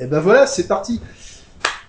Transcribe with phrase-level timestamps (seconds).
[0.00, 1.00] Et ben voilà, c'est parti.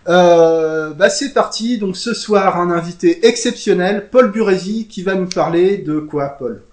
[0.07, 1.77] Euh, bah c'est parti.
[1.77, 6.63] Donc ce soir, un invité exceptionnel, Paul Burési, qui va nous parler de quoi, Paul?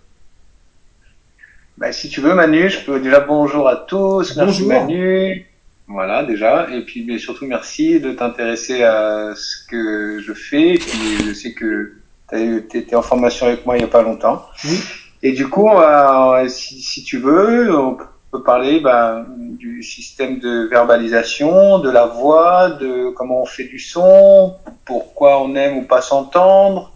[1.78, 4.34] Bah, si tu veux, Manu, je peux déjà bonjour à tous.
[4.36, 4.68] Merci Bonjour.
[4.68, 5.46] Manu.
[5.88, 6.68] Voilà, déjà.
[6.72, 10.74] Et puis, mais surtout, merci de t'intéresser à ce que je fais.
[10.74, 11.92] Et puis, je sais que
[12.30, 14.46] tu étais en formation avec moi il y a pas longtemps.
[14.64, 14.80] Oui.
[15.22, 17.98] Et du coup, euh, si, si tu veux, on
[18.30, 23.78] peut parler bah, du système de verbalisation, de la voix, de comment on fait du
[23.78, 26.92] son, pourquoi on aime ou pas s'entendre.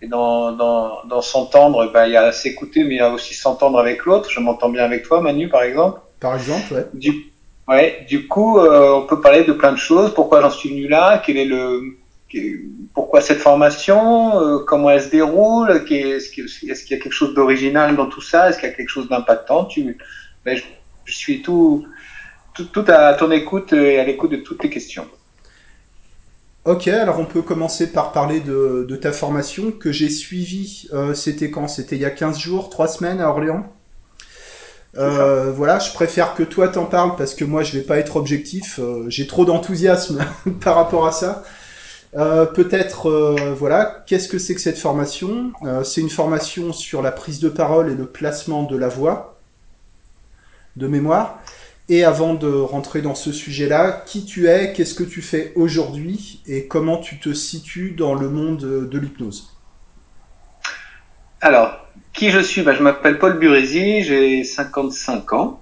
[0.00, 3.34] Et dans, dans, dans s'entendre, bah, il y a s'écouter, mais il y a aussi
[3.34, 4.30] s'entendre avec l'autre.
[4.30, 6.00] Je m'entends bien avec toi, Manu, par exemple.
[6.20, 6.86] Par exemple, ouais.
[6.94, 7.32] Du,
[7.66, 10.14] ouais, du coup, euh, on peut parler de plein de choses.
[10.14, 11.20] Pourquoi j'en suis venu là?
[11.24, 11.96] Quel est le
[12.94, 14.38] pourquoi cette formation?
[14.40, 15.70] Euh, Comment elle se déroule?
[15.70, 18.48] Est-ce qu'il y a quelque chose d'original dans tout ça?
[18.48, 19.64] Est-ce qu'il y a quelque chose d'impactant?
[19.64, 19.96] Tu,
[20.44, 20.64] ben, je,
[21.04, 21.86] je, suis tout,
[22.54, 25.08] tout, tout à ton écoute et à l'écoute de toutes tes questions.
[26.64, 30.86] Ok, alors on peut commencer par parler de, de ta formation que j'ai suivie.
[30.92, 31.66] Euh, C'était quand?
[31.66, 33.72] C'était il y a 15 jours, 3 semaines à Orléans?
[34.96, 38.16] Euh, voilà, je préfère que toi t'en parles parce que moi je vais pas être
[38.16, 38.78] objectif.
[38.82, 40.24] Euh, J'ai trop d'enthousiasme
[40.60, 41.44] par rapport à ça.
[42.16, 45.52] Euh, Peut-être, euh, voilà, qu'est-ce que c'est que cette formation?
[45.64, 49.37] Euh, C'est une formation sur la prise de parole et le placement de la voix,
[50.78, 51.40] de mémoire.
[51.90, 56.42] Et avant de rentrer dans ce sujet-là, qui tu es, qu'est-ce que tu fais aujourd'hui
[56.46, 59.56] et comment tu te situes dans le monde de l'hypnose?
[61.40, 62.62] Alors, qui je suis?
[62.62, 65.60] Ben, Je m'appelle Paul Burési, j'ai 55 ans.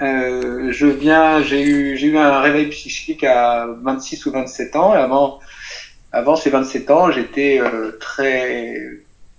[0.00, 4.92] Euh, je viens, j'ai eu, j'ai eu un réveil psychique à 26 ou 27 ans.
[6.12, 8.74] Avant ces 27 ans, j'étais euh, très,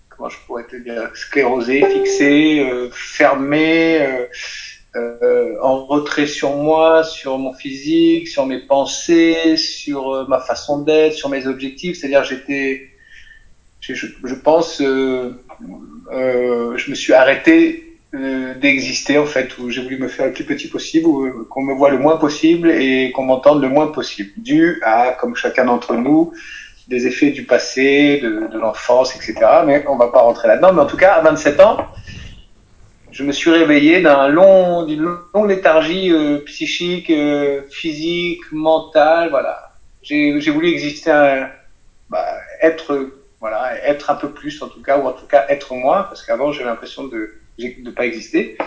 [0.09, 4.07] comment je pourrais te dire, sclérosé, fixé, euh, fermé,
[4.95, 10.79] euh, en retrait sur moi, sur mon physique, sur mes pensées, sur euh, ma façon
[10.81, 11.97] d'être, sur mes objectifs.
[11.97, 12.89] C'est-à-dire, j'étais,
[13.81, 15.33] je, pense, euh,
[16.11, 17.89] je me suis arrêté
[18.61, 21.73] d'exister en fait, où j'ai voulu me faire le plus petit possible, où qu'on me
[21.73, 25.95] voit le moins possible et qu'on m'entende le moins possible, dû à, comme chacun d'entre
[25.95, 26.31] nous,
[26.87, 29.35] des effets du passé, de, l'enfance, etc.
[29.65, 30.73] Mais on va pas rentrer là-dedans.
[30.73, 31.87] Mais en tout cas, à 27 ans,
[33.13, 35.03] je me suis réveillé d'un long, d'une
[35.33, 39.29] longue léthargie euh, psychique, euh, physique, mentale.
[39.29, 41.49] Voilà, j'ai voulu exister, un,
[42.09, 42.25] bah,
[42.61, 46.05] être, voilà, être un peu plus en tout cas, ou en tout cas être moi,
[46.09, 48.57] parce qu'avant j'avais l'impression de ne pas exister.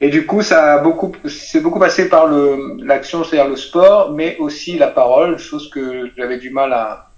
[0.00, 2.30] Et du coup, ça a beaucoup, c'est beaucoup passé par
[2.78, 7.09] l'action, c'est-à-dire le sport, mais aussi la parole, chose que j'avais du mal à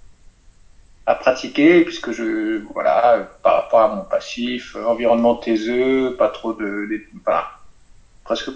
[1.05, 6.87] à pratiquer puisque je voilà par rapport à mon passif environnement taiseux pas trop de,
[7.25, 7.47] voilà,
[8.23, 8.49] presque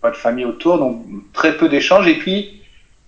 [0.00, 2.08] pas de famille autour donc très peu d'échanges.
[2.08, 2.62] Et puis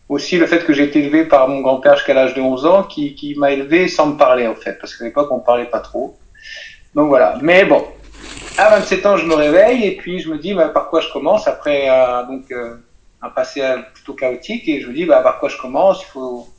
[0.08, 2.82] aussi le fait que j'ai été élevé par mon grand-père jusqu'à l'âge de 11 ans
[2.82, 5.80] qui, qui m'a élevé sans me parler en fait parce qu'à l'époque on parlait pas
[5.80, 6.18] trop.
[6.94, 7.38] Donc voilà.
[7.40, 7.86] Mais bon
[8.58, 11.10] à 27 ans je me réveille et puis je me dis bah, par quoi je
[11.10, 11.48] commence?
[11.48, 12.76] Après euh, donc euh,
[13.22, 13.62] un passé
[13.94, 16.02] plutôt chaotique et je me dis bah, par quoi je commence?
[16.02, 16.51] Il faut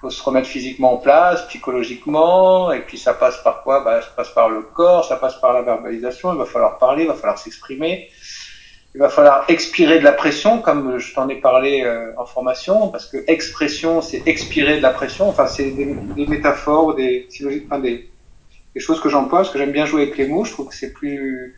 [0.00, 3.82] faut se remettre physiquement en place, psychologiquement, et puis ça passe par quoi?
[3.82, 7.02] Bah, Ça passe par le corps, ça passe par la verbalisation, il va falloir parler,
[7.02, 8.08] il va falloir s'exprimer,
[8.94, 12.88] il va falloir expirer de la pression, comme je t'en ai parlé euh, en formation,
[12.88, 17.28] parce que expression, c'est expirer de la pression, enfin c'est des, des, métaphores, des,
[17.66, 18.08] enfin, des,
[18.74, 20.76] des choses que j'emploie, parce que j'aime bien jouer avec les mots, je trouve que
[20.76, 21.56] c'est plus,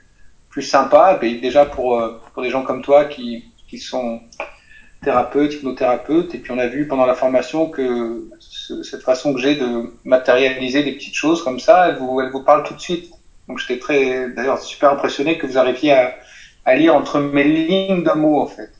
[0.48, 2.02] plus sympa, et déjà pour,
[2.32, 4.20] pour des gens comme toi qui, qui sont
[5.02, 9.40] thérapeute, hypnothérapeute, et puis on a vu pendant la formation que ce, cette façon que
[9.40, 12.80] j'ai de matérialiser des petites choses comme ça, elle vous, elle vous parle tout de
[12.80, 13.10] suite.
[13.48, 16.14] Donc j'étais très, d'ailleurs, super impressionné que vous arriviez à,
[16.64, 18.70] à lire entre mes lignes de mots en fait.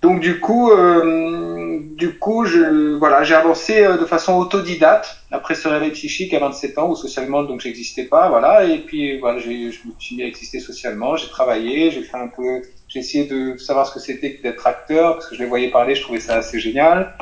[0.00, 5.66] Donc du coup, euh, du coup, je, voilà, j'ai avancé de façon autodidacte après ce
[5.66, 8.64] réveil psychique à 27 ans où socialement donc j'existais pas, voilà.
[8.64, 11.16] Et puis voilà, je me suis mis à exister socialement.
[11.16, 12.62] J'ai travaillé, j'ai fait un peu,
[12.98, 15.94] j'ai essayé de savoir ce que c'était d'être acteur parce que je les voyais parler,
[15.94, 17.14] je trouvais ça assez génial.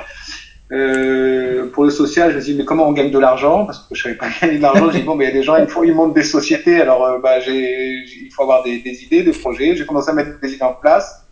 [0.72, 3.66] Euh, pour le social, je me suis dit mais comment on gagne de l'argent?
[3.66, 4.90] Parce que je savais pas gagner de l'argent.
[4.90, 6.80] J'ai dit bon mais il y a des gens, il faut ils montent des sociétés,
[6.80, 9.76] alors euh, bah j'ai, il faut avoir des, idées, des projets.
[9.76, 11.22] J'ai commencé à mettre des idées en place.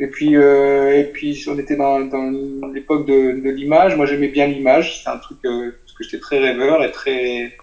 [0.00, 3.94] Et puis, euh, et puis, on était dans, dans l'époque de, l'image.
[3.96, 5.02] Moi, j'aimais bien l'image.
[5.02, 7.56] C'est un truc euh, parce que j'étais très rêveur et très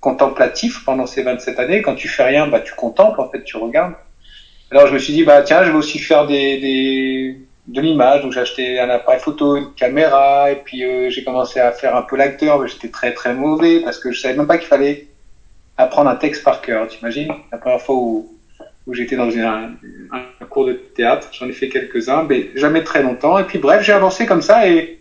[0.00, 1.82] contemplatif pendant ces 27 années.
[1.82, 3.94] Quand tu fais rien, bah, tu contemples, en fait, tu regardes.
[4.72, 7.38] Alors, je me suis dit, bah, tiens, je vais aussi faire des, des
[7.68, 8.22] de l'image.
[8.22, 11.94] Donc, j'ai acheté un appareil photo, une caméra, et puis euh, j'ai commencé à faire
[11.94, 14.68] un peu l'acteur, mais j'étais très, très mauvais parce que je savais même pas qu'il
[14.68, 15.08] fallait
[15.76, 16.88] apprendre un texte par cœur.
[16.88, 17.32] T'imagines?
[17.52, 18.32] La première fois où
[18.86, 19.70] où j'étais dans un,
[20.10, 21.28] un, cours de théâtre.
[21.32, 23.38] J'en ai fait quelques-uns, mais jamais très longtemps.
[23.38, 24.98] Et puis bref, j'ai avancé comme ça et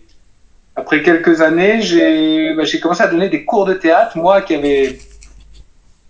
[0.75, 4.97] après quelques années, j'ai bah, commencé à donner des cours de théâtre, moi qui avait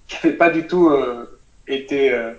[0.07, 2.31] qui avait pas du tout euh, été euh,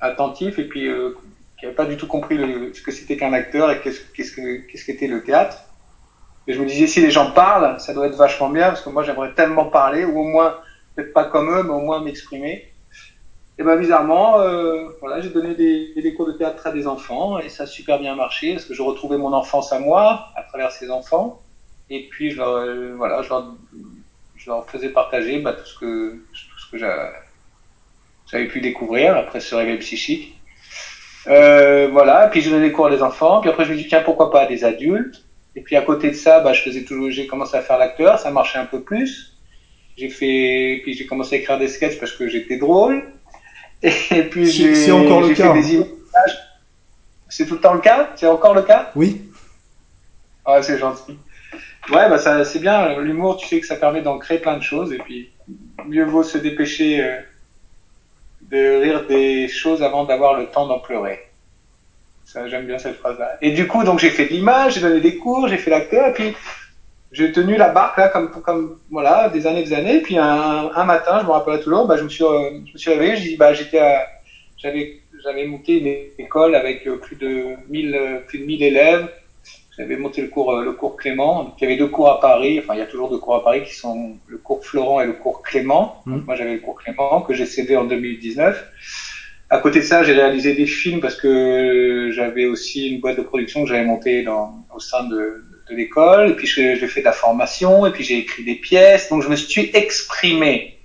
[0.00, 1.16] attentif et puis euh,
[1.58, 4.32] qui avait pas du tout compris le, ce que c'était qu'un acteur et qu'est-ce qu'est-ce
[4.32, 5.64] que qu'est-ce qu'était le théâtre.
[6.46, 8.90] Et je me disais si les gens parlent, ça doit être vachement bien parce que
[8.90, 10.56] moi j'aimerais tellement parler ou au moins
[10.94, 12.72] peut-être pas comme eux, mais au moins m'exprimer.
[13.58, 17.40] Et ben bizarrement, euh, voilà, j'ai donné des, des, cours de théâtre à des enfants
[17.40, 20.44] et ça a super bien marché parce que je retrouvais mon enfance à moi à
[20.44, 21.42] travers ces enfants.
[21.90, 23.52] Et puis je leur, euh, voilà, je leur,
[24.36, 27.10] je leur faisais partager bah, tout ce que tout ce que j'avais
[28.30, 30.34] pu découvrir après ce réveil psychique.
[31.26, 33.40] Euh, voilà, et puis je donnais des cours à des enfants.
[33.40, 35.24] Puis après je me dis tiens pourquoi pas à des adultes?
[35.56, 38.18] Et puis à côté de ça, bah, je faisais toujours, j'ai commencé à faire l'acteur,
[38.18, 39.36] ça marchait un peu plus.
[39.96, 43.04] J'ai fait, puis j'ai commencé à écrire des sketchs parce que j'étais drôle.
[43.82, 45.52] Et puis j'ai c'est encore le cas.
[45.52, 45.88] Des images.
[47.28, 48.10] C'est tout le temps le cas?
[48.16, 48.90] C'est encore le cas?
[48.94, 49.22] Oui.
[50.44, 51.18] Ah, c'est gentil.
[51.90, 52.98] Ouais, bah ça, c'est bien.
[53.00, 54.92] L'humour, tu sais que ça permet d'en créer plein de choses.
[54.92, 55.30] Et puis,
[55.86, 57.16] mieux vaut se dépêcher euh,
[58.50, 61.20] de rire des choses avant d'avoir le temps d'en pleurer.
[62.24, 63.38] Ça, j'aime bien cette phrase-là.
[63.40, 66.08] Et du coup, donc j'ai fait de l'image, j'ai donné des cours, j'ai fait l'acteur,
[66.08, 66.34] et puis
[67.12, 70.84] j'ai tenu la barque là comme comme voilà des années des années puis un, un
[70.84, 73.22] matin je me rappelle toujours bah je me suis euh, je me suis réveillé je
[73.22, 73.80] dis bah j'étais
[74.58, 79.08] j'avais j'avais monté une école avec euh, plus de 1000 euh, plus de 1000 élèves
[79.78, 81.44] j'avais monté le cours le cours Clément.
[81.44, 82.58] Donc il y avait deux cours à Paris.
[82.58, 85.06] Enfin il y a toujours deux cours à Paris qui sont le cours Florent et
[85.06, 86.02] le cours Clément.
[86.06, 86.24] Donc, mmh.
[86.26, 88.72] moi j'avais le cours Clément que j'ai cédé en 2019
[89.50, 93.22] à côté de ça, j'ai réalisé des films parce que j'avais aussi une boîte de
[93.22, 97.06] production que j'avais montée dans, au sein de, de l'école, et puis j'ai fait de
[97.06, 100.78] la formation, et puis j'ai écrit des pièces, donc je me suis exprimé.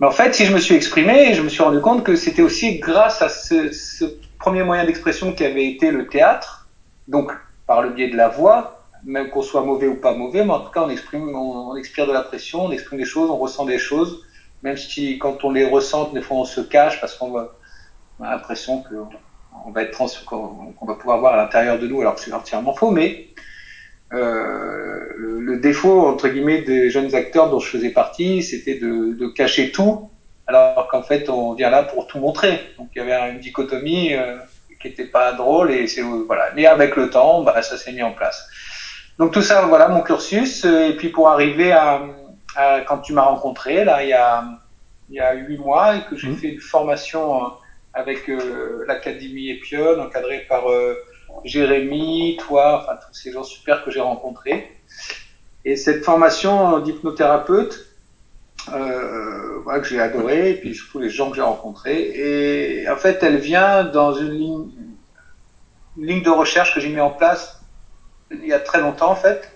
[0.00, 2.42] Mais en fait, si je me suis exprimé, je me suis rendu compte que c'était
[2.42, 4.06] aussi grâce à ce, ce
[4.38, 6.68] premier moyen d'expression qui avait été le théâtre,
[7.06, 7.32] donc
[7.66, 10.60] par le biais de la voix, même qu'on soit mauvais ou pas mauvais, mais en
[10.60, 13.64] tout cas on exprime, on, expire de la pression, on exprime des choses, on ressent
[13.64, 14.24] des choses,
[14.62, 17.48] même si quand on les ressent, des fois on se cache parce qu'on a
[18.20, 22.20] l'impression qu'on va être trans, qu'on va pouvoir voir à l'intérieur de nous, alors que
[22.20, 23.28] c'est entièrement faux, mais
[24.12, 29.14] euh, le, le, défaut entre guillemets des jeunes acteurs dont je faisais partie, c'était de,
[29.14, 30.10] de, cacher tout,
[30.46, 32.60] alors qu'en fait on vient là pour tout montrer.
[32.78, 34.36] Donc il y avait une dichotomie euh,
[34.82, 36.50] qui était pas drôle et c'est voilà.
[36.54, 38.46] Mais avec le temps, bah, ça s'est mis en place.
[39.18, 40.64] Donc tout ça, voilà mon cursus.
[40.64, 42.02] Et puis pour arriver à,
[42.56, 44.44] à quand tu m'as rencontré là, il y a
[45.08, 46.36] il y a huit mois et que j'ai mmh.
[46.36, 47.52] fait une formation
[47.94, 50.94] avec euh, l'académie Epion, encadrée par euh,
[51.44, 54.70] Jérémy, toi, enfin tous ces gens super que j'ai rencontrés.
[55.64, 57.91] Et cette formation d'hypnothérapeute,
[58.72, 62.12] euh, voilà, que j'ai adoré, et puis surtout les gens que j'ai rencontrés.
[62.14, 64.68] Et en fait, elle vient dans une ligne,
[65.96, 67.62] une ligne de recherche que j'ai mis en place
[68.40, 69.50] il y a très longtemps en fait,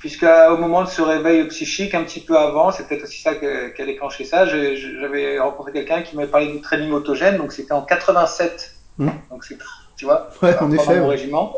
[0.00, 3.46] puisqu'au moment de ce réveil psychique, un petit peu avant, c'est peut-être aussi ça qui
[3.46, 7.82] a déclenché ça, j'avais rencontré quelqu'un qui m'avait parlé du training autogène, donc c'était en
[7.82, 8.74] 87.
[8.98, 9.08] Mmh.
[9.30, 9.58] Donc c'est
[9.96, 11.54] tu vois, ouais, en effet, mon régiment.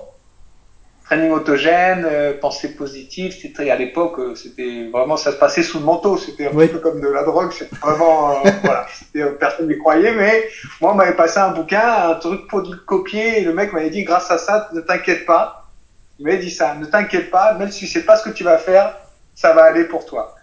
[1.06, 5.79] Training autogène, euh, pensée positive, c'était à l'époque, euh, c'était vraiment ça se passait sous
[5.79, 6.67] le manteau, c'était un oui.
[6.67, 10.49] peu comme de la drogue, c'était vraiment euh, voilà, c'était euh, personne n'y croyait, mais
[10.81, 14.03] moi on m'avait passé un bouquin, un truc pour copier, et le mec m'avait dit
[14.03, 15.71] grâce à ça, ne t'inquiète pas,
[16.19, 18.59] il m'avait dit ça, ne t'inquiète pas, même si c'est pas ce que tu vas
[18.59, 18.97] faire,
[19.37, 20.35] ça va aller pour toi.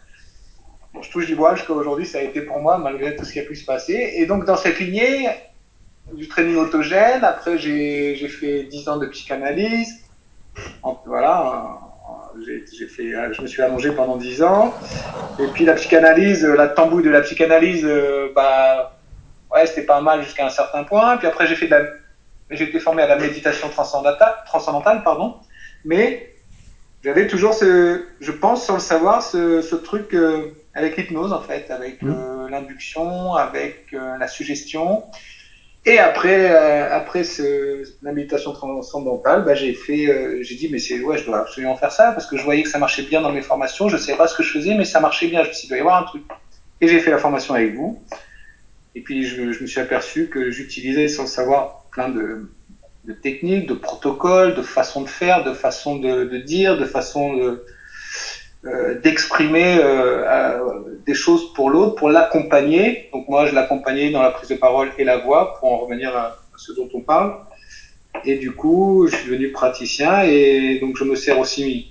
[0.94, 3.34] Bon, je touche du bois jusqu'à aujourd'hui, ça a été pour moi malgré tout ce
[3.34, 5.28] qui a pu se passer, et donc dans cette lignée
[6.14, 7.24] du training autogène.
[7.24, 10.03] Après, j'ai fait 10 ans de psychanalyse.
[11.06, 11.80] Voilà,
[12.46, 14.74] j'ai fait, je me suis allongé pendant 10 ans.
[15.40, 18.98] Et puis la psychanalyse, la tambouille de la psychanalyse, euh, bah,
[19.54, 21.18] ouais, c'était pas mal jusqu'à un certain point.
[21.18, 21.84] Puis après, j'ai fait de la,
[22.50, 25.36] j'ai été formé à la méditation transcendantale, transcendantale pardon.
[25.86, 26.34] Mais
[27.04, 31.42] j'avais toujours ce, je pense sans le savoir, ce, ce truc euh, avec l'hypnose en
[31.42, 32.10] fait, avec mmh.
[32.10, 35.04] euh, l'induction, avec euh, la suggestion.
[35.86, 40.80] Et après, euh, après ce, la méditation transcendantale, bah, j'ai fait, euh, j'ai dit, mais
[40.80, 43.22] c'est, ouais, je dois absolument faire ça parce que je voyais que ça marchait bien
[43.22, 43.90] dans mes formations.
[43.90, 45.44] Je savais pas ce que je faisais, mais ça marchait bien.
[45.44, 46.24] Je me suis dit, il doit y avoir un truc.
[46.80, 48.02] Et j'ai fait la formation avec vous.
[48.96, 52.50] Et puis, je, je me suis aperçu que j'utilisais sans le savoir plein de,
[53.04, 57.36] de techniques, de protocoles, de façons de faire, de façons de, de dire, de façons
[57.36, 57.66] de,
[58.64, 63.10] d'exprimer euh, euh, des choses pour l'autre, pour l'accompagner.
[63.12, 66.16] Donc moi, je l'accompagnais dans la prise de parole et la voix, pour en revenir
[66.16, 67.36] à, à, ce dont on parle.
[68.24, 71.90] Et du coup, je suis devenu praticien et donc je me sers aussi.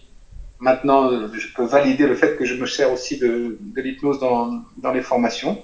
[0.61, 4.63] Maintenant, je peux valider le fait que je me sers aussi de, de l'hypnose dans,
[4.77, 5.61] dans les formations.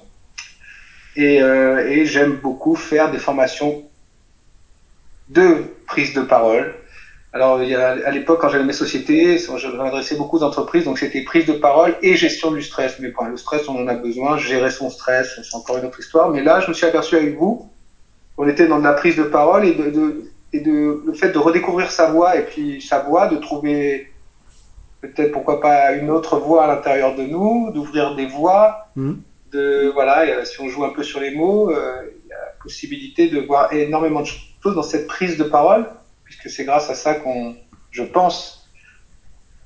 [1.15, 3.85] Et, euh, et j'aime beaucoup faire des formations
[5.29, 6.75] de prise de parole.
[7.33, 10.99] Alors, il y a, à l'époque, quand j'avais mes sociétés, je m'adressais beaucoup d'entreprises, donc
[10.99, 12.99] c'était prise de parole et gestion du stress.
[13.01, 16.01] Mais bon, le stress, on en a besoin, gérer son stress, c'est encore une autre
[16.01, 16.31] histoire.
[16.31, 17.69] Mais là, je me suis aperçu avec vous,
[18.39, 21.29] on était dans de la prise de parole et de, de et de le fait
[21.31, 24.07] de redécouvrir sa voix et puis sa voix, de trouver
[25.03, 29.21] peut-être pourquoi pas une autre voix à l'intérieur de nous, d'ouvrir des voix, Mhm.
[29.53, 32.53] de voilà, si on joue un peu sur les mots, euh, il y a la
[32.63, 35.87] possibilité de voir énormément de choses dans cette prise de parole,
[36.29, 37.57] puisque c'est grâce à ça qu'on,
[37.91, 38.69] je pense,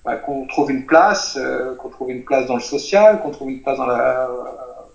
[0.04, 3.50] bah, qu'on trouve une place, euh, qu'on trouve une place dans le social, qu'on trouve
[3.50, 4.31] une place dans la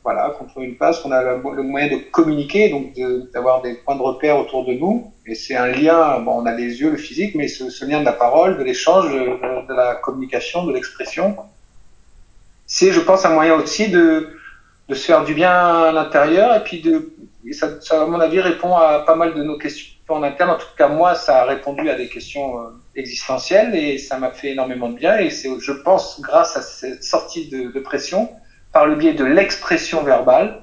[0.04, 2.94] voilà, qu'on trouve une place, qu'on a le, moyen de communiquer, donc
[3.34, 5.12] d'avoir des points de repère autour de nous.
[5.26, 8.00] Et c'est un lien, bon, on a les yeux, le physique, mais ce, ce lien
[8.00, 11.36] de la parole, de l'échange, de, de la communication, de l'expression,
[12.68, 14.30] c'est, je pense, un moyen aussi de,
[14.88, 17.12] de se faire du bien à l'intérieur et puis de,
[17.46, 20.52] et ça, ça, à mon avis, répond à pas mal de nos questions en interne.
[20.52, 24.32] En tout cas, moi, ça a répondu à des questions euh, existentielles et ça m'a
[24.32, 25.18] fait énormément de bien.
[25.18, 28.30] Et c'est, je pense, grâce à cette sortie de, pression,
[28.72, 30.62] par le biais de l'expression verbale,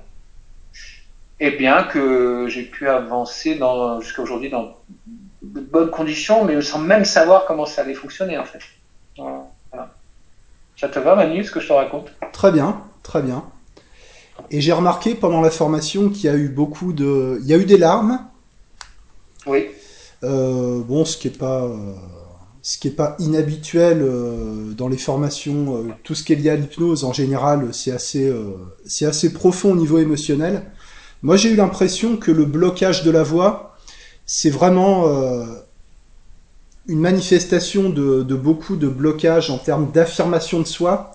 [1.40, 3.58] eh bien que j'ai pu avancer
[4.00, 4.76] jusqu'à aujourd'hui dans
[5.42, 8.60] de bonnes conditions, mais sans même savoir comment ça allait fonctionner en fait.
[10.76, 12.12] Ça te va Manu, ce que je te raconte?
[12.32, 13.44] Très bien, très bien.
[14.50, 17.38] Et j'ai remarqué pendant la formation qu'il y a eu beaucoup de...
[17.42, 18.26] Il y a eu des larmes.
[19.46, 19.66] Oui.
[20.22, 21.64] Euh, bon, ce qui est pas...
[21.64, 21.94] euh,
[22.66, 26.48] ce qui est pas inhabituel euh, dans les formations, euh, tout ce qui est lié
[26.48, 28.32] à l'hypnose en général, c'est assez,
[28.86, 30.62] c'est assez profond au niveau émotionnel.
[31.22, 33.76] Moi, j'ai eu l'impression que le blocage de la voix,
[34.24, 35.06] c'est vraiment
[36.88, 41.14] une manifestation de, de beaucoup de blocages en termes d'affirmation de soi.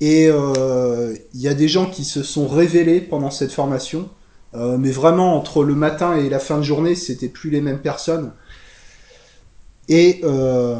[0.00, 4.08] Et il y a des gens qui se sont révélés pendant cette formation,
[4.54, 7.80] euh, mais vraiment entre le matin et la fin de journée, c'était plus les mêmes
[7.80, 8.32] personnes.
[9.88, 10.76] Et euh,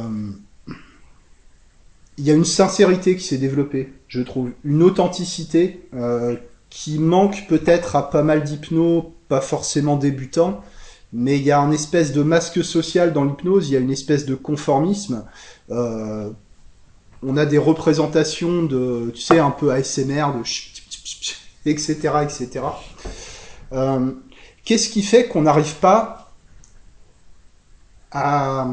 [2.17, 6.37] il y a une sincérité qui s'est développée, je trouve, une authenticité euh,
[6.71, 10.63] qui manque peut-être à pas mal d'hypnos, pas forcément débutants,
[11.13, 13.91] mais il y a un espèce de masque social dans l'hypnose, il y a une
[13.91, 15.25] espèce de conformisme.
[17.27, 20.43] On a des représentations de, tu sais, un peu ASMR, de
[21.65, 22.61] etc., etc.
[23.75, 24.13] Euh,
[24.65, 26.33] Qu'est-ce qui fait qu'on n'arrive pas
[28.11, 28.67] à,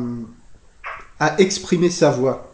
[1.19, 2.53] à exprimer sa voix?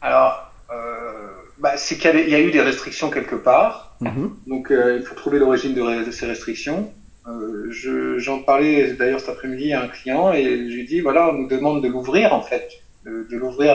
[0.00, 1.28] Alors, euh,
[1.58, 3.96] bah, c'est qu'il y, y, a eu des restrictions quelque part.
[4.02, 4.30] -hmm.
[4.46, 6.92] Donc, euh, il faut trouver l'origine de, de, ces restrictions.
[7.28, 7.70] Euh,
[8.18, 11.82] J'en parlais d'ailleurs cet après-midi à un client et j'ai dit voilà, on nous demande
[11.84, 12.66] de l'ouvrir en fait,
[13.04, 13.74] de, de l'ouvrir,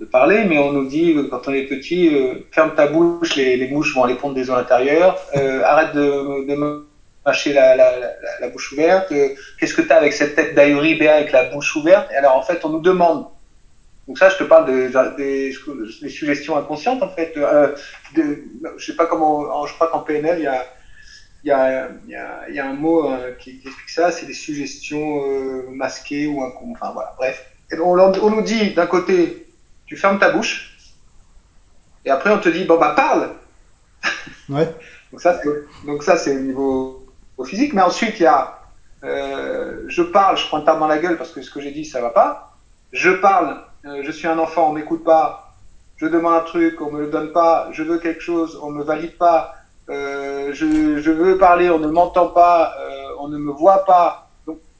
[0.00, 3.36] de, de, parler, mais on nous dit quand on est petit, euh, ferme ta bouche,
[3.36, 6.84] les, les, mouches vont aller pondre des œufs à l'intérieur, euh, arrête de, de
[7.24, 8.10] mâcher la, la, la,
[8.40, 11.44] la, bouche ouverte, euh, qu'est-ce que tu as avec cette tête d'ahuri béa avec la
[11.44, 12.10] bouche ouverte?
[12.12, 13.26] Et alors en fait, on nous demande
[14.06, 15.54] donc ça, je te parle de, des,
[16.02, 17.34] des suggestions inconscientes en fait.
[17.36, 17.74] Euh,
[18.14, 18.44] de,
[18.76, 20.66] je sais pas comment, je crois qu'en PNL, il y a,
[21.42, 21.88] il y a,
[22.48, 26.26] il y a, un mot euh, qui, qui, explique ça, c'est des suggestions euh, masquées
[26.26, 27.50] ou enfin voilà, bref.
[27.72, 29.43] Et on, on nous dit d'un côté,
[29.94, 30.76] tu fermes ta bouche,
[32.04, 33.30] et après on te dit bon bah parle.
[34.48, 34.74] Ouais.
[35.12, 35.40] donc ça,
[35.86, 38.60] donc ça c'est au niveau au physique, mais ensuite il y a,
[39.02, 41.84] je parle, je prends une tarte dans la gueule parce que ce que j'ai dit
[41.84, 42.56] ça va pas.
[42.92, 45.54] Je parle, je suis un enfant, on m'écoute pas,
[45.96, 48.82] je demande un truc, on me le donne pas, je veux quelque chose, on me
[48.82, 49.54] valide pas,
[49.90, 54.23] euh, je, je, veux parler, on ne m'entend pas, euh, on ne me voit pas.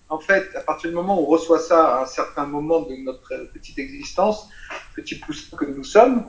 [0.09, 2.95] En fait, à partir du moment où on reçoit ça à un certain moment de
[2.97, 4.49] notre petite existence,
[4.95, 6.25] petit poussin que nous sommes,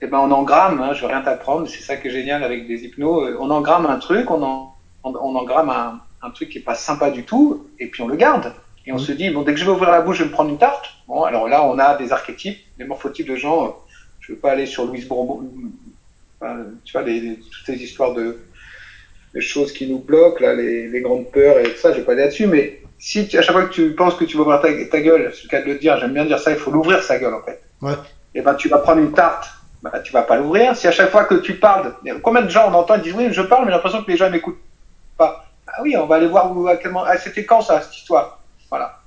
[0.00, 2.66] eh ben on engramme, hein, je veux rien t'apprendre, c'est ça qui est génial avec
[2.66, 4.74] des hypnos, on engramme un truc, on, en,
[5.04, 8.08] on, on engramme un, un, truc qui est pas sympa du tout, et puis on
[8.08, 8.54] le garde.
[8.86, 9.00] Et on mmh.
[9.00, 10.58] se dit, bon, dès que je vais ouvrir la bouche, je vais me prendre une
[10.58, 10.86] tarte.
[11.06, 13.76] Bon, alors là, on a des archétypes, des morphotypes de gens.
[14.20, 15.46] Je ne veux pas aller sur Louise Bourbon,
[16.40, 18.38] enfin, tu vois, les, les, toutes ces histoires de,
[19.34, 22.00] de, choses qui nous bloquent, là, les, les grandes peurs et tout ça, je ne
[22.00, 22.46] vais pas aller là-dessus.
[22.46, 25.00] Mais si tu, à chaque fois que tu penses que tu vas ouvrir ta, ta
[25.00, 27.18] gueule, c'est le cas de le dire, j'aime bien dire ça, il faut l'ouvrir sa
[27.18, 27.62] gueule, en fait.
[27.82, 27.94] Ouais.
[28.34, 29.48] Et ben, tu vas prendre une tarte.
[29.82, 30.76] Ben, tu vas pas l'ouvrir.
[30.76, 33.28] Si à chaque fois que tu parles, combien de gens on entend, ils disent oui,
[33.30, 34.58] je parle, mais j'ai l'impression que les gens m'écoutent
[35.16, 35.44] pas.
[35.66, 37.96] Ah oui, on va aller voir où, à quel moment, ah, c'était quand ça, cette
[37.96, 38.40] histoire?
[38.70, 38.98] Voilà.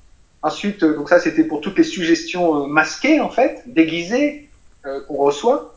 [0.43, 4.49] Ensuite, donc ça c'était pour toutes les suggestions masquées en fait, déguisées
[4.85, 5.75] euh, qu'on reçoit.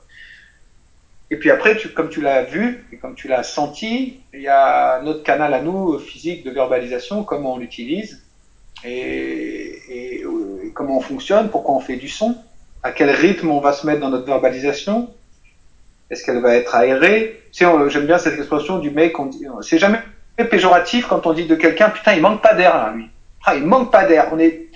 [1.31, 4.49] Et puis après, tu, comme tu l'as vu et comme tu l'as senti, il y
[4.49, 8.23] a notre canal à nous physique de verbalisation, comment on l'utilise
[8.85, 8.91] et,
[9.89, 12.37] et, et, comment on fonctionne, pourquoi on fait du son,
[12.83, 15.11] à quel rythme on va se mettre dans notre verbalisation.
[16.11, 19.15] Est-ce qu'elle va être aérée Tu sais, j'aime bien cette expression du mec.
[19.31, 20.01] Dit, c'est jamais
[20.51, 23.09] péjoratif quand on dit de quelqu'un, putain, il manque pas d'air là, lui.
[23.47, 24.29] Ah, il manque pas d'air.
[24.33, 24.69] On est,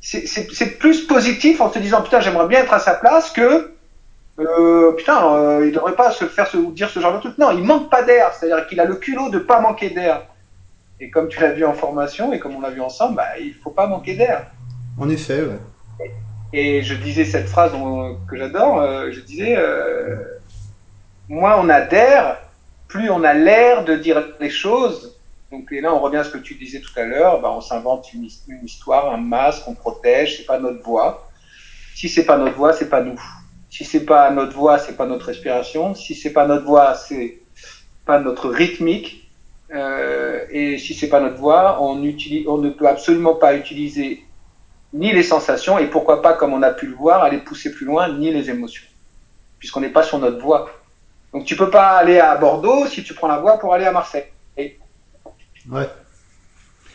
[0.00, 3.72] c'est plus positif en se disant, putain, j'aimerais bien être à sa place que,
[4.40, 7.38] euh, putain, euh, il devrait pas se faire se, dire ce genre de truc.
[7.38, 8.32] Non, il manque pas d'air.
[8.32, 10.22] C'est-à-dire qu'il a le culot de pas manquer d'air.
[11.00, 13.54] Et comme tu l'as vu en formation et comme on l'a vu ensemble, bah, il
[13.54, 14.46] faut pas manquer d'air.
[14.98, 15.58] En effet, ouais.
[16.52, 17.72] Et je disais cette phrase
[18.28, 20.16] que j'adore, euh, je disais, euh,
[21.28, 22.38] moins on a d'air,
[22.88, 25.16] plus on a l'air de dire les choses.
[25.52, 27.60] Donc et là, on revient à ce que tu disais tout à l'heure, bah, on
[27.60, 31.30] s'invente une, une, histoire, un masque, on protège, c'est pas notre voix.
[31.94, 33.20] Si c'est pas notre voix, c'est pas nous.
[33.70, 35.94] Si c'est pas notre voix, c'est pas notre respiration.
[35.94, 37.38] Si c'est pas notre voix, c'est
[38.04, 39.30] pas notre rythmique.
[39.72, 44.24] Euh, et si c'est pas notre voix, on, utilise, on ne peut absolument pas utiliser
[44.92, 47.86] ni les sensations, et pourquoi pas, comme on a pu le voir, aller pousser plus
[47.86, 48.82] loin, ni les émotions,
[49.60, 50.68] puisqu'on n'est pas sur notre voie.
[51.32, 53.92] Donc tu peux pas aller à Bordeaux si tu prends la voie pour aller à
[53.92, 54.24] Marseille.
[54.58, 55.88] ouais.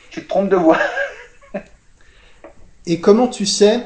[0.10, 0.78] Tu te trompes de voie.
[2.86, 3.80] et comment tu sais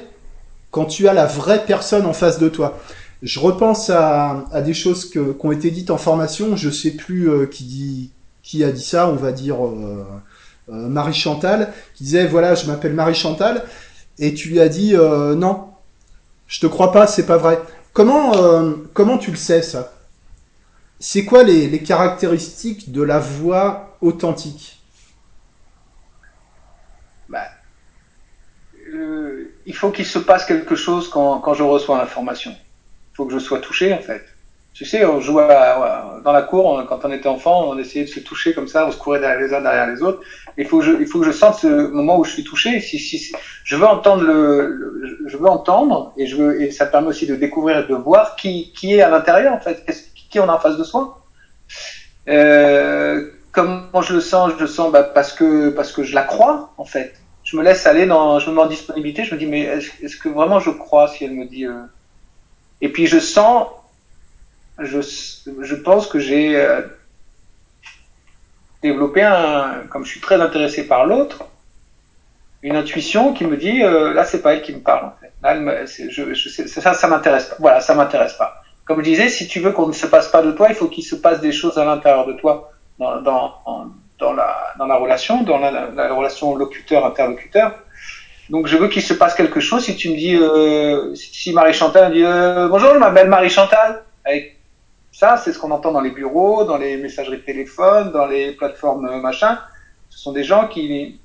[0.71, 2.79] quand tu as la vraie personne en face de toi.
[3.21, 7.45] Je repense à, des choses qui ont été dites en formation, je sais plus euh,
[7.45, 10.05] qui a dit ça, on va dire euh,
[10.69, 13.65] euh, Marie Chantal, qui disait voilà, je m'appelle Marie Chantal,
[14.19, 15.65] et tu lui as dit non,
[16.47, 17.59] je te crois pas, c'est pas vrai.
[17.93, 18.31] Comment
[18.93, 19.93] comment tu le sais ça?
[20.99, 24.79] C'est quoi les, caractéristiques de la voix authentique
[27.29, 27.47] bah,
[28.93, 32.51] euh, Il faut qu'il se passe quelque chose quand, quand je reçois l'information.
[32.51, 34.23] Il faut que je sois touché en fait.
[34.73, 38.09] Tu sais, on jouait à, dans la cour quand on était enfant, on essayait de
[38.09, 40.21] se toucher comme ça, on se courait derrière les uns derrière les autres.
[40.57, 42.79] Il faut que je, il faut que je sente ce moment où je suis touché.
[42.79, 43.31] Si, si,
[43.63, 47.35] je veux entendre le, je veux entendre et je veux et ça permet aussi de
[47.35, 49.85] découvrir et de voir qui qui est à l'intérieur en fait,
[50.31, 51.21] qui on a en face de soi?
[52.27, 54.53] Euh, comment je le sens?
[54.57, 57.13] Je le sens bah, parce que parce que je la crois en fait.
[57.49, 59.23] Je me laisse aller dans, je me mets en disponibilité.
[59.23, 61.81] Je me dis mais est-ce est que vraiment je crois si elle me dit euh...
[62.79, 63.67] Et puis je sens
[64.77, 64.99] je,
[65.61, 66.81] je pense que j'ai euh,
[68.83, 71.45] développé un, comme je suis très intéressé par l'autre,
[72.61, 75.33] une intuition qui me dit euh, là c'est pas elle qui me parle en fait.
[75.41, 77.55] Là, elle je, je, ça, ça m'intéresse pas.
[77.57, 78.61] Voilà, ça m'intéresse pas.
[78.85, 80.87] Comme je disais, si tu veux qu'on ne se passe pas de toi, il faut
[80.87, 84.95] qu'il se passe des choses à l'intérieur de toi, dans, dans, dans, la, dans la
[84.95, 87.71] relation, dans la, la relation locuteur-interlocuteur.
[88.49, 89.83] Donc je veux qu'il se passe quelque chose.
[89.83, 94.03] Si tu me dis, euh, si Marie Chantal dit euh, bonjour, je m'appelle Marie Chantal,
[94.25, 94.57] avec
[95.11, 98.53] ça, c'est ce qu'on entend dans les bureaux, dans les messageries de téléphone, dans les
[98.53, 99.59] plateformes machin.
[100.09, 101.19] Ce sont des gens qui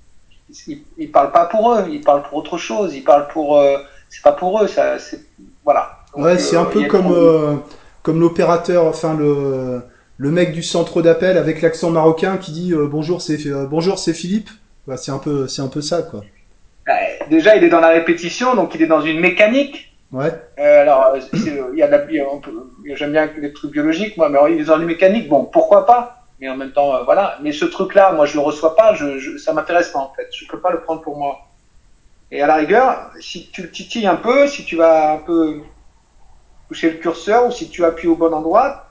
[0.67, 3.79] ils, ils parlent pas pour eux, ils parlent pour autre chose, ils parlent pour euh,
[4.11, 5.21] c'est pas pour eux, ça c'est
[5.65, 5.99] voilà.
[6.15, 7.57] Donc, ouais, c'est un peu comme euh,
[8.03, 9.83] comme l'opérateur, enfin le
[10.17, 14.15] le mec du centre d'appel avec l'accent marocain qui dit euh, bonjour c'est bonjour c'est
[14.15, 14.51] Philippe.
[14.87, 16.23] Bah, c'est un peu c'est un peu ça quoi.
[17.31, 19.97] Déjà, il est dans la répétition, donc il est dans une mécanique.
[20.13, 20.33] Ouais.
[20.59, 24.61] Euh, alors, il y a de la, j'aime bien les trucs biologiques, moi, mais il
[24.61, 26.27] est dans les mécaniques, bon, pourquoi pas?
[26.41, 27.39] Mais en même temps, euh, voilà.
[27.43, 30.29] Mais ce truc-là, moi, je le reçois pas, je, je ça m'intéresse pas en fait.
[30.33, 31.39] Je peux pas le prendre pour moi.
[32.31, 35.63] Et à la rigueur, si tu le titilles un peu, si tu vas un peu
[36.69, 38.84] toucher le curseur ou si tu appuies au bon endroit,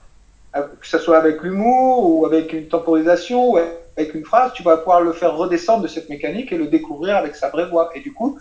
[0.53, 4.77] que ce soit avec l'humour ou avec une temporisation ou avec une phrase, tu vas
[4.77, 7.89] pouvoir le faire redescendre de cette mécanique et le découvrir avec sa vraie voix.
[7.95, 8.39] Et du coup,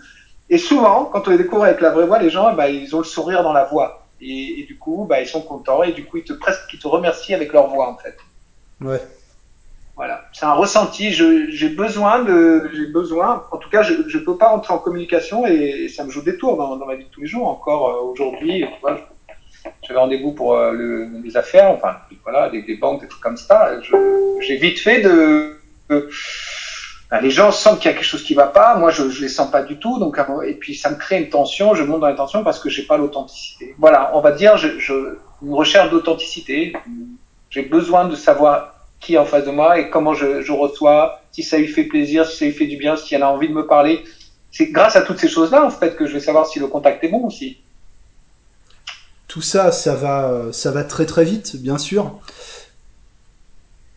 [0.49, 2.99] et souvent, quand on les découvre avec la vraie voix, les gens, bah, ils ont
[2.99, 4.05] le sourire dans la voix.
[4.21, 6.79] Et, et du coup, bah, ils sont contents et du coup, ils te presque, ils
[6.79, 8.17] te remercient avec leur voix, en fait.
[8.81, 9.01] Ouais.
[9.95, 10.25] Voilà.
[10.33, 11.11] C'est un ressenti.
[11.11, 15.45] J'ai besoin de, j'ai besoin, en tout cas, je, je peux pas entrer en communication
[15.45, 17.47] et, et ça me joue des tours dans, dans, ma vie de tous les jours.
[17.47, 18.65] Encore euh, aujourd'hui,
[19.81, 23.71] j'avais rendez-vous pour euh, le, les affaires, enfin, voilà, des, banques, des trucs comme ça.
[24.41, 25.57] J'ai vite fait de,
[25.89, 26.09] de
[27.21, 29.29] les gens sentent qu'il y a quelque chose qui va pas, moi je, je les
[29.29, 32.07] sens pas du tout, donc et puis ça me crée une tension, je monte dans
[32.07, 33.75] la tension parce que j'ai pas l'authenticité.
[33.77, 36.73] Voilà, on va dire je une recherche d'authenticité.
[37.49, 41.21] J'ai besoin de savoir qui est en face de moi et comment je, je reçois,
[41.31, 43.49] si ça lui fait plaisir, si ça lui fait du bien, si elle a envie
[43.49, 44.03] de me parler.
[44.49, 47.03] C'est grâce à toutes ces choses-là en fait que je vais savoir si le contact
[47.03, 47.61] est bon aussi.
[49.33, 52.19] Tout ça, ça va, très très vite, bien sûr.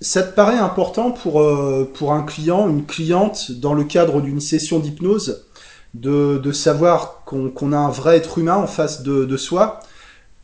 [0.00, 4.78] Ça te paraît important pour, euh, un client, une cliente, dans le cadre d'une session
[4.78, 5.44] d'hypnose,
[5.92, 9.80] de, savoir qu'on qu a un vrai être humain en face de, soi?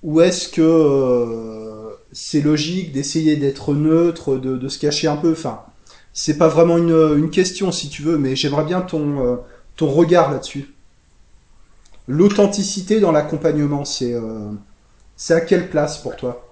[0.03, 5.33] Ou est-ce que euh, c'est logique d'essayer d'être neutre, de, se cacher un peu?
[5.33, 5.63] Enfin,
[6.13, 9.37] c'est pas vraiment une, question si tu veux, mais j'aimerais bien ton, euh,
[9.81, 10.75] regard là-dessus.
[12.09, 14.15] L'authenticité dans l'accompagnement, c'est
[15.31, 16.45] à quelle place pour toi?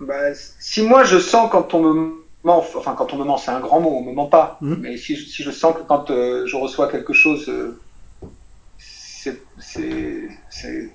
[0.00, 1.92] Bah, si moi je sens quand on me
[2.44, 4.58] ment, enfin quand on me ment, c'est un grand mot, on me ment pas.
[4.60, 4.78] Mhm.
[4.80, 7.82] Mais si, si je sens que quand euh, je reçois quelque chose, euh,
[8.78, 10.90] c'est c'est c'est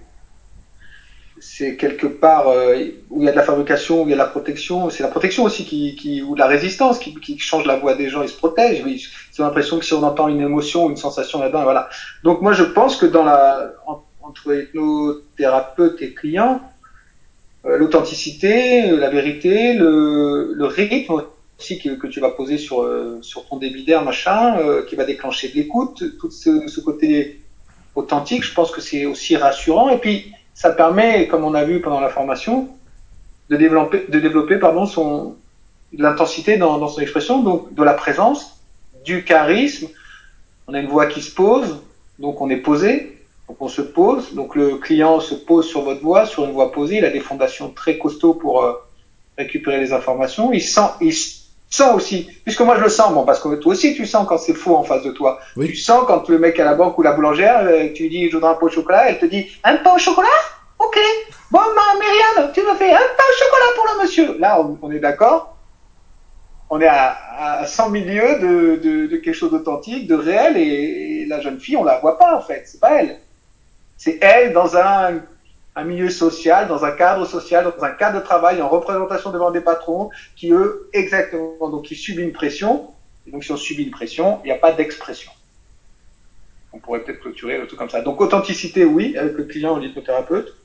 [1.39, 2.75] c'est quelque part euh,
[3.09, 4.89] où il y a de la fabrication, où il y a de la protection.
[4.89, 7.95] C'est la protection aussi qui, qui ou de la résistance qui, qui change la voix
[7.95, 8.21] des gens.
[8.21, 8.83] Ils se protègent.
[8.85, 11.89] Ils ont l'impression que si on entend une émotion, une sensation là-dedans, voilà.
[12.23, 16.61] Donc moi je pense que dans la en- entre hypnothérapeute et client,
[17.65, 21.23] euh, l'authenticité, la vérité, le, rythme
[21.59, 25.03] aussi que, tu vas poser sur euh, sur ton débit d'air, machin, euh, qui va
[25.03, 27.41] déclencher de l'écoute, tout ce, côté
[27.93, 29.89] authentique, je pense que c'est aussi rassurant.
[29.89, 32.69] Et puis ça permet, comme on a vu pendant la formation,
[33.49, 35.35] de développer, de développer pardon, son,
[35.91, 38.61] l'intensité dans son expression, donc de la présence,
[39.03, 39.87] du charisme.
[40.67, 41.81] On a une voix qui se pose,
[42.17, 43.20] donc on est posé,
[43.51, 44.33] donc on se pose.
[44.33, 46.99] Donc le client se pose sur votre voix, sur une voix posée.
[46.99, 48.73] Il a des fondations très costauds pour euh,
[49.37, 50.53] récupérer les informations.
[50.53, 53.93] Il sent, il sent aussi, puisque moi je le sens, bon, parce que toi aussi
[53.93, 55.39] tu sens quand c'est faux en face de toi.
[55.57, 55.67] Oui.
[55.67, 58.29] Tu sens quand le mec à la banque ou la boulangère, euh, tu lui dis
[58.29, 60.29] je voudrais un pot de chocolat, elle te dit un pot au chocolat?
[60.79, 60.97] Ok.
[61.51, 64.37] Bon, ma Myriam, tu me fais un pain au chocolat pour le monsieur.
[64.39, 65.57] Là, on, on est d'accord.
[66.69, 70.61] On est à, à 100 milieux de, de, de quelque chose d'authentique, de réel, et,
[71.23, 72.63] et la jeune fille, on la voit pas en fait.
[72.65, 73.19] C'est pas elle.
[74.03, 75.21] C'est elle dans un,
[75.85, 79.61] milieu social, dans un cadre social, dans un cadre de travail, en représentation devant des
[79.61, 82.87] patrons, qui eux, exactement, donc qui subit une pression.
[83.27, 85.31] Et donc si on subit une pression, il n'y a pas d'expression.
[86.73, 88.01] On pourrait peut-être clôturer le truc comme ça.
[88.01, 90.55] Donc authenticité, oui, avec le client ou l'hypnothérapeute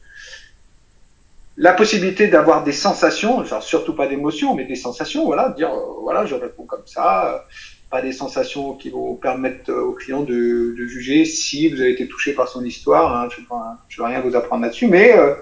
[1.59, 6.01] la possibilité d'avoir des sensations, genre surtout pas d'émotions, mais des sensations, voilà, dire euh,
[6.03, 7.39] voilà, je réponds comme ça, euh,
[8.03, 12.33] des sensations qui vont permettre euh, au client de, juger si vous avez été touché
[12.33, 13.17] par son histoire.
[13.17, 13.29] Hein,
[13.89, 15.35] je ne vais rien vous apprendre là-dessus, mais euh,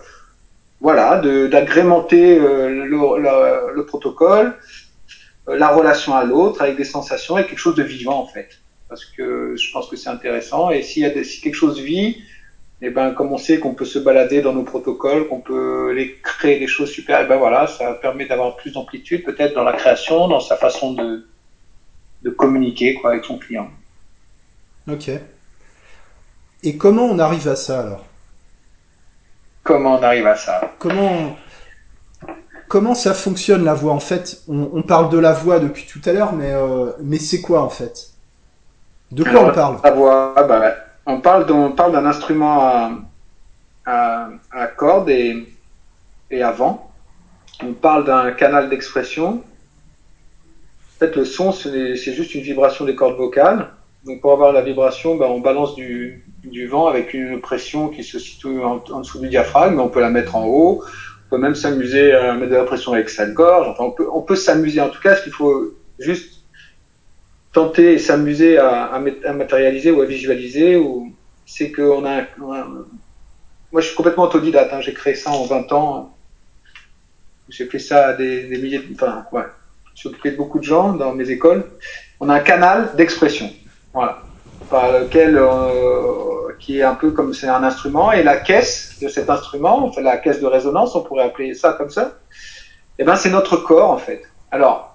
[0.81, 4.57] voilà, d'agrémenter euh, le, le- le protocole,
[5.47, 8.49] la relation à l'autre avec des sensations, avec quelque chose de vivant en fait,
[8.89, 10.71] parce que je pense que c'est intéressant.
[10.71, 11.01] Et si
[11.43, 12.23] quelque chose vit
[12.83, 16.17] et ben comme on sait qu'on peut se balader dans nos protocoles, qu'on peut les
[16.23, 19.73] créer des choses super, et ben voilà, ça permet d'avoir plus d'amplitude peut-être dans la
[19.73, 21.27] création, dans sa façon de
[22.25, 23.69] de communiquer quoi avec son client.
[24.91, 25.11] Ok.
[26.63, 28.05] Et comment on arrive à ça alors?
[29.63, 30.73] Comment on arrive à ça?
[30.79, 31.37] Comment
[32.69, 33.93] comment ça fonctionne la voix?
[33.93, 37.19] En fait, on, on parle de la voix depuis tout à l'heure, mais euh, mais
[37.19, 38.11] c'est quoi en fait?
[39.13, 39.77] De quoi Alors, on parle?
[39.85, 42.91] La voix, bah, on parle d'un, on parle d'un instrument à,
[43.87, 45.47] à, à cordes et,
[46.31, 46.91] et à vent.
[47.63, 49.45] On parle d'un canal d'expression.
[50.97, 53.71] En fait, le son, c'est juste une vibration des cordes vocales.
[54.05, 58.05] Donc, pour avoir la vibration, bah, on balance du, du vent avec une pression qui
[58.05, 59.81] se situe en, dessous du diaphragme.
[59.81, 60.83] On peut la mettre en haut.
[61.27, 63.69] On peut même s'amuser à mettre de la pression avec sa gorge.
[63.69, 64.81] Enfin, on peut, on peut s'amuser.
[64.81, 66.45] En tout cas, ce qu'il faut juste
[67.53, 71.15] tenter et s'amuser à, à, à matérialiser ou à visualiser, ou
[71.47, 72.87] c'est qu'on a, un- un-
[73.73, 76.17] moi je suis complètement autodidacte, hein, j'ai créé ça en 20 ans,
[77.49, 79.43] j'ai fait ça à des, des milliers, de, enfin ouais,
[79.95, 81.65] je suis occupé de beaucoup de gens dans mes écoles.
[82.21, 83.51] On a un canal d'expression,
[83.93, 84.23] voilà,
[84.71, 89.09] par lequel euh, qui est un peu comme c'est un instrument et la caisse de
[89.09, 92.19] cet instrument, enfin la caisse de résonance, on pourrait appeler ça comme ça.
[92.99, 94.23] Et ben c'est notre corps en fait.
[94.51, 94.95] Alors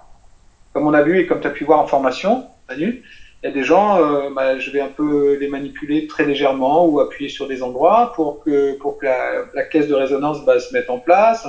[0.72, 3.02] comme on a vu et comme tu as pu voir en formation, Manu,
[3.42, 6.84] il y a des gens, euh, bah, je vais un peu les manipuler très légèrement
[6.86, 10.72] ou appuyer sur des endroits pour que, pour que la, caisse de résonance bah, se
[10.74, 11.46] mette en place,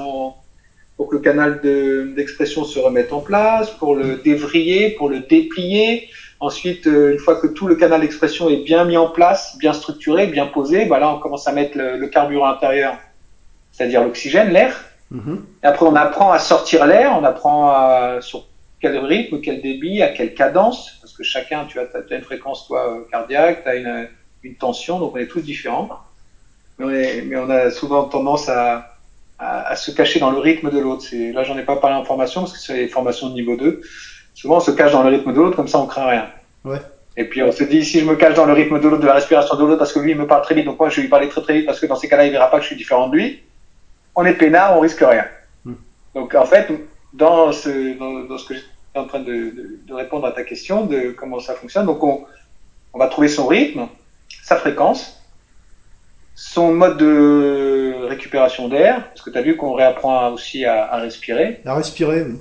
[1.02, 5.22] pour que le canal de- d'expression se remette en place, pour le dévriller, pour le
[5.22, 6.08] déplier.
[6.40, 9.74] Ensuite, euh, une fois que tout le canal d'expression est bien mis en place, bien
[9.74, 13.00] structuré, bien posé, bah là on commence à mettre le, le carburant intérieur,
[13.72, 14.80] c'est-à-dire l'oxygène, l'air.
[15.10, 15.44] Mhm.
[15.64, 18.46] Après, on apprend à sortir l'air, on apprend à, sur
[18.80, 22.68] quel rythme, quel débit, à quelle cadence, parce que chacun, tu as, as une fréquence,
[22.68, 24.08] toi, cardiaque, tu as une,
[24.44, 25.90] une tension, donc on est tous différents.
[26.78, 28.91] Mais on, est, mais on a souvent tendance à,
[29.42, 31.02] à, à se cacher dans le rythme de l'autre.
[31.02, 33.56] C'est- Là, j'en ai pas parlé en formation, parce que c'est les formations de niveau
[33.56, 33.82] 2.
[34.36, 36.28] Souvent, on se cache dans le rythme de l'autre, comme ça, on craint rien.
[36.64, 36.80] Ouais.
[37.18, 39.08] Et puis, on se dit, si je me cache dans le rythme de l'autre, de
[39.08, 40.96] la respiration de l'autre, parce que lui, il me parle très vite, donc moi, je
[40.98, 42.64] vais lui parler très très vite, parce que dans ces cas-là, il verra pas que
[42.64, 43.44] je suis différent de lui,
[44.16, 45.26] on est peinard, on risque rien.
[45.66, 45.74] Hmm.
[46.16, 46.68] Donc, en fait,
[47.14, 50.44] dans ce, dans, dans ce que j'étais en train de, de, de répondre à ta
[50.44, 52.24] question, de comment ça fonctionne, donc on,
[52.94, 53.88] on va trouver son rythme,
[54.44, 55.21] sa fréquence,
[56.44, 60.98] son mode de récupération d'air, parce que tu as vu qu'on réapprend aussi à, à
[60.98, 62.36] respirer À respirer, oui.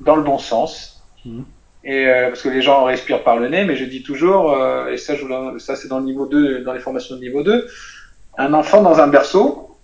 [0.00, 1.02] dans le bon sens.
[1.24, 1.44] Mhm.
[1.82, 4.92] Et euh, parce que les gens respirent par le nez, mais je dis toujours, euh,
[4.92, 5.24] et ça, je,
[5.58, 7.66] ça c'est dans le niveau 2, dans les formations de niveau 2,
[8.38, 9.76] un enfant dans un berceau,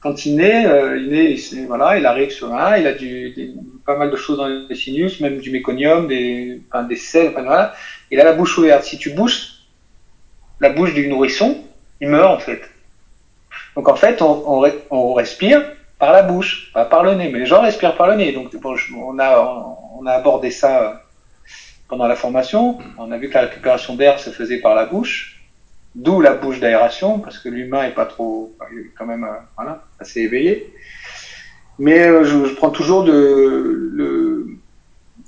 [0.00, 3.30] quand il naît, euh, il naît, il, voilà, il arrive sur un, il a du,
[3.30, 3.54] des,
[3.86, 7.42] pas mal de choses dans les sinus, même du méconium, des, enfin, des sels, enfin,
[7.42, 7.74] voilà.
[8.10, 8.84] Il a la bouche ouverte.
[8.84, 9.62] Si tu bouches
[10.60, 11.56] la bouche du nourrisson,
[12.02, 12.62] il meurt en fait.
[13.76, 15.62] Donc en fait, on, respire
[15.98, 17.30] par la bouche, pas par le nez.
[17.30, 18.32] Mais les gens respirent par le nez.
[18.32, 18.50] Donc
[18.94, 21.04] on a abordé ça
[21.88, 22.78] pendant la formation.
[22.98, 25.40] On a vu que la récupération d'air se faisait par la bouche.
[25.94, 28.56] D'où la bouche d'aération, parce que l'humain est pas trop,
[28.96, 30.72] quand même, euh, voilà, assez éveillé.
[31.78, 34.46] Mais euh, je, je, prends toujours de, le,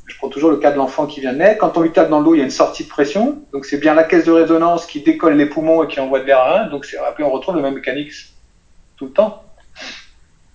[0.07, 1.59] je prends toujours le cas de l'enfant qui vient de naître.
[1.59, 3.43] Quand on lui tape dans le dos, il y a une sortie de pression.
[3.53, 6.27] Donc c'est bien la caisse de résonance qui décolle les poumons et qui envoie de
[6.27, 6.67] l'air à un.
[6.69, 8.12] Donc après on retrouve le même mécanique
[8.97, 9.45] tout le temps.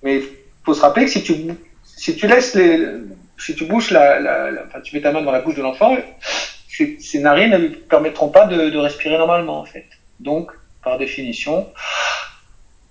[0.04, 0.24] Mais il
[0.64, 1.34] faut se rappeler que si tu
[1.84, 2.88] si tu laisses les
[3.38, 5.62] si tu bouches la, la, la enfin tu mets ta main dans la bouche de
[5.62, 5.98] l'enfant,
[6.68, 9.86] ces narines ne lui permettront pas de, de respirer normalement en fait.
[10.20, 10.52] Donc,
[10.84, 11.68] par définition,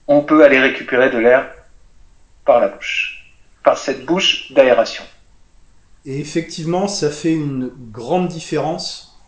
[0.07, 1.49] on peut aller récupérer de l'air
[2.45, 3.25] par la bouche,
[3.63, 5.05] par cette bouche d'aération.
[6.05, 9.19] Et effectivement, ça fait une grande différence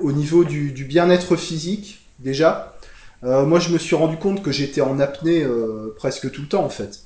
[0.00, 2.78] au niveau du, du bien-être physique, déjà.
[3.24, 6.48] Euh, moi, je me suis rendu compte que j'étais en apnée euh, presque tout le
[6.48, 7.04] temps, en fait.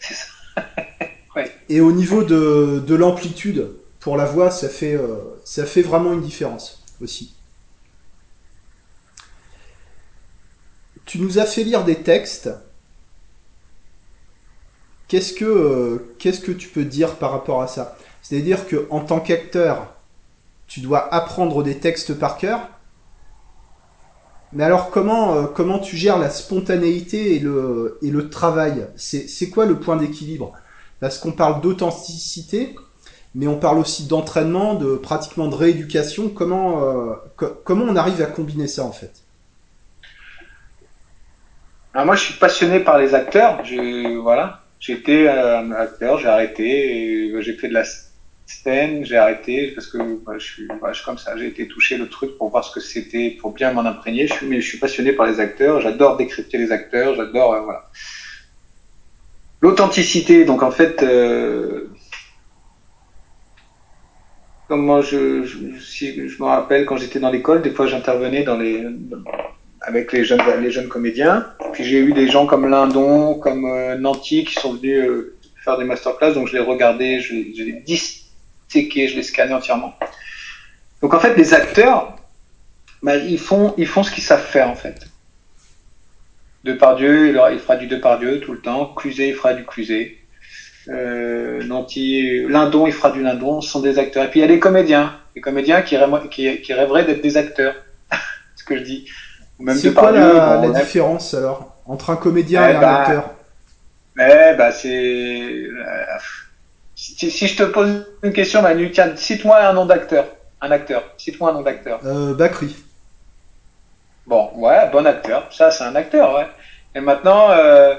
[1.34, 1.54] Ouais.
[1.68, 3.68] Et au niveau de, de l'amplitude,
[4.00, 7.36] pour la voix, ça fait, euh, ça fait vraiment une différence aussi.
[11.06, 12.50] tu nous as fait lire des textes.
[15.08, 17.96] Qu'est-ce que, euh, qu'est-ce que tu peux dire par rapport à ça?
[18.22, 19.94] C'est-à-dire que en tant qu'acteur,
[20.66, 22.68] tu dois apprendre des textes par cœur.
[24.52, 28.86] Mais alors comment, euh, comment tu gères la spontanéité et le, et le travail?
[28.96, 30.52] C'est, quoi le point d'équilibre?
[31.00, 32.74] Parce qu'on parle d'authenticité,
[33.34, 36.30] mais on parle aussi d'entraînement, de pratiquement de rééducation.
[36.30, 39.24] Comment, euh, co- comment on arrive à combiner ça en fait?
[41.94, 43.64] Alors moi, je suis passionné par les acteurs.
[43.64, 47.84] Je, voilà, j'étais euh, acteur, j'ai arrêté, et j'ai fait de la
[48.46, 51.36] scène, j'ai arrêté parce que bah, je, suis, bah, je suis comme ça.
[51.36, 54.26] J'ai été touché le truc pour voir ce que c'était, pour bien m'en imprégner.
[54.26, 55.80] Je suis, mais je suis passionné par les acteurs.
[55.80, 57.14] J'adore décrypter les acteurs.
[57.14, 57.90] J'adore, euh, voilà.
[59.60, 60.44] L'authenticité.
[60.44, 61.90] Donc en fait, euh,
[64.68, 68.56] comment je, je, si je me rappelle quand j'étais dans l'école, des fois j'intervenais dans
[68.56, 68.84] les
[69.82, 71.46] avec les jeunes, les jeunes comédiens.
[71.72, 75.78] Puis j'ai eu des gens comme Lindon, comme euh, Nanty qui sont venus euh, faire
[75.78, 79.94] des masterclass, donc je les regardais, je les, je les disséquais, je les scannais entièrement.
[81.02, 82.16] Donc en fait, les acteurs,
[83.02, 85.06] bah, ils font, ils font ce qu'ils savent faire en fait.
[86.64, 88.92] Depardieu, il, il fera du Depardieu tout le temps.
[88.94, 90.18] Cluzet, il fera du Cluzet.
[90.88, 93.60] Euh, Nanty, Lindon, il fera du Lindon.
[93.60, 94.24] Ce sont des acteurs.
[94.24, 95.96] Et puis il y a des comédiens, des comédiens qui,
[96.28, 97.74] qui rêveraient d'être des acteurs.
[98.56, 99.08] ce que je dis.
[99.74, 103.30] C'est quoi la, différence alors entre un comédien eh et un bah, acteur
[104.18, 105.68] Eh bah c'est
[106.96, 110.24] si, si, je te pose une question, Manu, tiens, cite-moi un nom d'acteur.
[110.62, 111.04] Un acteur.
[111.18, 112.00] Cite-moi un nom d'acteur.
[112.06, 112.74] euh, Bakri.
[114.26, 115.52] Bon, ouais, bon acteur.
[115.52, 116.46] Ça, c'est un acteur, ouais.
[116.94, 117.96] Et maintenant, euh,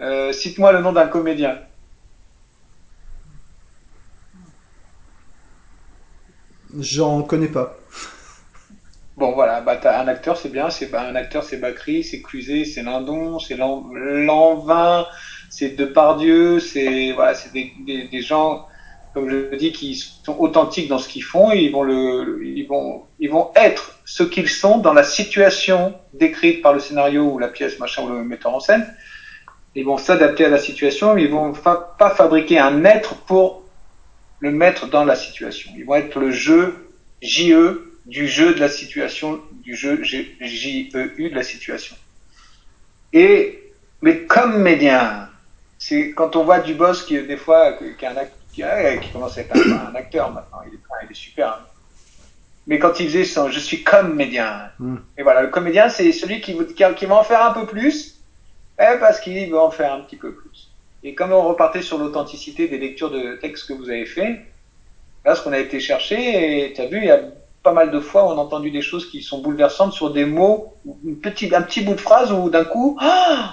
[0.00, 1.58] euh, cite-moi le nom d'un comédien.
[6.78, 7.76] J'en connais pas.
[9.16, 10.70] Bon, voilà, bah, t'as un acteur, c'est bien.
[10.70, 15.06] C'est bah, un acteur, c'est Bacry, c'est Cluzet, c'est Lindon, c'est Lanvin,
[15.50, 18.66] c'est Depardieu, c'est voilà, c'est des, gens,
[19.12, 21.52] comme je dis, qui sont authentiques dans ce qu'ils font.
[21.52, 25.94] Et ils vont le, ils vont, ils vont être ce qu'ils sont dans la situation
[26.12, 28.84] décrite par le scénario ou la pièce, machin, ou le metteur en scène.
[29.76, 31.16] Ils vont s'adapter à la situation.
[31.16, 33.62] Ils vont pas fabriquer un être pour
[34.40, 35.70] le mettre dans la situation.
[35.76, 36.90] Ils vont être le jeu
[37.22, 41.96] JE du jeu de la situation, du jeu J-E-U de la situation.
[43.12, 45.28] Et, mais comme médien,
[45.78, 48.62] c'est quand on voit du boss qui, des fois, qui, un acte, qui,
[49.02, 51.48] qui, commence à être un, un, acteur maintenant, il est, il est super.
[51.48, 51.66] Hein.
[52.66, 54.70] Mais quand il faisait son, je suis comme médien.
[54.78, 54.96] Mm.
[55.18, 58.20] Et voilà, le comédien, c'est celui qui, qui, qui, va en faire un peu plus,
[58.80, 60.70] eh, parce qu'il veut en faire un petit peu plus.
[61.02, 64.40] Et comme on repartait sur l'authenticité des lectures de textes que vous avez fait,
[65.24, 67.20] là, ce qu'on a été chercher, et tu as vu, il y a
[67.64, 70.74] pas mal de fois, on a entendu des choses qui sont bouleversantes sur des mots,
[71.04, 73.44] une petite, un petit bout de phrase où d'un coup, oh,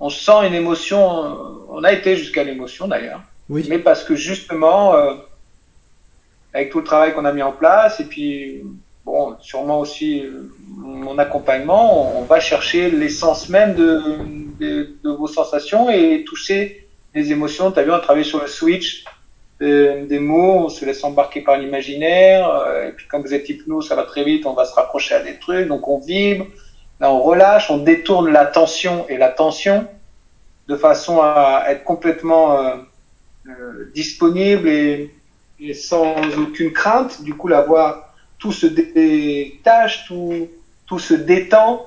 [0.00, 1.36] on sent une émotion.
[1.68, 3.20] On a été jusqu'à l'émotion d'ailleurs.
[3.50, 3.66] Oui.
[3.68, 5.14] Mais parce que justement, euh,
[6.54, 8.62] avec tout le travail qu'on a mis en place, et puis,
[9.04, 14.00] bon, sûrement aussi euh, mon accompagnement, on va chercher l'essence même de,
[14.58, 17.70] de, de, vos sensations et toucher les émotions.
[17.70, 19.04] Tu as vu, on a travaillé sur le switch
[19.62, 23.88] des, mots, on se laisse embarquer par l'imaginaire, euh, et puis quand vous êtes hypnose,
[23.88, 26.46] ça va très vite, on va se rapprocher à des trucs, donc on vibre,
[27.00, 29.86] là on relâche, on détourne la tension et la tension,
[30.68, 32.76] de façon à être complètement euh,
[33.48, 35.14] euh, disponible et,
[35.60, 37.22] et, sans aucune crainte.
[37.22, 40.48] Du coup, la voix, tout se détache, tout,
[40.86, 41.86] tout se détend,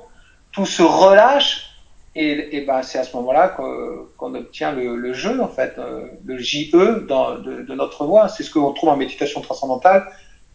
[0.51, 1.74] tout se relâche.
[2.15, 6.07] Et, et ben, c'est à ce moment-là qu'on obtient le, le, jeu, en fait, euh,
[6.25, 8.29] le JE dans, de, de notre voix.
[8.29, 10.07] C'est ce qu'on trouve en méditation transcendantale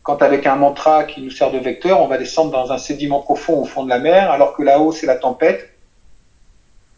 [0.03, 3.21] quand avec un mantra qui nous sert de vecteur, on va descendre dans un sédiment
[3.21, 5.71] profond au fond de la mer, alors que là-haut, c'est la tempête.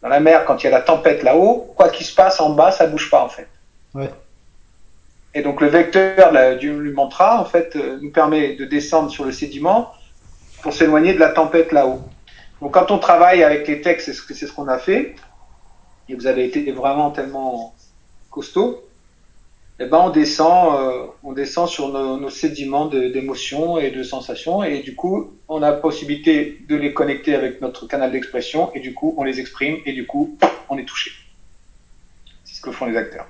[0.01, 2.51] Dans la mer, quand il y a la tempête là-haut, quoi qu'il se passe en
[2.51, 3.47] bas, ça bouge pas, en fait.
[3.93, 4.09] Ouais.
[5.33, 9.09] Et donc, le vecteur la, du, du, mantra, en fait, euh, nous permet de descendre
[9.09, 9.91] sur le sédiment
[10.61, 12.01] pour s'éloigner de la tempête là-haut.
[12.61, 15.15] Donc, quand on travaille avec les textes, c'est ce qu'on a fait.
[16.09, 17.73] Et vous avez été vraiment tellement
[18.29, 18.83] costaud
[19.79, 24.63] eh ben on descend, euh, on descend sur nos, nos sédiments d'émotions et de sensations,
[24.63, 28.79] et du coup, on a la possibilité de les connecter avec notre canal d'expression, et
[28.79, 30.37] du coup, on les exprime, et du coup,
[30.69, 31.11] on est touché.
[32.43, 33.27] C'est ce que font les acteurs.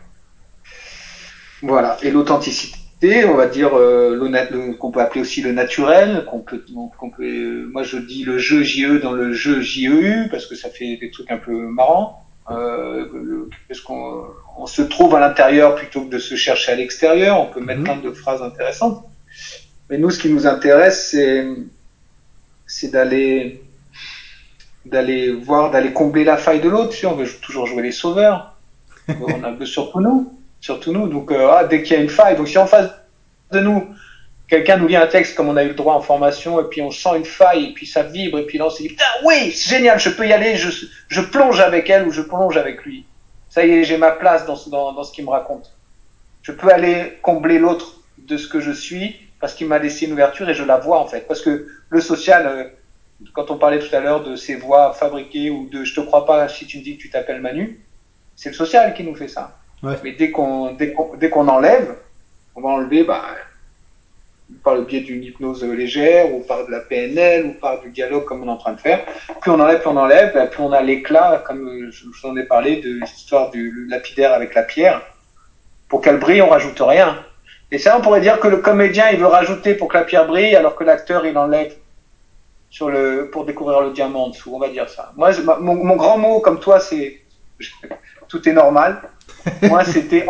[1.62, 1.98] Voilà.
[2.04, 2.78] Et l'authenticité,
[3.26, 6.64] on va dire euh, qu'on peut appeler aussi le naturel, qu'on peut,
[6.98, 10.56] qu'on peut, euh, moi je dis le jeu JE dans le jeu JEU parce que
[10.56, 12.20] ça fait des trucs un peu marrants.
[12.50, 14.26] Euh, parce qu'on
[14.58, 17.40] on se trouve à l'intérieur plutôt que de se chercher à l'extérieur.
[17.40, 17.84] On peut mettre mmh.
[17.84, 19.06] plein de phrases intéressantes.
[19.90, 21.46] Mais nous, ce qui nous intéresse, c'est
[22.66, 23.62] c'est d'aller
[24.86, 26.94] d'aller voir, d'aller combler la faille de l'autre.
[26.94, 28.58] Si on veut toujours jouer les sauveurs,
[29.08, 31.08] on a surtout nous, surtout nous.
[31.10, 32.90] Donc euh, ah, dès qu'il y a une faille, donc si en face
[33.52, 33.94] de nous
[34.48, 36.82] quelqu'un nous lit un texte comme on a eu le droit en formation et puis
[36.82, 39.06] on sent une faille et puis ça vibre et puis là on se dit putain
[39.24, 40.70] oui c'est génial je peux y aller je,
[41.08, 43.06] je plonge avec elle ou je plonge avec lui.
[43.50, 45.76] Ça y est j'ai ma place dans, dans, dans ce qu'il me raconte.
[46.42, 50.14] Je peux aller combler l'autre de ce que je suis parce qu'il m'a laissé une
[50.14, 51.28] ouverture et je la vois en fait.
[51.28, 52.64] Parce que le social euh,
[53.34, 56.26] quand on parlait tout à l'heure de ces voix fabriquées ou de je te crois
[56.26, 57.82] pas si tu me dis que tu t'appelles Manu
[58.36, 61.96] c'est le social qui nous fait ça mais dès qu'on dès qu'on qu'on enlève
[62.56, 63.24] on va enlever bah
[64.64, 68.26] par le biais d'une hypnose légère ou par de la PNL ou par du dialogue
[68.26, 69.04] comme on est en train de faire.
[69.42, 72.44] Plus on enlève, plus on enlève, plus on a l'éclat, comme je vous en ai
[72.44, 75.02] parlé, de l'histoire du lapidaire avec la pierre.
[75.88, 77.18] Pour qu'elle brille, on rajoute rien.
[77.72, 80.28] Et ça, on pourrait dire que le comédien, il veut rajouter pour que la pierre
[80.28, 81.74] brille, alors que l'acteur, il enlève
[82.70, 84.52] sur le, pour découvrir le diamant en dessous.
[84.54, 85.12] On va dire ça.
[85.16, 87.22] Moi, mon, mon grand mot, comme toi, c'est
[88.28, 89.02] tout est normal.
[89.64, 90.26] Moi, c'était,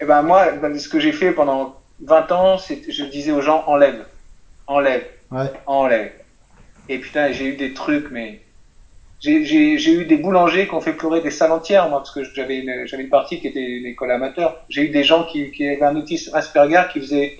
[0.00, 4.04] eh ben moi, ce que j'ai fait pendant 20 ans, je disais aux gens enlève,
[4.66, 5.50] enlève, ouais.
[5.66, 6.12] enlève.
[6.88, 8.40] Et putain, j'ai eu des trucs, mais
[9.20, 12.58] j'ai eu des boulangers qui ont fait pleurer des salles entières, moi, parce que j'avais
[12.58, 14.64] une, j'avais une partie qui était une école amateur.
[14.68, 17.38] J'ai eu des gens qui, qui avaient un autisme Asperger, qui faisait,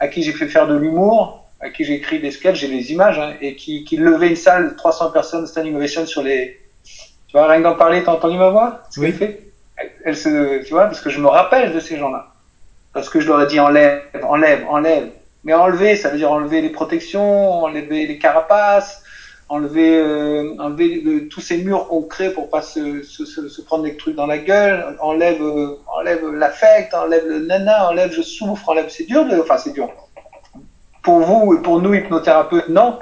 [0.00, 2.92] à qui j'ai fait faire de l'humour, à qui j'ai écrit des sketchs, j'ai des
[2.92, 6.58] images, hein, et qui, qui levait une salle de 300 personnes standing ovation sur les,
[6.82, 8.82] tu vois, rien que d'en parler, t'as entendu ma voix?
[8.96, 9.12] Oui.
[9.12, 9.49] fait?
[10.04, 12.30] Elle, se, tu vois, parce que je me rappelle de ces gens-là
[12.92, 15.10] parce que je leur ai dit enlève, enlève, enlève.
[15.44, 19.02] Mais enlever, ça veut dire enlever les protections, enlever les carapaces,
[19.48, 24.16] enlever, euh, enlever le, tous ces murs qu'on crée pour pas se, prendre des trucs
[24.16, 29.04] dans la gueule, enlève, euh, enlève l'affect, enlève le nana, enlève je souffre, enlève c'est
[29.04, 29.88] dur, enfin c'est dur.
[31.02, 32.98] Pour vous et pour nous hypnothérapeutes, non,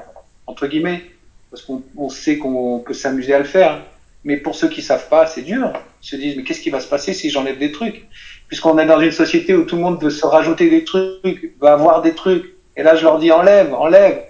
[0.47, 1.03] entre guillemets,
[1.51, 3.83] parce qu'on on sait qu'on peut s'amuser à le faire.
[4.29, 5.73] Mais pour ceux qui savent pas, c'est dur.
[6.03, 8.07] Ils se disent mais qu'est-ce qui va se passer si j'enlève des trucs?
[8.47, 11.69] Puisqu'on est dans une société où tout le monde veut se rajouter des trucs, veut
[11.69, 12.55] avoir des trucs.
[12.77, 14.23] Et là, je leur dis enlève, enlève.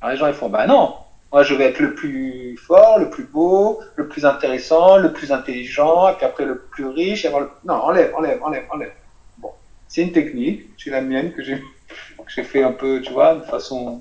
[0.00, 0.94] Alors les gens ils font bah non,
[1.30, 5.32] moi je vais être le plus fort, le plus beau, le plus intéressant, le plus
[5.32, 7.26] intelligent, et puis après le plus riche,
[7.66, 8.92] non enlève, enlève, enlève, enlève.
[9.36, 9.50] Bon,
[9.86, 14.00] c'est une technique, c'est la mienne que j'ai fait un peu, tu vois, de façon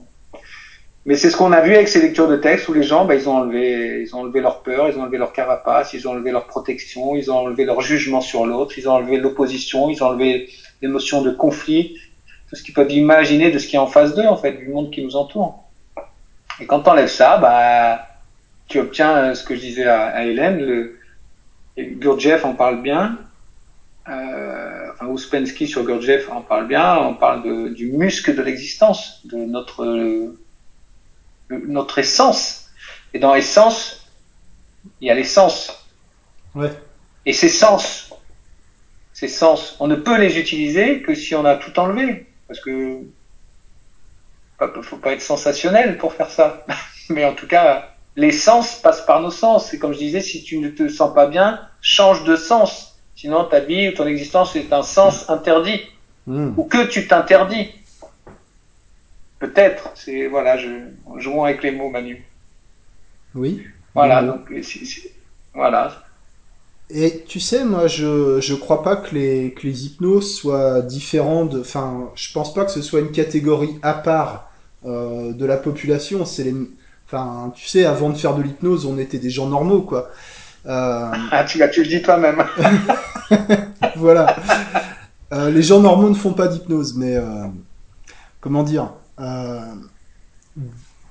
[1.05, 3.15] mais c'est ce qu'on a vu avec ces lectures de texte où les gens, bah,
[3.15, 6.11] ils ont enlevé, ils ont enlevé leur peur, ils ont enlevé leur carapace, ils ont
[6.11, 10.03] enlevé leur protection, ils ont enlevé leur jugement sur l'autre, ils ont enlevé l'opposition, ils
[10.03, 10.49] ont enlevé
[10.81, 11.97] les notions de conflit,
[12.49, 14.67] tout ce qu'ils peuvent imaginer de ce qui est en face d'eux, en fait, du
[14.67, 15.63] monde qui nous entoure.
[16.59, 18.07] Et quand t'enlèves ça, bah,
[18.67, 20.97] tu obtiens euh, ce que je disais à, à Hélène, le,
[21.77, 23.17] Gurdjieff en parle bien,
[24.09, 29.21] euh, enfin Ouspensky sur Gurdjieff en parle bien, on parle de, du muscle de l'existence,
[29.25, 30.37] de notre euh,
[31.67, 32.69] notre essence.
[33.13, 34.07] Et dans essence,
[34.99, 35.85] il y a l'essence.
[36.55, 36.71] Ouais.
[37.25, 38.13] Et ces sens,
[39.13, 42.27] ces sens, on ne peut les utiliser que si on a tout enlevé.
[42.47, 43.01] Parce que
[44.81, 46.65] faut pas être sensationnel pour faire ça.
[47.09, 49.69] Mais en tout cas, l'essence passe par nos sens.
[49.69, 52.99] C'est comme je disais, si tu ne te sens pas bien, change de sens.
[53.15, 55.81] Sinon, ta vie ou ton existence est un sens interdit.
[56.27, 56.53] Mmh.
[56.57, 57.69] Ou que tu t'interdis.
[59.41, 60.67] Peut-être, c'est voilà, je
[61.17, 62.23] jouons avec les mots, Manu.
[63.33, 63.63] Oui.
[63.95, 64.53] Voilà, donc
[65.55, 65.91] voilà.
[66.91, 71.45] Et tu sais, moi, je je crois pas que les que les hypnoses soient différents
[71.45, 71.61] de.
[71.61, 74.51] Enfin, je pense pas que ce soit une catégorie à part
[74.85, 76.23] euh, de la population.
[76.23, 76.55] C'est les.
[77.07, 80.11] Enfin, tu sais, avant de faire de l'hypnose, on était des gens normaux, quoi.
[80.67, 81.11] Euh...
[81.31, 82.43] Ah, tu, tu le dis toi-même.
[83.95, 84.35] voilà.
[85.33, 87.17] Euh, les gens normaux ne font pas d'hypnose, mais
[88.39, 88.91] comment dire?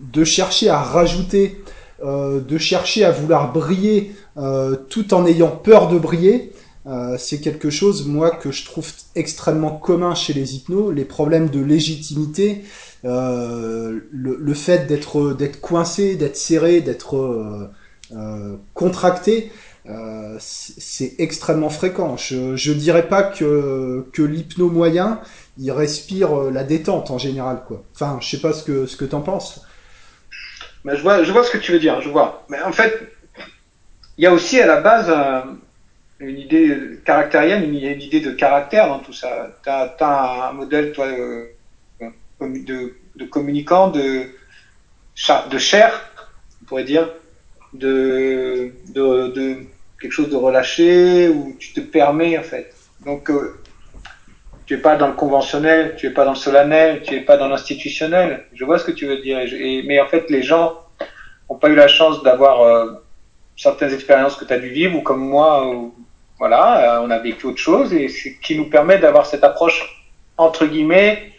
[0.00, 1.62] De chercher à rajouter,
[2.02, 6.52] euh, de chercher à vouloir briller euh, tout en ayant peur de briller,
[6.86, 10.92] euh, c'est quelque chose, moi, que je trouve extrêmement commun chez les hypnos.
[10.92, 12.62] Les problèmes de légitimité,
[13.04, 17.16] euh, le, fait d'être coincé, d'être serré, d'être
[18.12, 19.52] euh, contracté,
[20.38, 22.16] c'est extrêmement fréquent.
[22.16, 25.20] Je je dirais pas que l'hypno moyen,
[25.58, 27.62] il respire la détente en général.
[27.94, 29.64] Enfin, je sais pas ce que que t'en penses.
[30.84, 32.00] Je vois je vois ce que tu veux dire.
[32.00, 32.44] Je vois.
[32.48, 33.10] Mais en fait,
[34.20, 35.40] il y a aussi à la base euh,
[36.18, 39.56] une idée caractérienne, une, idée de caractère dans tout ça.
[39.62, 41.46] Tu as, un modèle, toi, euh,
[42.42, 44.26] de, de, communicant, de,
[45.50, 46.12] de chair,
[46.60, 47.08] on pourrait dire,
[47.72, 49.56] de, de, de
[50.00, 52.74] quelque chose de relâché, où tu te permets, en fait.
[53.04, 53.60] Donc, euh,
[54.66, 57.36] tu es pas dans le conventionnel, tu es pas dans le solennel, tu es pas
[57.36, 58.46] dans l'institutionnel.
[58.52, 59.38] Je vois ce que tu veux dire.
[59.86, 60.78] Mais en fait, les gens
[61.48, 62.92] n'ont pas eu la chance d'avoir euh,
[63.56, 65.90] certaines expériences que tu as dû vivre ou comme moi,
[66.38, 70.06] voilà, euh, on a vécu autre chose et c'est qui nous permet d'avoir cette approche
[70.38, 71.32] entre guillemets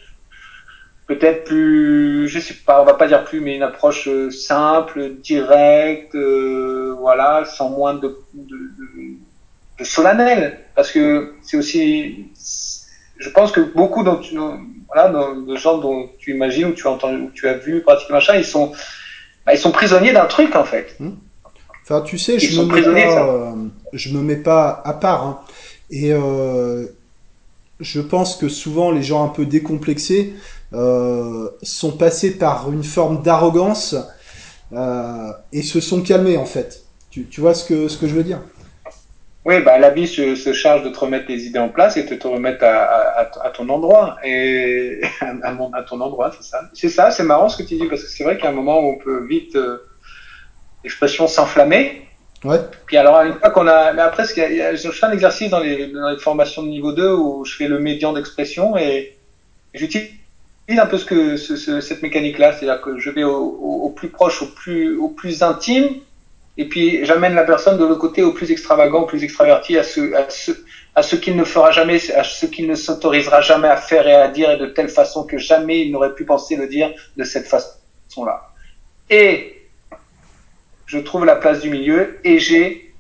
[1.08, 5.16] peut-être plus, je sais pas, on va pas dire plus, mais une approche euh, simple,
[5.22, 9.18] directe, euh, voilà, sans moins de, de, de,
[9.80, 12.28] de solennel, parce que c'est aussi,
[13.18, 14.38] je pense que beaucoup dont tu,
[14.94, 18.14] voilà, de gens dont tu imagines ou tu as entendu, ou tu as vu pratiquer
[18.14, 18.72] machin, ils sont,
[19.46, 20.96] bah, ils sont prisonniers d'un truc en fait.
[21.00, 21.12] Mmh.
[21.84, 23.56] Enfin, tu sais, je me, mets pas, euh,
[23.92, 25.26] je me mets pas à part.
[25.26, 25.40] Hein.
[25.90, 26.86] Et euh,
[27.80, 30.34] je pense que souvent, les gens un peu décomplexés
[30.72, 33.96] sont passés par une forme d'arrogance
[34.74, 36.84] euh, et se sont calmés, en fait.
[37.10, 38.40] Tu, tu vois ce que, ce que je veux dire?
[39.44, 42.04] Oui, bah, la vie se, se, charge de te remettre les idées en place et
[42.04, 44.18] de te remettre à, à, à ton endroit.
[44.24, 45.02] Et
[45.44, 46.62] à, mon, à ton endroit, c'est ça.
[46.74, 48.80] C'est ça, c'est marrant ce que tu dis, parce que c'est vrai qu'à un moment
[48.80, 49.78] où on peut vite euh,
[50.84, 52.08] l'expression s'enflammer.
[52.44, 52.60] Ouais.
[52.86, 55.50] Puis alors, une fois qu'on a, mais après, il y a, je fais un exercice
[55.50, 59.18] dans les, dans les formations de niveau 2 où je fais le médian d'expression et
[59.74, 60.10] j'utilise
[60.80, 62.54] un peu ce que, ce, ce, cette mécanique-là.
[62.54, 65.88] C'est-à-dire que je vais au, plus proche, au plus, intime,
[66.58, 69.84] et puis j'amène la personne de l'autre côté au plus extravagant, au plus extraverti, à
[69.84, 74.28] ce, qu'il ne fera jamais, à ce qu'il ne s'autorisera jamais à faire et à
[74.28, 77.48] dire et de telle façon que jamais il n'aurait pu penser le dire de cette
[77.48, 78.52] façon-là.
[79.10, 79.62] Et
[80.86, 82.94] je trouve la place du milieu et j'ai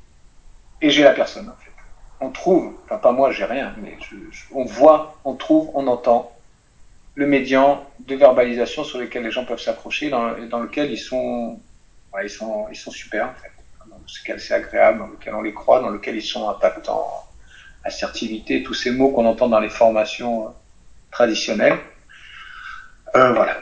[0.81, 1.71] et j'ai la personne en fait.
[2.19, 3.97] On trouve, enfin pas moi j'ai rien, mais
[4.51, 6.31] on voit, on trouve, on entend
[7.15, 11.59] le médian de verbalisation sur lequel les gens peuvent s'accrocher, dans, dans lequel ils sont,
[12.13, 13.33] ouais, ils sont, ils sont super
[13.89, 17.05] dans lequel c'est agréable, dans lequel on les croit, dans lequel ils sont impactants,
[17.83, 20.49] assertivité, tous ces mots qu'on entend dans les formations euh,
[21.11, 21.79] traditionnelles.
[23.15, 23.57] Euh, voilà.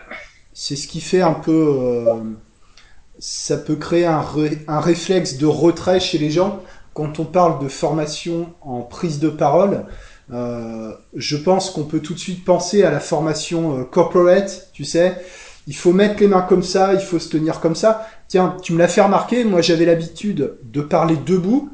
[0.54, 2.36] C'est ce qui fait un peu euh
[3.20, 6.62] ça peut créer un, ré, un, réflexe de retrait chez les gens
[6.93, 9.86] quand on parle de formation en prise de parole.
[10.32, 14.84] Euh, je pense qu'on peut tout de suite penser à la formation euh, corporate, tu
[14.84, 15.18] sais.
[15.68, 18.08] Il faut mettre les mains comme ça, il faut se tenir comme ça.
[18.28, 21.70] Tiens, tu me l'as fait remarquer, moi j'avais l'habitude de parler debout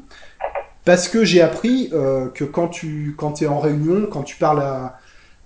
[0.84, 4.62] parce que j'ai appris euh, que quand tu quand es en réunion, quand tu parles
[4.62, 4.98] à,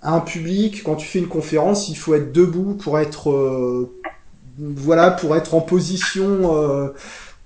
[0.03, 3.87] un public, quand tu fais une conférence, il faut être debout pour être
[4.57, 6.91] voilà, pour être en position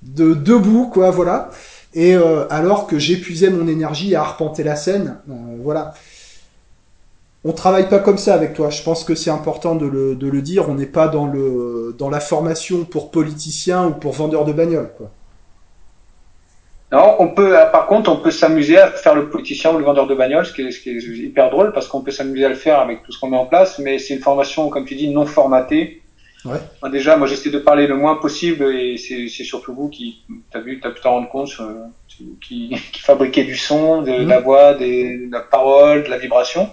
[0.01, 1.49] de debout, quoi, voilà.
[1.95, 5.93] Et euh, alors que j'épuisais mon énergie à arpenter la scène, euh, voilà.
[7.45, 8.69] On travaille pas comme ça avec toi.
[8.69, 10.67] Je pense que c'est important de le, dire.
[10.67, 14.91] On n'est pas dans le dans la formation pour politicien ou pour vendeur de bagnole,
[14.97, 15.11] quoi.
[16.91, 17.55] Non, on peut.
[17.71, 20.53] Par contre, on peut s'amuser à faire le politicien ou le vendeur de bagnole, ce
[20.53, 23.29] qui est hyper drôle parce qu'on peut s'amuser à le faire avec tout ce qu'on
[23.29, 23.79] met en place.
[23.79, 26.01] Mais c'est une formation, comme tu dis, non formatée
[26.45, 26.89] Ouais.
[26.91, 30.79] Déjà, moi, j'essaie de parler le moins possible et c'est surtout vous qui, t'as vu,
[30.79, 31.85] t'as pu t'en rendre compte, euh,
[32.41, 34.23] qui, qui fabriquez du son, de, mmh.
[34.23, 36.69] de la voix, des, de la parole, de la vibration.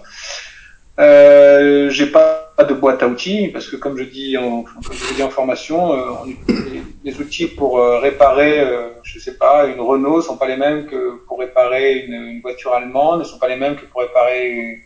[0.99, 5.15] Euh, j'ai pas de boîte à outils parce que comme je dis en, comme je
[5.15, 9.79] dis en formation, euh, les, les, outils pour euh, réparer, euh, je sais pas, une
[9.79, 13.47] Renault sont pas les mêmes que pour réparer une, une voiture allemande, ne sont pas
[13.47, 14.81] les mêmes que pour réparer une,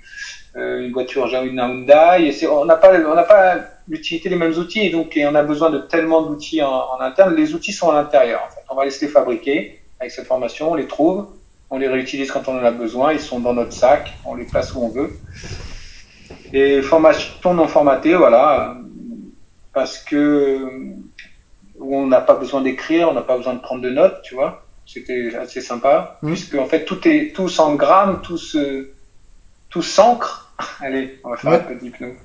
[0.56, 2.34] euh, une voiture une Hyundai.
[2.42, 3.58] Et on n'a pas, on n'a pas
[3.88, 7.00] l'utilité des mêmes outils et donc et on a besoin de tellement d'outils en, en,
[7.00, 7.36] interne.
[7.36, 8.42] Les outils sont à l'intérieur.
[8.46, 8.62] En fait.
[8.70, 11.28] On va laisser les fabriquer avec cette formation, on les trouve,
[11.70, 13.14] On les réutilise quand on en a besoin.
[13.14, 14.14] Ils sont dans notre sac.
[14.26, 15.12] On les place où on veut.
[16.54, 18.78] Et formation non formatée, voilà,
[19.74, 20.66] parce que
[21.80, 24.36] où on n'a pas besoin d'écrire, on n'a pas besoin de prendre de notes, tu
[24.36, 24.66] vois.
[24.86, 26.28] C'était assez sympa, mmh.
[26.28, 28.90] puisque en fait tout est tout s'engramme, tout se
[29.70, 30.54] tout s'ancre.
[30.82, 31.58] Allez, on va faire ouais.
[31.58, 32.16] un peu d'hypnose.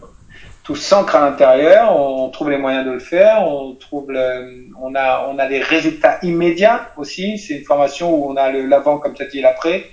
[0.64, 4.94] Tout s'ancre à l'intérieur, on trouve les moyens de le faire, on trouve le, on
[4.94, 7.36] a on a les résultats immédiats aussi.
[7.38, 9.86] C'est une formation où on a le l'avant comme tu as dit l'après.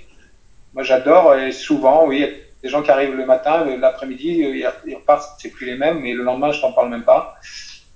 [0.74, 2.24] Moi j'adore et souvent oui
[2.62, 4.44] des gens qui arrivent le matin, l'après-midi,
[4.86, 7.36] ils repartent, c'est plus les mêmes, mais le lendemain, je t'en parle même pas.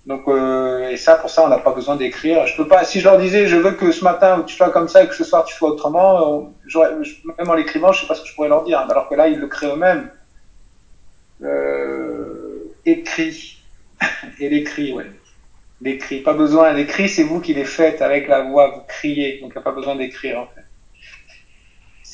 [0.06, 2.46] Donc, euh, et ça, pour ça, on n'a pas besoin d'écrire.
[2.46, 4.88] Je peux pas, si je leur disais, je veux que ce matin tu sois comme
[4.88, 6.52] ça et que ce soir tu sois autrement,
[7.38, 8.78] même en l'écrivant, je sais pas ce que je pourrais leur dire.
[8.78, 10.10] Alors que là, ils le créent eux-mêmes.
[11.42, 12.43] Euh,
[12.86, 13.58] écrit.
[14.40, 15.10] et l'écrit, ouais.
[15.80, 16.20] L'écrit.
[16.20, 19.40] Pas besoin, l'écrit, c'est vous qui les faites avec la voix, vous criez.
[19.40, 20.64] Donc, il n'y a pas besoin d'écrire, en fait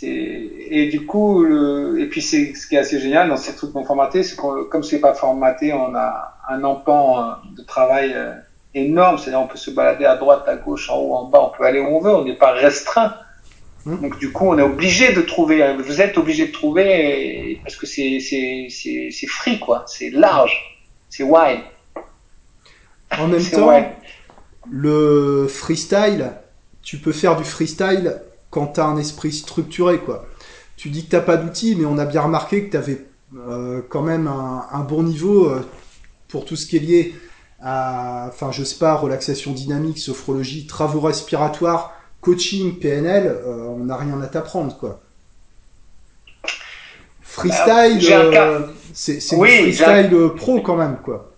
[0.07, 3.75] et du coup le, et puis c'est ce qui est assez génial dans ces trucs
[3.75, 8.33] non formatés c'est que comme c'est pas formaté on a un empan de travail euh,
[8.75, 11.57] énorme c'est-à-dire on peut se balader à droite à gauche en haut en bas on
[11.57, 13.15] peut aller où on veut on n'est pas restreint
[13.87, 13.97] mmh.
[13.97, 17.87] donc du coup on est obligé de trouver vous êtes obligé de trouver parce que
[17.87, 21.61] c'est c'est c'est c'est free quoi c'est large c'est wide
[23.19, 23.87] en même temps wide.
[24.71, 26.33] le freestyle
[26.83, 28.21] tu peux faire du freestyle
[28.51, 30.27] quand tu as un esprit structuré, quoi.
[30.77, 33.07] Tu dis que t'as pas d'outils, mais on a bien remarqué que tu avais
[33.37, 35.65] euh, quand même un, un bon niveau euh,
[36.29, 37.15] pour tout ce qui est lié
[37.61, 43.97] à, enfin, je sais pas, relaxation dynamique, sophrologie, travaux respiratoires, coaching, PNL, euh, on n'a
[43.97, 45.01] rien à t'apprendre, quoi.
[47.23, 48.61] Freestyle, euh,
[48.93, 51.31] c'est oui, freestyle pro quand même, quoi.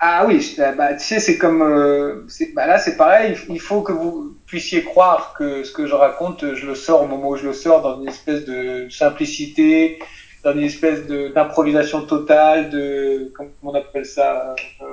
[0.00, 3.92] Ah oui, bah, tu sais, c'est comme, euh, bah là c'est pareil, il faut que
[3.92, 7.46] vous puissiez croire que ce que je raconte, je le sors au moment où je
[7.46, 9.98] le sors dans une espèce de simplicité,
[10.44, 14.84] dans une espèce d'improvisation totale, de, comment on appelle ça, euh,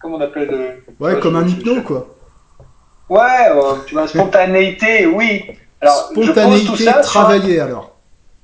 [0.00, 0.68] comment on appelle de,
[1.04, 2.14] Ouais, comme un hypno, quoi.
[3.08, 5.44] Ouais, euh, tu vois, spontanéité, oui.
[5.80, 7.96] Alors, spontanéité, je pose tout ça travailler alors.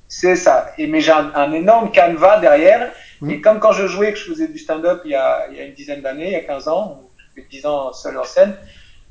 [0.07, 0.71] C'est ça.
[0.77, 2.91] Et mais j'ai un, un énorme canevas derrière
[3.29, 5.61] et comme quand je jouais, que je faisais du stand-up il, y a, il y
[5.61, 7.03] a une dizaine d'années, il y a 15 ans,
[7.35, 8.55] fait 10 ans seul en scène,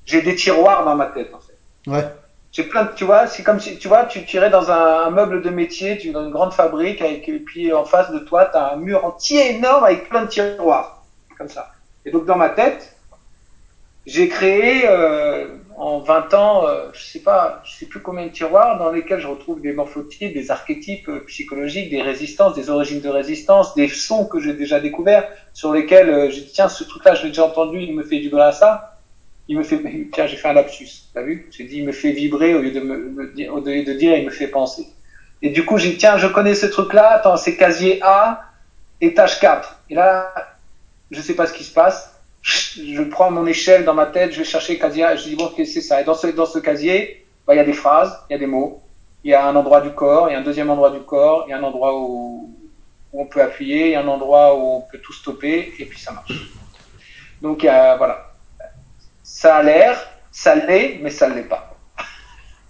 [0.05, 1.57] j'ai des tiroirs dans ma tête, en fait.
[1.91, 2.05] Ouais.
[2.53, 5.11] J'ai plein de, tu vois, c'est comme si, tu vois, tu tirais dans un, un,
[5.11, 8.47] meuble de métier, tu dans une grande fabrique, avec, et puis en face de toi,
[8.47, 11.05] tu as un mur entier énorme avec plein de tiroirs.
[11.39, 11.73] Comme ça.
[12.05, 12.97] Et donc dans ma tête,
[14.11, 15.47] j'ai créé, euh,
[15.81, 19.21] en 20 ans, euh, je sais pas, je sais plus combien de tiroirs dans lesquels
[19.21, 23.89] je retrouve des morphotypes, des archétypes euh, psychologiques, des résistances, des origines de résistance, des
[23.89, 27.29] sons que j'ai déjà découverts, sur lesquels euh, j'ai dit tiens ce truc-là je l'ai
[27.29, 28.99] déjà entendu, il me fait vibrer à ça,
[29.49, 29.81] il me fait
[30.13, 31.49] tiens j'ai fait un lapsus, t'as vu?
[31.51, 34.17] J'ai dit il me fait vibrer au lieu de me, dire, au lieu de dire
[34.17, 34.87] il me fait penser.
[35.41, 38.43] Et du coup j'ai dit tiens je connais ce truc-là, attends c'est casier A,
[39.01, 39.83] étage 4.
[39.89, 40.35] Et là
[41.11, 44.39] je sais pas ce qui se passe je prends mon échelle dans ma tête, je
[44.39, 46.01] vais chercher le casier, je dis bon, okay, c'est ça.
[46.01, 48.39] Et dans ce, dans ce casier, bah, il y a des phrases, il y a
[48.39, 48.83] des mots,
[49.25, 51.45] il y a un endroit du corps, il y a un deuxième endroit du corps,
[51.47, 52.55] il y a un endroit où,
[53.13, 55.99] on peut appuyer, il y a un endroit où on peut tout stopper, et puis
[55.99, 56.33] ça marche.
[57.43, 58.33] Donc voilà.
[59.23, 59.99] Ça a l'air,
[60.31, 61.77] ça l'est, mais ça ne l'est pas.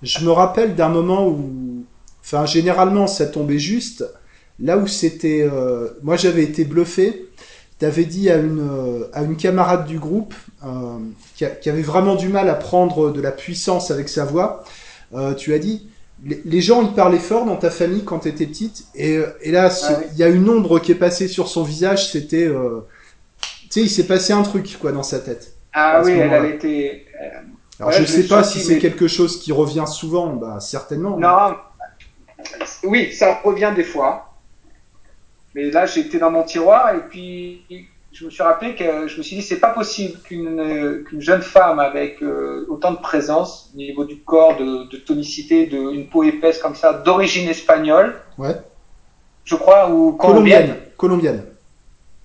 [0.03, 1.85] Je me rappelle d'un moment où,
[2.23, 4.05] enfin, généralement, ça tombait juste.
[4.59, 7.30] Là où c'était, euh, moi j'avais été bluffé
[7.81, 10.99] tu avais dit à une, euh, à une camarade du groupe euh,
[11.35, 14.63] qui, a, qui, avait vraiment du mal à prendre de la puissance avec sa voix,
[15.15, 15.89] euh, tu as dit,
[16.23, 19.51] les, les, gens ils parlaient fort dans ta famille quand tu étais petite, et, et
[19.51, 22.47] là il ah y a une ombre qui est passée sur son visage, c'était...
[22.47, 22.87] Euh,
[23.63, 25.55] tu sais, il s'est passé un truc quoi dans sa tête.
[25.73, 27.07] Ah oui, elle a été...
[27.79, 28.79] Alors je ne sais pas si c'est mais...
[28.79, 31.17] quelque chose qui revient souvent, bah certainement.
[31.17, 31.55] Non,
[32.83, 34.30] oui, ça revient des fois.
[35.55, 37.63] Mais là, j'étais dans mon tiroir et puis
[38.13, 41.79] je me suis rappelé que je me suis dit c'est pas possible qu'une jeune femme
[41.79, 46.25] avec euh, autant de présence au niveau du corps, de, de tonicité, de une peau
[46.25, 48.17] épaisse comme ça, d'origine espagnole.
[48.39, 48.57] Ouais.
[49.45, 50.77] Je crois ou colombienne.
[50.97, 51.45] Colombienne.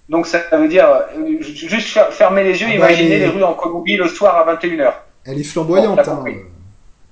[0.10, 3.20] Donc ça veut dire euh, juste fermer les yeux, ah bah imaginer est...
[3.20, 4.94] les rues en Colombie le soir à 21h.
[5.26, 6.06] Elle est flamboyante.
[6.06, 6.34] Bon, hein.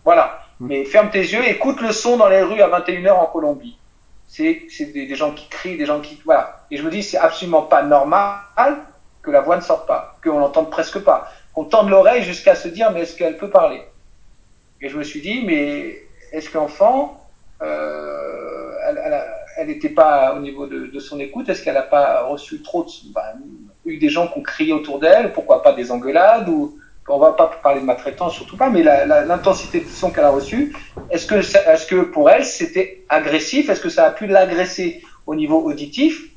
[0.04, 0.40] Voilà.
[0.60, 3.78] Mais ferme tes yeux, écoute le son dans les rues à 21h en Colombie
[4.34, 6.66] c'est des, des, gens qui crient, des gens qui voilà.
[6.72, 8.40] Et je me dis c'est absolument pas normal
[9.22, 12.68] que la voix ne sorte pas, qu'on l'entende presque pas, qu'on tende l'oreille jusqu'à se
[12.68, 13.82] dire mais est-ce qu'elle peut parler?
[14.82, 17.22] Et je me suis dit mais est-ce qu'enfant
[17.62, 18.72] euh,
[19.58, 21.48] elle n'était pas au niveau de, de son écoute?
[21.50, 23.34] Est-ce qu'elle n'a pas reçu trop de bah,
[23.86, 25.32] eu des gens qui ont crié autour d'elle?
[25.32, 29.82] Pourquoi pas des engueulades ou on va pas parler de maltraitance, surtout pas, mais l'intensité
[29.82, 30.76] du son qu'elle a reçu,
[31.10, 31.28] est-ce
[31.88, 33.70] que, pour elle c'était agressif?
[33.70, 36.30] Est-ce que ça a pu l'agresser au niveau auditif?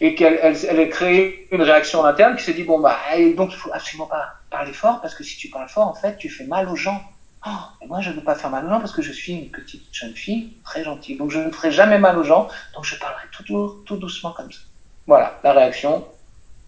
[0.00, 2.96] Et qu'elle elle, a créé une réaction interne qui s'est dit bon bah
[3.36, 6.16] donc il faut absolument pas parler fort parce que si tu parles fort en fait
[6.18, 7.02] tu fais mal aux gens.
[7.44, 7.50] Oh,
[7.88, 9.82] moi je ne veux pas faire mal aux gens parce que je suis une petite
[9.90, 11.16] jeune fille très gentille.
[11.16, 12.46] Donc je ne ferai jamais mal aux gens.
[12.76, 14.60] Donc je parlerai tout, tout doucement comme ça.
[15.08, 16.06] Voilà la réaction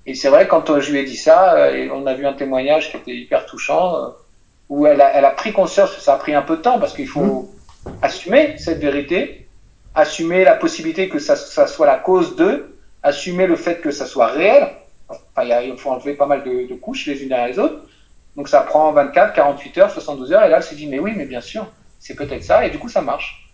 [0.06, 2.32] et c'est vrai, quand euh, je lui ai dit ça, euh, on a vu un
[2.32, 4.08] témoignage qui était hyper touchant, euh,
[4.68, 6.94] où elle a, elle a pris conscience, ça a pris un peu de temps, parce
[6.94, 7.50] qu'il faut
[7.84, 7.90] mmh.
[8.02, 9.46] assumer cette vérité,
[9.94, 14.06] assumer la possibilité que ça, ça soit la cause d'eux, assumer le fait que ça
[14.06, 14.68] soit réel.
[15.08, 17.82] Enfin, il, faut enlever pas mal de, de, couches les unes derrière les autres.
[18.36, 21.12] Donc ça prend 24, 48 heures, 72 heures, et là elle s'est dit, mais oui,
[21.16, 21.66] mais bien sûr,
[21.98, 23.52] c'est peut-être ça, et du coup ça marche.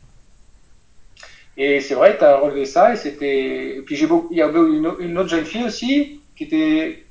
[1.56, 3.78] Et c'est vrai, tu as relevé ça, et c'était.
[3.78, 4.28] Et puis j'ai beaucoup...
[4.30, 7.04] il y a une autre jeune fille aussi, qui était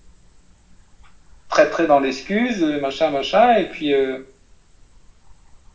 [1.49, 4.19] très très dans l'excuse, machin, machin, et puis euh,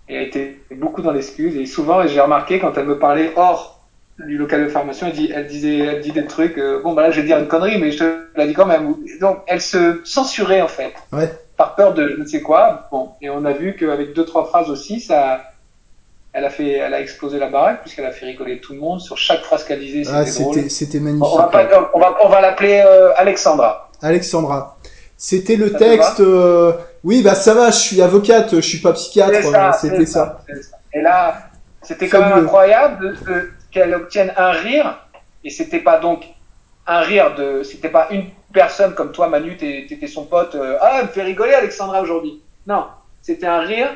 [0.09, 3.81] elle était beaucoup dans l'excuse, et souvent, j'ai remarqué quand elle me parlait hors
[4.19, 7.03] du local de formation, elle, dit, elle disait, elle dit des trucs, euh, bon bah
[7.03, 8.95] là je vais dire une connerie, mais je te la dis quand même.
[9.21, 11.31] Donc elle se censurait en fait, ouais.
[11.57, 12.89] par peur de je ne sais quoi.
[12.91, 15.50] Bon, et on a vu qu'avec deux trois phrases aussi, ça,
[16.33, 19.01] elle a fait, elle a explosé la baraque puisqu'elle a fait rigoler tout le monde
[19.01, 20.03] sur chaque phrase qu'elle disait.
[20.12, 21.24] Ah, c'était, c'était magnifique.
[21.24, 21.51] On va,
[21.93, 23.91] on va, on va l'appeler euh, Alexandra.
[24.01, 24.78] Alexandra.
[25.16, 26.20] C'était le texte.
[26.20, 26.72] Euh,
[27.03, 27.70] oui, bah ça va.
[27.70, 28.55] Je suis avocate.
[28.55, 29.33] Je suis pas psychiatre.
[29.33, 30.78] Euh, c'était ça, ça.
[30.95, 31.51] Et là,
[31.83, 33.16] c'était quand même incroyable
[33.70, 35.07] qu'elle obtienne un rire.
[35.43, 36.24] Et c'était pas donc
[36.87, 37.62] un rire de.
[37.64, 39.57] C'était pas une personne comme toi, Manu.
[39.57, 40.57] T'étais son pote.
[40.81, 42.41] ah, elle me fait rigoler, Alexandra aujourd'hui.
[42.66, 42.87] Non,
[43.20, 43.91] c'était un rire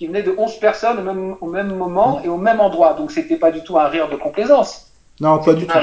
[0.00, 2.94] qui venait de 11 personnes au même, au même moment et au même endroit.
[2.94, 4.90] Donc c'était pas du tout un rire de complaisance.
[5.20, 5.78] Non, pas du tout.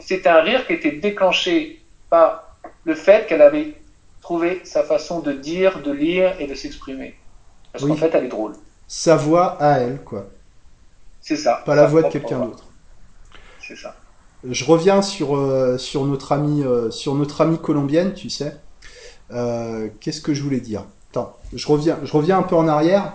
[0.00, 3.74] C'était un rire qui était déclenché par le fait qu'elle avait
[4.22, 7.14] trouvé sa façon de dire, de lire et de s'exprimer.
[7.70, 8.54] Parce qu'en fait, elle est drôle.
[8.88, 10.24] Sa voix à elle, quoi.
[11.20, 11.62] C'est ça.
[11.66, 12.64] Pas la voix de quelqu'un d'autre.
[13.60, 13.96] C'est ça.
[14.48, 18.56] Je reviens sur, euh, sur, notre amie, euh, sur notre amie colombienne, tu sais.
[19.30, 20.86] Euh, qu'est-ce que je voulais dire?
[21.10, 23.14] Attends, je reviens, je reviens un peu en arrière.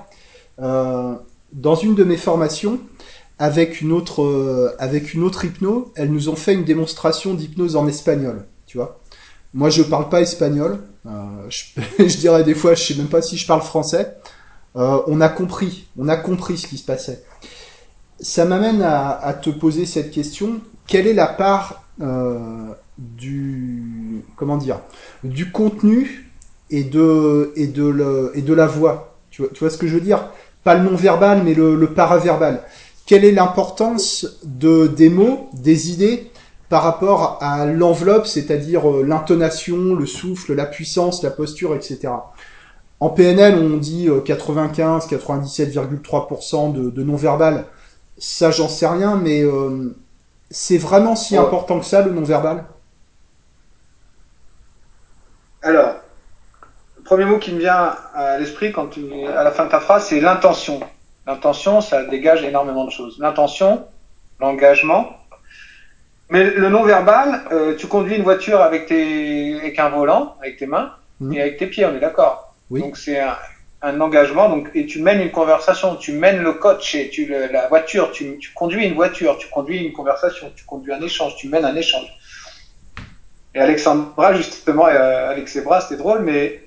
[0.61, 1.15] Euh,
[1.53, 2.79] dans une de mes formations,
[3.39, 7.77] avec une autre, euh, avec une autre hypno, elles nous ont fait une démonstration d'hypnose
[7.77, 8.45] en espagnol.
[8.65, 8.99] Tu vois
[9.53, 10.79] Moi, je parle pas espagnol.
[11.05, 14.17] Euh, je, dirais des fois, je sais même pas si je parle français.
[14.77, 17.23] On a compris, on a compris ce qui se passait.
[18.19, 21.85] Ça m'amène à, à, te poser cette question quelle est la part
[22.97, 24.81] du comment dire
[25.23, 26.24] du contenu
[26.69, 29.15] et de, et de, le, et de la voix.
[29.31, 30.29] Tu vois, tu vois ce que je veux dire?
[30.63, 32.63] Pas le non-verbal, mais le, le paraverbal.
[33.05, 36.31] Quelle est l'importance de, des mots, des idées
[36.69, 42.09] par rapport à l'enveloppe, c'est-à-dire euh, l'intonation, le souffle, la puissance, la posture, etc.
[42.99, 47.65] En PNL, on dit 95, euh, 97,3% de, de non-verbal.
[48.17, 49.95] Ça, j'en sais rien, mais euh,
[50.49, 52.65] c'est vraiment si important que ça, le non-verbal
[55.61, 55.95] Alors,
[57.05, 60.07] premier mot qui me vient à l'esprit quand tu, à la fin de ta phrase,
[60.07, 60.81] c'est l'intention.
[61.25, 63.17] L'intention, ça dégage énormément de choses.
[63.19, 63.85] L'intention,
[64.39, 65.17] l'engagement.
[66.29, 70.65] Mais le non-verbal, euh, tu conduis une voiture avec, tes, avec un volant, avec tes
[70.65, 71.33] mains mmh.
[71.33, 72.55] et avec tes pieds, on est d'accord?
[72.71, 72.81] Oui.
[72.81, 73.35] Donc c'est un,
[73.83, 77.45] un, engagement, donc, et tu mènes une conversation, tu mènes le coach et tu, le,
[77.51, 81.35] la voiture, tu, tu conduis une voiture, tu conduis une conversation, tu conduis un échange,
[81.35, 82.07] tu mènes un échange.
[83.53, 86.64] Et Alexandra, justement, euh, avec ses bras, c'était drôle, mais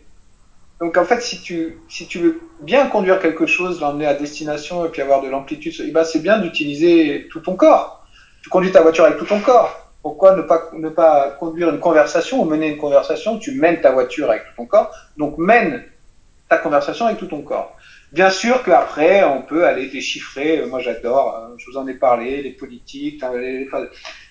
[0.81, 4.87] donc en fait, si tu, si tu veux bien conduire quelque chose, l'emmener à destination
[4.87, 8.07] et puis avoir de l'amplitude, eh ben, c'est bien d'utiliser tout ton corps.
[8.43, 9.91] Tu conduis ta voiture avec tout ton corps.
[10.03, 13.39] Pourquoi ne pas, ne pas conduire une conversation ou mener une conversation?
[13.39, 14.95] Tu mènes ta voiture avec tout ton corps.
[15.17, 15.85] Donc mène
[16.49, 17.77] ta conversation avec tout ton corps.
[18.13, 20.65] Bien sûr qu'après, on peut aller déchiffrer.
[20.67, 21.37] Moi, j'adore.
[21.37, 22.43] Hein, je vous en ai parlé.
[22.43, 23.23] Les politiques,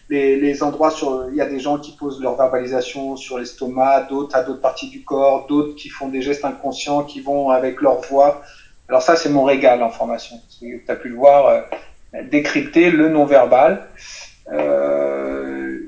[0.10, 4.08] les, les, endroits sur, il y a des gens qui posent leur verbalisation sur l'estomac,
[4.10, 7.82] d'autres à d'autres parties du corps, d'autres qui font des gestes inconscients, qui vont avec
[7.82, 8.42] leur voix.
[8.88, 10.38] Alors ça, c'est mon régal en formation.
[10.60, 11.62] Tu as pu le voir, euh,
[12.32, 13.88] décrypter le non-verbal,
[14.54, 15.80] euh,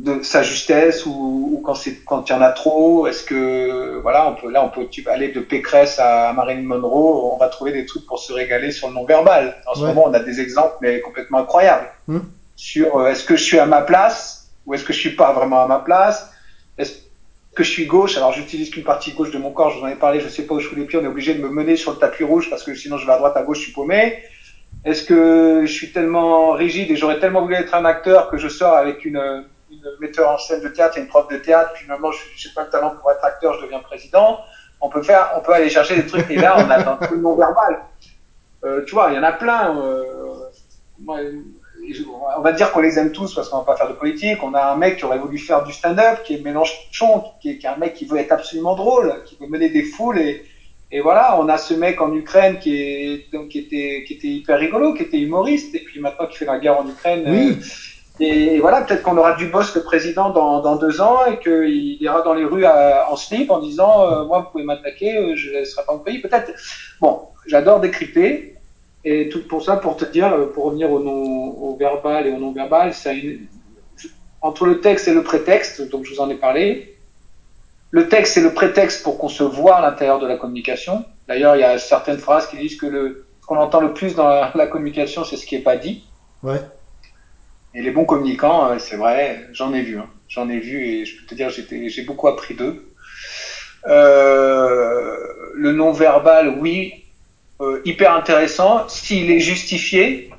[0.00, 3.06] de sa justesse ou, ou quand c'est quand il y en a trop.
[3.06, 7.36] Est-ce que voilà, on peut là, on peut aller de Pécresse à Marilyn Monroe, on
[7.38, 9.56] va trouver des trucs pour se régaler sur le non-verbal.
[9.66, 11.88] En ce moment, on a des exemples mais complètement incroyables.
[12.08, 12.18] Mmh
[12.56, 15.32] sur euh, est-ce que je suis à ma place ou est-ce que je suis pas
[15.32, 16.30] vraiment à ma place?
[16.78, 16.92] Est-ce
[17.54, 18.16] que je suis gauche?
[18.16, 20.46] Alors j'utilise qu'une partie gauche de mon corps, je vous en ai parlé, je sais
[20.46, 22.24] pas où je fous les pieds, on est obligé de me mener sur le tapis
[22.24, 24.22] rouge parce que sinon je vais à droite, à gauche, je suis paumé.
[24.84, 28.48] Est-ce que je suis tellement rigide et j'aurais tellement voulu être un acteur que je
[28.48, 32.10] sors avec une, une metteur en scène de théâtre et une prof de théâtre, finalement
[32.12, 34.40] je n'ai pas le talent pour être acteur, je deviens président
[34.80, 37.14] On peut faire, on peut aller chercher des trucs et là on a dans tout
[37.14, 37.80] le non verbal.
[38.64, 39.76] Euh, tu vois, il y en a plein.
[39.76, 40.04] Euh,
[41.00, 41.18] moi,
[42.36, 44.42] on va dire qu'on les aime tous parce qu'on va pas faire de politique.
[44.42, 47.58] On a un mec qui aurait voulu faire du stand-up, qui est Mélenchon, qui est,
[47.58, 50.44] qui est un mec qui veut être absolument drôle, qui veut mener des foules et,
[50.94, 54.28] et voilà, on a ce mec en Ukraine qui est donc qui était qui était
[54.28, 57.24] hyper rigolo, qui était humoriste et puis maintenant qui fait la guerre en Ukraine.
[57.26, 57.58] Oui.
[58.20, 62.20] Euh, et voilà, peut-être qu'on aura Dubosc président dans, dans deux ans et qu'il ira
[62.22, 65.48] dans les rues à, en slip en disant euh, moi vous pouvez m'attaquer, euh, je
[65.48, 66.20] ne laisserai pas mon pays.
[66.20, 66.52] Peut-être.
[67.00, 68.56] Bon, j'adore décrypter
[69.04, 72.30] et tout pour ça pour te dire, euh, pour revenir au non au verbal et
[72.30, 73.46] au non verbal, ça une,
[74.40, 76.96] entre le texte et le prétexte, donc je vous en ai parlé.
[77.90, 81.04] Le texte c'est le prétexte pour qu'on se voit à l'intérieur de la communication.
[81.28, 84.14] D'ailleurs, il y a certaines phrases qui disent que le ce qu'on entend le plus
[84.14, 86.04] dans la, la communication, c'est ce qui est pas dit.
[86.44, 86.60] Ouais.
[87.74, 90.08] Et les bons communicants, euh, c'est vrai, j'en ai vu, hein.
[90.28, 92.92] j'en ai vu et je peux te dire, j'ai beaucoup appris d'eux.
[93.86, 95.16] Euh,
[95.54, 97.01] le non-verbal, oui,
[97.62, 98.88] euh, hyper intéressant.
[98.88, 100.30] S'il est justifié,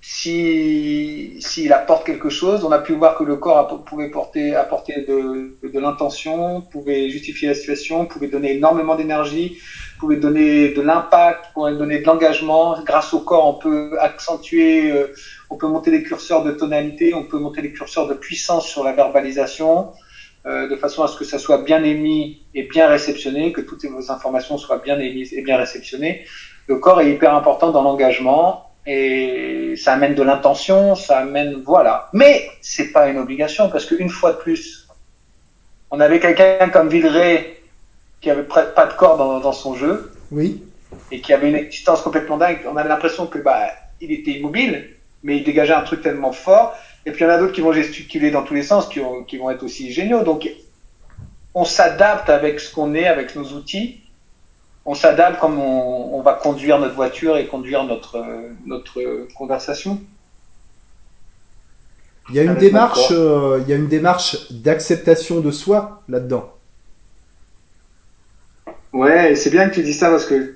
[0.00, 5.04] si s'il apporte quelque chose, on a pu voir que le corps pouvait porter, apporter
[5.06, 9.58] de, de l'intention, pouvait justifier la situation, pouvait donner énormément d'énergie,
[9.98, 12.80] pouvait donner de l'impact, pouvait donner de l'engagement.
[12.82, 15.12] Grâce au corps, on peut accentuer, euh,
[15.50, 18.84] on peut monter les curseurs de tonalité, on peut monter les curseurs de puissance sur
[18.84, 19.88] la verbalisation,
[20.44, 24.10] de façon à ce que ça soit bien émis et bien réceptionné, que toutes vos
[24.10, 26.24] informations soient bien émises et bien réceptionnées.
[26.68, 32.08] Le corps est hyper important dans l'engagement et ça amène de l'intention, ça amène voilà.
[32.14, 34.88] Mais c'est pas une obligation parce qu'une fois de plus,
[35.90, 37.58] on avait quelqu'un comme Villeray
[38.20, 40.12] qui avait pas de corps dans, dans, son jeu.
[40.30, 40.62] Oui.
[41.10, 42.60] Et qui avait une existence complètement dingue.
[42.66, 43.68] On avait l'impression que bah
[44.00, 46.76] il était immobile, mais il dégageait un truc tellement fort.
[47.06, 49.00] Et puis il y en a d'autres qui vont gesticuler dans tous les sens, qui,
[49.00, 50.22] ont, qui vont être aussi géniaux.
[50.22, 50.48] Donc
[51.54, 54.00] on s'adapte avec ce qu'on est, avec nos outils
[54.88, 58.24] on s'adapte comme on, on, va conduire notre voiture et conduire notre,
[58.64, 60.00] notre conversation.
[62.30, 66.54] Il y a une démarche, euh, il y a une démarche d'acceptation de soi là-dedans.
[68.98, 70.54] Ouais, c'est bien que tu dis ça parce que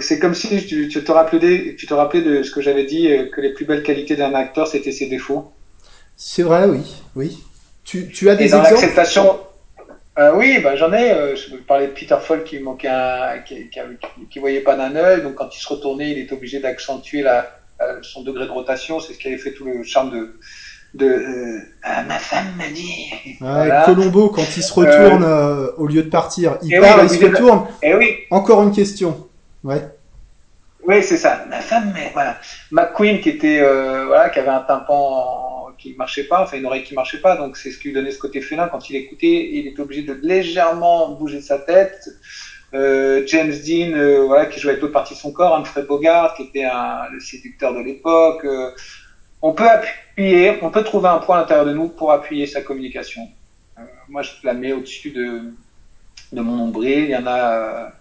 [0.00, 3.08] c'est comme si tu, tu, te rappelais, tu te rappelais de ce que j'avais dit
[3.08, 5.52] euh, que les plus belles qualités d'un acteur c'était ses défauts.
[6.16, 6.80] C'est vrai, oui,
[7.14, 7.38] oui.
[7.84, 8.80] Tu, tu as des et dans exemples.
[8.80, 9.38] l'acceptation,
[10.18, 11.12] euh, oui, bah, j'en ai.
[11.12, 13.80] Euh, je parlais de Peter Falk qui manquait un, qui, qui,
[14.30, 17.60] qui voyait pas d'un œil, donc quand il se retournait, il était obligé d'accentuer la,
[17.82, 18.98] euh, son degré de rotation.
[18.98, 20.38] C'est ce qui avait fait tout le charme de.
[20.94, 23.06] De euh, ah, ma femme m'a dit.
[23.24, 23.84] Ouais, voilà.
[23.84, 27.24] Colombo, quand il se retourne euh, au lieu de partir, il part, oui, il se
[27.24, 27.66] retourne.
[27.82, 28.16] Et oui.
[28.30, 29.28] Encore une question.
[29.62, 29.82] Ouais.
[30.86, 31.44] Oui, c'est ça.
[31.50, 32.38] Ma femme, mais voilà.
[32.70, 36.94] McQueen qui était, voilà, qui avait un tympan qui marchait pas, enfin une oreille qui
[36.94, 38.68] marchait pas, donc c'est ce qui lui donnait ce côté félin.
[38.68, 42.08] Quand il écoutait, il était obligé de légèrement bouger sa tête.
[42.74, 46.34] Euh, James Dean, euh, voilà, qui jouait avec l'autre partie de son corps, Humphrey Bogart,
[46.34, 48.44] qui était un, le séducteur de l'époque.
[48.44, 48.72] Euh,
[49.42, 52.62] on peut appuyer, on peut trouver un point à l'intérieur de nous pour appuyer sa
[52.62, 53.28] communication.
[53.78, 55.52] Euh, moi, je la mets au-dessus de,
[56.32, 57.04] mon nombril.
[57.04, 57.92] Il y en a,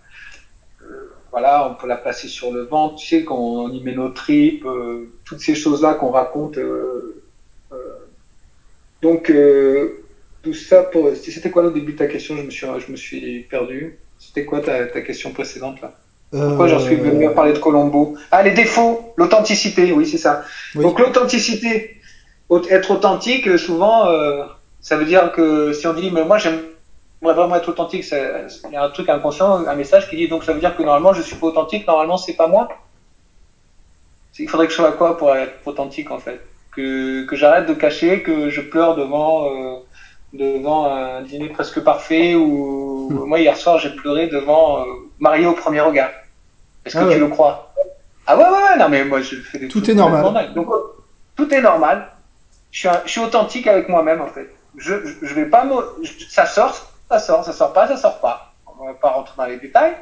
[1.32, 2.96] voilà, on peut la placer sur le ventre.
[2.96, 4.66] Tu sais, quand on y met nos tripes,
[5.26, 6.58] toutes ces choses-là qu'on raconte
[9.02, 10.04] donc, euh,
[10.42, 11.10] tout ça pour.
[11.16, 12.38] C'était quoi le début de ta question?
[12.38, 12.50] Je me,
[12.96, 14.00] suis, je perdu.
[14.18, 16.00] C'était quoi ta, ta, question précédente là?
[16.32, 20.44] Pourquoi j'en suis venu à parler de Colombo Ah, les défauts, l'authenticité, oui, c'est ça.
[20.76, 20.84] Oui.
[20.84, 21.98] Donc, l'authenticité,
[22.70, 24.44] être authentique, souvent, euh,
[24.82, 26.64] ça veut dire que si on dit, mais moi j'aimerais
[27.22, 30.54] vraiment être authentique, il y a un truc inconscient, un message qui dit, donc ça
[30.54, 32.70] veut dire que normalement je suis pas authentique, normalement c'est pas moi?
[34.40, 36.40] Il faudrait que je sois quoi pour être authentique en fait?
[36.72, 39.78] Que, que j'arrête de cacher que je pleure devant euh,
[40.34, 43.26] devant un dîner presque parfait ou mmh.
[43.26, 44.84] moi hier soir j'ai pleuré devant euh,
[45.20, 46.12] Mario au premier regard.
[46.86, 47.14] Est-ce que ah ouais.
[47.16, 47.74] tu le crois?
[48.26, 50.54] Ah ouais, ouais ouais non mais moi je fais des tout est normal.
[50.54, 50.68] Donc
[51.36, 52.10] tout est normal.
[52.72, 54.54] Je suis un, je suis authentique avec moi-même en fait.
[54.78, 55.76] Je, je, je vais pas me
[56.30, 56.76] ça sort
[57.10, 58.54] ça sort ça sort pas ça sort pas.
[58.80, 59.96] On va pas rentrer dans les détails.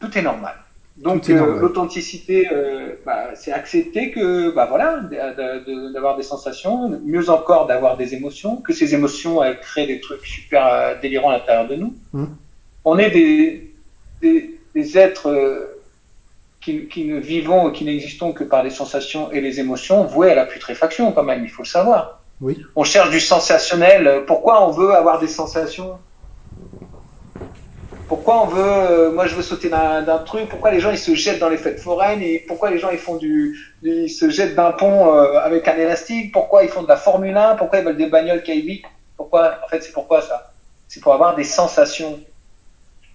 [0.00, 0.54] Tout est normal.
[0.96, 6.88] Donc euh, l'authenticité, euh, bah, c'est accepter que, bah voilà, d'avoir de, de, des sensations,
[7.04, 11.28] mieux encore d'avoir des émotions, que ces émotions elles créent des trucs super euh, délirants
[11.28, 11.94] à l'intérieur de nous.
[12.14, 12.24] Mmh.
[12.86, 13.74] On est des,
[14.20, 15.82] des, des êtres euh,
[16.60, 20.34] qui, qui, ne vivons, qui n'existons que par des sensations et les émotions vouées à
[20.34, 22.20] la putréfaction quand même, il faut le savoir.
[22.40, 22.62] Oui.
[22.74, 24.24] On cherche du sensationnel.
[24.26, 25.98] Pourquoi on veut avoir des sensations?
[28.08, 31.14] Pourquoi on veut, euh, moi je veux sauter d'un truc, pourquoi les gens ils se
[31.16, 34.54] jettent dans les fêtes foraines et pourquoi les gens ils font du, ils se jettent
[34.54, 37.84] d'un pont euh, avec un élastique, pourquoi ils font de la Formule 1, pourquoi ils
[37.84, 38.82] veulent des bagnoles qui
[39.16, 40.52] pourquoi, en fait c'est pourquoi ça?
[40.86, 42.20] C'est pour avoir des sensations.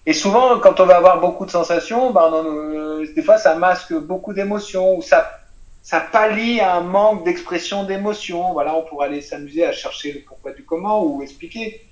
[0.06, 3.94] Et souvent, quand on va avoir beaucoup de sensations, ben, euh, des fois, ça masque
[3.94, 5.40] beaucoup d'émotions ou ça,
[5.84, 8.54] ça pallie à un manque d'expression d'émotions.
[8.54, 11.88] Voilà, on pourrait aller s'amuser à chercher le pourquoi du comment ou expliquer.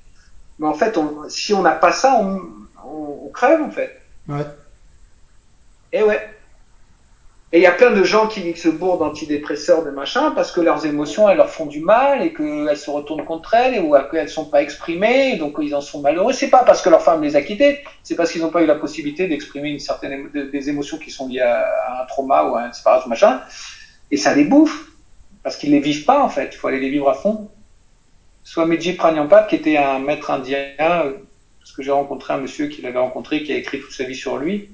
[0.58, 2.42] Mais en fait, on, si on n'a pas ça, on,
[2.84, 4.02] on, on, crève en fait.
[4.28, 4.46] Ouais.
[5.94, 6.39] Et ouais.
[7.52, 10.62] Et il y a plein de gens qui se bourrent d'antidépresseurs, de machin, parce que
[10.62, 14.30] leurs émotions, elles leur font du mal et qu'elles se retournent contre elles ou qu'elles
[14.30, 16.32] sont pas exprimées, donc ils en sont malheureux.
[16.32, 18.68] C'est pas parce que leur femme les a quittés, c'est parce qu'ils n'ont pas eu
[18.68, 22.68] la possibilité d'exprimer une certaine des émotions qui sont liées à un trauma ou à
[22.68, 23.42] une séparation, machin.
[24.12, 24.86] Et ça les bouffe
[25.42, 26.50] parce qu'ils les vivent pas en fait.
[26.54, 27.50] Il faut aller les vivre à fond.
[28.44, 32.84] Soit Medji Pranyampat, qui était un maître indien, parce que j'ai rencontré un monsieur qui
[32.84, 34.70] l'avait rencontré, qui a écrit toute sa vie sur lui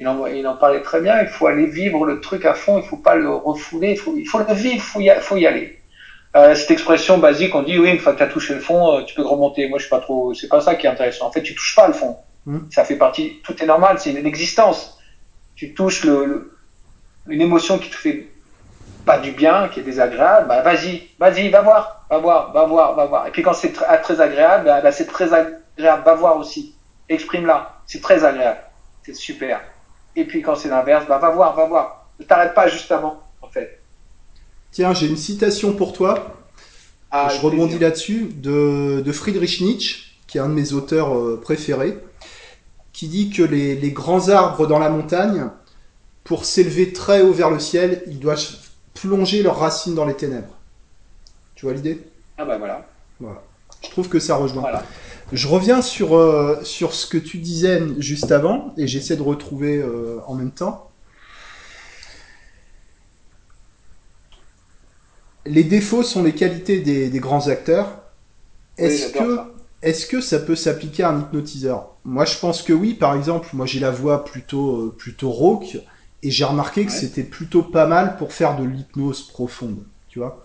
[0.00, 1.20] il en, il en parlait très bien.
[1.20, 2.78] Il faut aller vivre le truc à fond.
[2.78, 3.92] Il faut pas le refouler.
[3.92, 4.74] Il faut, il faut le vivre.
[4.74, 5.78] Il faut y, faut y aller.
[6.36, 8.98] Euh, cette expression basique, on dit oui, une fois que tu as touché le fond,
[8.98, 9.68] euh, tu peux remonter.
[9.68, 10.34] Moi, je suis pas trop.
[10.34, 11.26] C'est pas ça qui est intéressant.
[11.26, 12.16] En fait, tu touches pas le fond.
[12.46, 12.58] Mmh.
[12.70, 13.40] Ça fait partie.
[13.42, 13.98] Tout est normal.
[13.98, 14.98] C'est une existence.
[15.56, 16.58] Tu touches le, le,
[17.28, 18.28] une émotion qui te fait
[19.04, 20.48] pas du bien, qui est désagréable.
[20.48, 23.26] Bah vas-y, vas-y, va voir, va voir, va voir, va voir.
[23.26, 26.02] Et puis quand c'est très, très agréable, bah, bah, c'est très agréable.
[26.04, 26.74] Va voir aussi.
[27.08, 27.80] Exprime-la.
[27.86, 28.60] C'est très agréable.
[29.02, 29.60] C'est super.
[30.16, 32.08] Et puis quand c'est l'inverse, bah va voir, va voir.
[32.18, 33.80] Ne t'arrête pas juste avant, en fait.
[34.72, 36.36] Tiens, j'ai une citation pour toi.
[37.10, 41.40] Ah, je rebondis là-dessus de, de, Friedrich Nietzsche, qui est un de mes auteurs euh,
[41.40, 41.96] préférés,
[42.92, 45.48] qui dit que les, les, grands arbres dans la montagne,
[46.24, 48.44] pour s'élever très haut vers le ciel, ils doivent
[48.92, 50.54] plonger leurs racines dans les ténèbres.
[51.54, 52.02] Tu vois l'idée?
[52.36, 52.86] Ah bah voilà.
[53.20, 53.42] Voilà.
[53.82, 54.62] Je trouve que ça rejoint.
[54.62, 54.82] Voilà.
[55.32, 59.76] Je reviens sur, euh, sur ce que tu disais juste avant, et j'essaie de retrouver
[59.78, 60.90] euh, en même temps.
[65.46, 68.02] Les défauts sont les qualités des, des grands acteurs.
[68.78, 69.52] Est-ce oui, que,
[69.82, 71.98] est-ce que ça peut s'appliquer à un hypnotiseur?
[72.04, 72.94] Moi, je pense que oui.
[72.94, 75.78] Par exemple, moi, j'ai la voix plutôt, euh, plutôt rauque,
[76.22, 76.92] et j'ai remarqué que Ouais.
[76.92, 79.86] c'était plutôt pas mal pour faire de l'hypnose profonde.
[80.08, 80.44] Tu vois?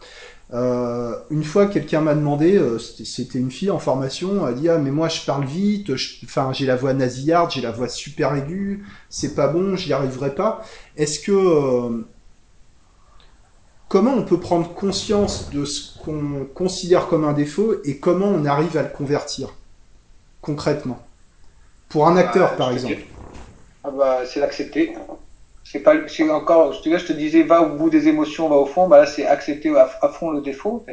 [0.54, 4.70] Euh, une fois, quelqu'un m'a demandé, euh, c'était une fille en formation, elle a dit
[4.70, 5.92] ah mais moi je parle vite,
[6.26, 10.36] enfin j'ai la voix nasillarde, j'ai la voix super aiguë, c'est pas bon, j'y arriverai
[10.36, 10.64] pas.
[10.96, 12.04] Est-ce que euh,
[13.88, 18.46] comment on peut prendre conscience de ce qu'on considère comme un défaut et comment on
[18.46, 19.54] arrive à le convertir
[20.42, 21.08] concrètement?
[21.90, 23.04] Pour un acteur Bah, par exemple.
[23.84, 24.96] Ah bah, c'est l'accepter.
[25.64, 28.56] C'est pas, c'est encore, je te, je te disais, va au bout des émotions, va
[28.58, 28.88] au fond.
[28.88, 30.86] Bah là, c'est accepter à, fond le défaut.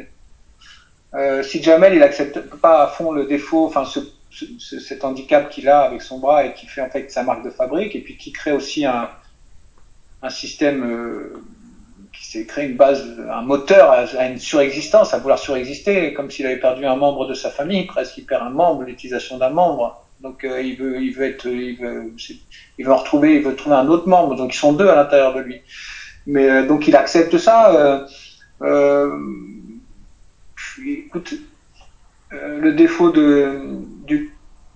[1.13, 3.99] Euh, si Jamel, il accepte pas à fond le défaut, enfin, ce,
[4.29, 7.23] ce- ce- cet handicap qu'il a avec son bras et qui fait en fait sa
[7.23, 9.09] marque de fabrique, et puis qui crée aussi un,
[10.21, 11.33] un système euh,
[12.13, 16.45] qui s'est créé une base, un moteur à une surexistence, à vouloir surexister, comme s'il
[16.45, 18.17] avait perdu un membre de sa famille, presque.
[18.17, 20.05] Il perd un membre, l'utilisation d'un membre.
[20.21, 20.93] Donc euh, il veut,
[22.87, 24.35] retrouver, il veut trouver un autre membre.
[24.35, 25.61] Donc ils sont deux à l'intérieur de lui.
[26.27, 28.05] Mais euh, donc il accepte ça.
[28.61, 29.09] Euh,
[32.37, 34.31] le défaut du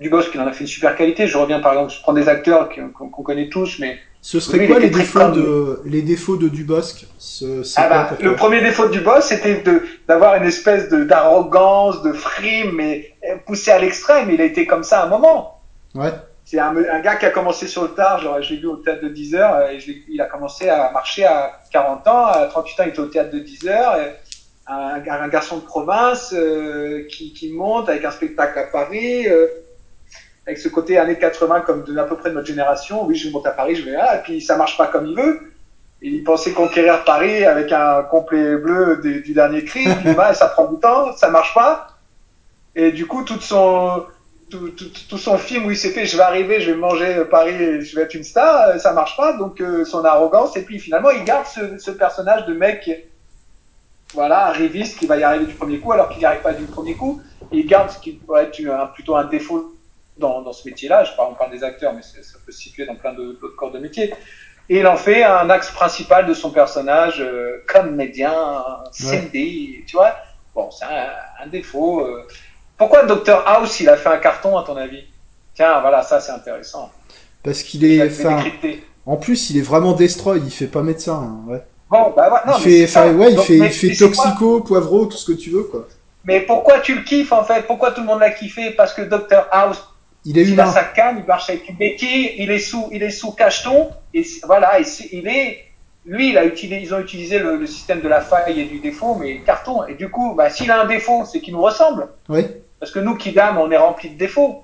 [0.10, 1.28] boss, qu'il en a fait une super qualité.
[1.28, 4.80] Je reviens par exemple, je prends des acteurs qu'on connaît tous, mais Ce serait quoi
[4.80, 9.26] les défauts de les défauts de Dubosc Ce- Ah bah, le premier défaut du boss,
[9.26, 14.32] c'était de d'avoir une espèce de d'arrogance, de frime, mais euh, poussé à l'extrême.
[14.32, 15.62] Il a été comme ça à un moment.
[15.94, 16.10] Ouais.
[16.44, 18.78] C'est un, un gars qui a commencé sur le tard, genre, je l'ai vu au
[18.78, 22.26] théâtre de 10 heures, euh, et je il a commencé à marcher à 40 ans,
[22.26, 24.12] à 38 ans il était au théâtre de 10 heures, et
[24.68, 29.46] un, un garçon de province euh, qui, qui monte avec un spectacle à Paris, euh,
[30.46, 33.30] avec ce côté années 80 comme de, à peu près de notre génération, oui je
[33.30, 35.52] monte à Paris, je vais là, et puis ça marche pas comme il veut,
[36.02, 40.34] et il pensait conquérir Paris avec un complet bleu du, du dernier cri, puis bah,
[40.34, 41.88] ça prend du temps, ça marche pas,
[42.76, 44.04] et du coup toute son
[44.52, 47.24] tout, tout, tout son film où il s'est fait je vais arriver, je vais manger
[47.32, 50.62] Paris je vais être une star, euh, ça marche pas, donc euh, son arrogance, et
[50.62, 53.08] puis finalement il garde ce, ce personnage de mec,
[54.14, 56.66] voilà, arriviste qui va y arriver du premier coup alors qu'il n'y arrive pas du
[56.66, 57.20] premier coup,
[57.52, 59.76] et il garde ce qui pourrait être un, plutôt un défaut
[60.18, 62.86] dans, dans ce métier-là, je parle, on parle des acteurs, mais ça peut se situer
[62.86, 64.14] dans plein de- d'autres corps de métier,
[64.70, 68.34] et il en fait un axe principal de son personnage euh, comme médien,
[68.92, 70.16] Cindy, tu vois,
[70.54, 71.10] bon, c'est un,
[71.44, 72.02] un défaut.
[72.02, 72.26] euh.
[72.78, 75.04] Pourquoi Dr House, il a fait un carton, à ton avis?
[75.54, 76.92] Tiens, voilà, ça c'est intéressant.
[77.44, 78.44] Parce qu'il est, enfin,
[79.06, 80.40] en plus, il est vraiment destroy.
[80.44, 81.14] Il fait pas médecin.
[81.48, 81.64] hein, ouais.
[81.90, 83.06] Bon, bah ouais, non, il mais fait, ça.
[83.08, 85.88] il fait, mais- il fait toxico, poivreau, tout ce que tu veux, quoi.
[86.26, 87.62] Mais pourquoi tu le kiffes en fait?
[87.68, 88.72] Pourquoi tout le monde l'a kiffé?
[88.72, 89.82] Parce que Dr House,
[90.26, 93.04] Il est il a sa canne, il marche avec une béquille, il est sous, il
[93.04, 95.66] est sous cacheton, et voilà, et il est,
[96.06, 98.80] lui, il a utilisé, ils ont utilisé le, le système de la faille et du
[98.80, 99.86] défaut, mais carton.
[99.86, 102.08] Et du coup, bah, s'il a un défaut, c'est qu'il nous ressemble.
[102.30, 102.46] Oui,
[102.80, 104.64] Parce que nous, Kidam, on est rempli de défauts.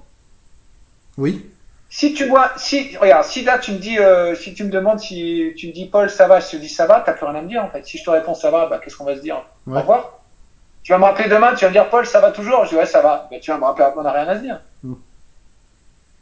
[1.18, 1.46] oui.
[1.90, 5.00] si tu vois, si regarde, si là tu me dis, euh, si tu me demandes
[5.00, 7.36] si tu me dis Paul ça va, je te dis ça va, t'as plus rien
[7.36, 7.86] à me dire en fait.
[7.86, 9.44] Si je te réponds ça va, bah qu'est-ce qu'on va se dire?
[9.68, 10.20] Au revoir.
[10.84, 12.76] Tu vas me rappeler demain, tu vas me dire Paul ça va toujours, je dis
[12.76, 13.28] ouais ça va.
[13.30, 14.62] Bah, tu vas me rappeler, on n'a rien à se dire.
[14.84, 14.94] Mm.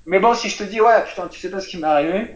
[0.09, 2.35] Mais bon, si je te dis ouais putain tu sais pas ce qui m'est arrivé,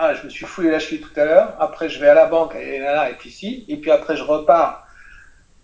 [0.00, 2.26] ah je me suis foulé la cheville tout à l'heure, après je vais à la
[2.26, 4.84] banque et là et puis si, et puis après je repars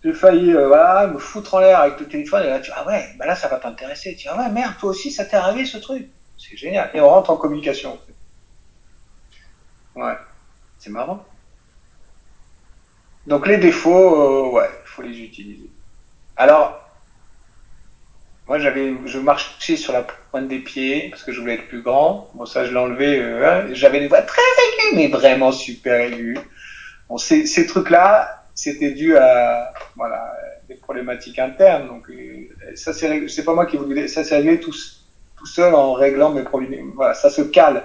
[0.01, 2.87] j'ai failli euh, voilà, me foutre en l'air avec le téléphone et là tu ah
[2.87, 4.15] ouais, bah là ça va t'intéresser.
[4.15, 6.07] Tu dis ah ouais, merde, toi aussi ça t'est arrivé ce truc.
[6.37, 6.91] C'est génial.
[6.93, 7.99] Et on rentre en communication.
[9.95, 10.15] Ouais,
[10.77, 11.25] c'est marrant.
[13.27, 15.69] Donc les défauts, euh, ouais, il faut les utiliser.
[16.37, 16.84] Alors,
[18.47, 21.81] moi j'avais, je marchais sur la pointe des pieds parce que je voulais être plus
[21.81, 22.29] grand.
[22.35, 23.19] Bon ça je l'ai enlevé.
[23.19, 26.37] Euh, j'avais des voix très aiguës, mais vraiment super aiguës.
[27.09, 30.31] Bon ces, ces trucs là, c'était dû à voilà
[30.67, 31.87] des problématiques internes.
[31.87, 34.73] Donc euh, ça c'est c'est pas moi qui voulais ça s'est réglé tout
[35.37, 36.91] tout seul en réglant mes problèmes.
[36.95, 37.83] Voilà, ça se cale.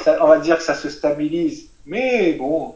[0.00, 1.70] Ça, on va dire que ça se stabilise.
[1.86, 2.74] Mais bon,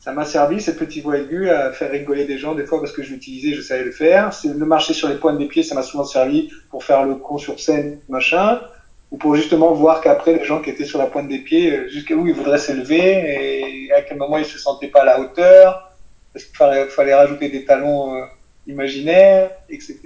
[0.00, 2.92] ça m'a servi cette petite voix aiguë à faire rigoler des gens des fois parce
[2.92, 4.32] que je l'utilisais, je savais le faire.
[4.32, 7.16] C'est le marcher sur les pointes des pieds, ça m'a souvent servi pour faire le
[7.16, 8.62] con sur scène, machin,
[9.10, 11.88] ou pour justement voir qu'après les gens qui étaient sur la pointe des pieds, euh,
[11.88, 15.20] jusqu'à où ils voudraient s'élever et à quel moment ils se sentaient pas à la
[15.20, 15.92] hauteur
[16.32, 18.24] parce qu'il fallait, fallait, rajouter des talons euh,
[18.66, 19.98] imaginaires, etc.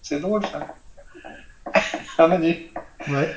[0.00, 0.68] C'est drôle ça.
[2.18, 2.68] ah, dit.
[3.08, 3.28] Ouais.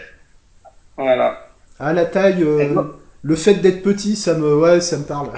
[0.96, 1.48] Voilà.
[1.80, 2.84] Ah, la taille, euh,
[3.24, 5.32] le fait d'être petit, ça me, ouais, ça me parle.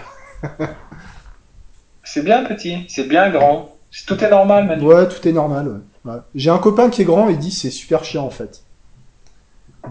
[2.04, 3.76] c'est bien petit, c'est bien grand.
[4.08, 4.86] Tout est normal, Manu.
[4.86, 5.82] Ouais, tout est normal.
[6.06, 6.16] Ouais.
[6.36, 8.64] J'ai un copain qui est grand, il dit c'est super chiant en fait.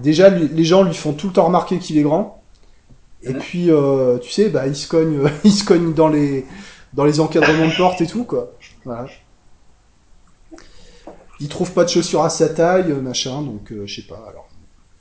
[0.00, 2.42] Déjà, les gens lui font tout le temps remarquer qu'il est grand.
[3.22, 3.38] Et mhm.
[3.38, 6.46] puis, euh, tu sais, bah, il se cogne, il se cogne dans les,
[6.92, 8.53] dans les encadrements de porte et tout, quoi.
[8.84, 9.07] Voilà.
[11.40, 14.24] Il trouve pas de chaussures à sa taille, machin, donc euh, je sais pas.
[14.28, 14.48] Alors.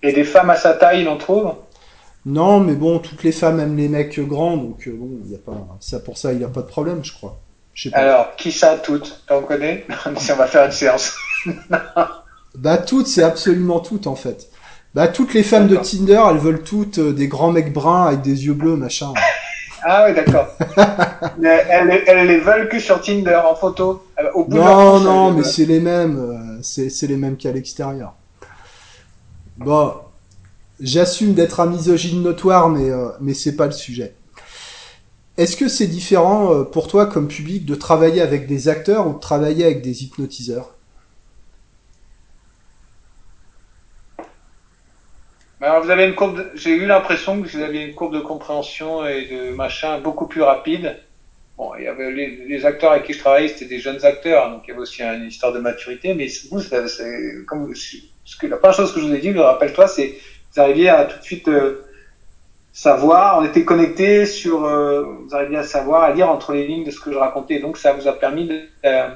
[0.04, 1.54] Et des femmes à sa taille, il en trouve?
[2.26, 5.40] Non, mais bon, toutes les femmes aiment les mecs grands, donc euh, bon, y a
[5.40, 7.40] pas, ça pour ça, il a pas de problème, je crois.
[7.92, 7.98] Pas.
[7.98, 9.86] Alors, qui ça, toutes T'en connais?
[10.18, 11.16] Si on va faire une séance.
[12.56, 14.50] bah toutes, c'est absolument toutes en fait.
[14.94, 18.22] Bah toutes les femmes de Tinder, elles veulent toutes euh, des grands mecs bruns avec
[18.22, 19.14] des yeux bleus, machin.
[19.84, 20.48] Ah oui, d'accord.
[21.44, 24.06] elles, elles, les veulent que sur Tinder en photo.
[24.20, 26.20] Euh, au bout non, non, mais c'est les mêmes.
[26.20, 28.14] Euh, c'est les mêmes qu'à l'extérieur.
[29.58, 29.96] Bon,
[30.82, 34.16] j'assume d'être un misogyne notoire, mais euh, mais c'est pas le sujet.
[35.38, 39.20] Est-ce que c'est différent pour toi comme public de travailler avec des acteurs ou de
[39.20, 40.76] travailler avec des hypnotiseurs?
[46.16, 46.44] Courbe.
[46.56, 50.42] J'ai eu l'impression que vous aviez une courbe de compréhension et de machin beaucoup plus
[50.42, 50.98] rapide.
[51.58, 54.64] Bon, il y avait les, acteurs avec qui je travaillais, c'était des jeunes acteurs, donc
[54.66, 56.16] il y avait aussi une histoire de maturité.
[56.16, 56.60] Mais vous,
[57.46, 57.72] comme
[58.44, 60.16] la première chose que je vous ai dit, rappelle-toi, c'est
[60.54, 61.86] vous arriviez à tout de suite euh,
[62.74, 63.40] savoir.
[63.40, 64.66] On était connectés sur.
[64.66, 67.60] Euh, vous arriviez à savoir, à lire entre les lignes de ce que je racontais.
[67.60, 68.62] Donc ça vous a permis de.
[68.86, 69.10] Euh,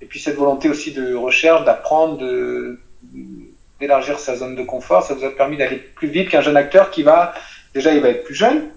[0.00, 2.78] et puis cette volonté aussi de recherche, d'apprendre, de
[3.80, 6.90] d'élargir sa zone de confort, ça vous a permis d'aller plus vite qu'un jeune acteur
[6.90, 7.34] qui va,
[7.74, 8.70] déjà, il va être plus jeune,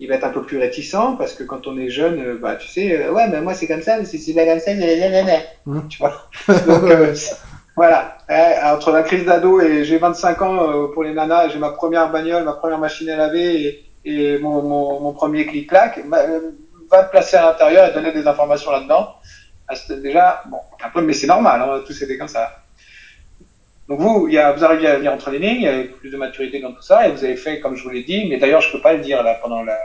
[0.00, 2.56] il va être un peu plus réticent, parce que quand on est jeune, euh, bah,
[2.56, 5.88] tu sais, euh, ouais, mais moi, c'est comme ça, mais c'est pas comme ça, mmh.
[5.88, 6.28] tu vois?
[6.48, 7.14] Donc, euh,
[7.76, 8.18] voilà.
[8.28, 12.10] Eh, entre la crise d'ado et j'ai 25 ans pour les nanas, j'ai ma première
[12.10, 16.22] bagnole, ma première machine à laver et, et mon, mon, mon, premier clic-clac, bah,
[16.90, 19.14] va te placer à l'intérieur et donner des informations là-dedans.
[19.68, 22.62] Ah, déjà, bon, un peu, mais c'est normal, hein, tous c'était comme ça.
[23.88, 25.84] Donc vous, il y a, vous arrivez à lire entre les lignes, il y a
[25.84, 28.26] plus de maturité dans tout ça, et vous avez fait comme je vous l'ai dit,
[28.28, 29.78] mais d'ailleurs je peux pas le dire là pendant la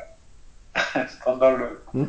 [1.26, 2.06] pendant le, hmm.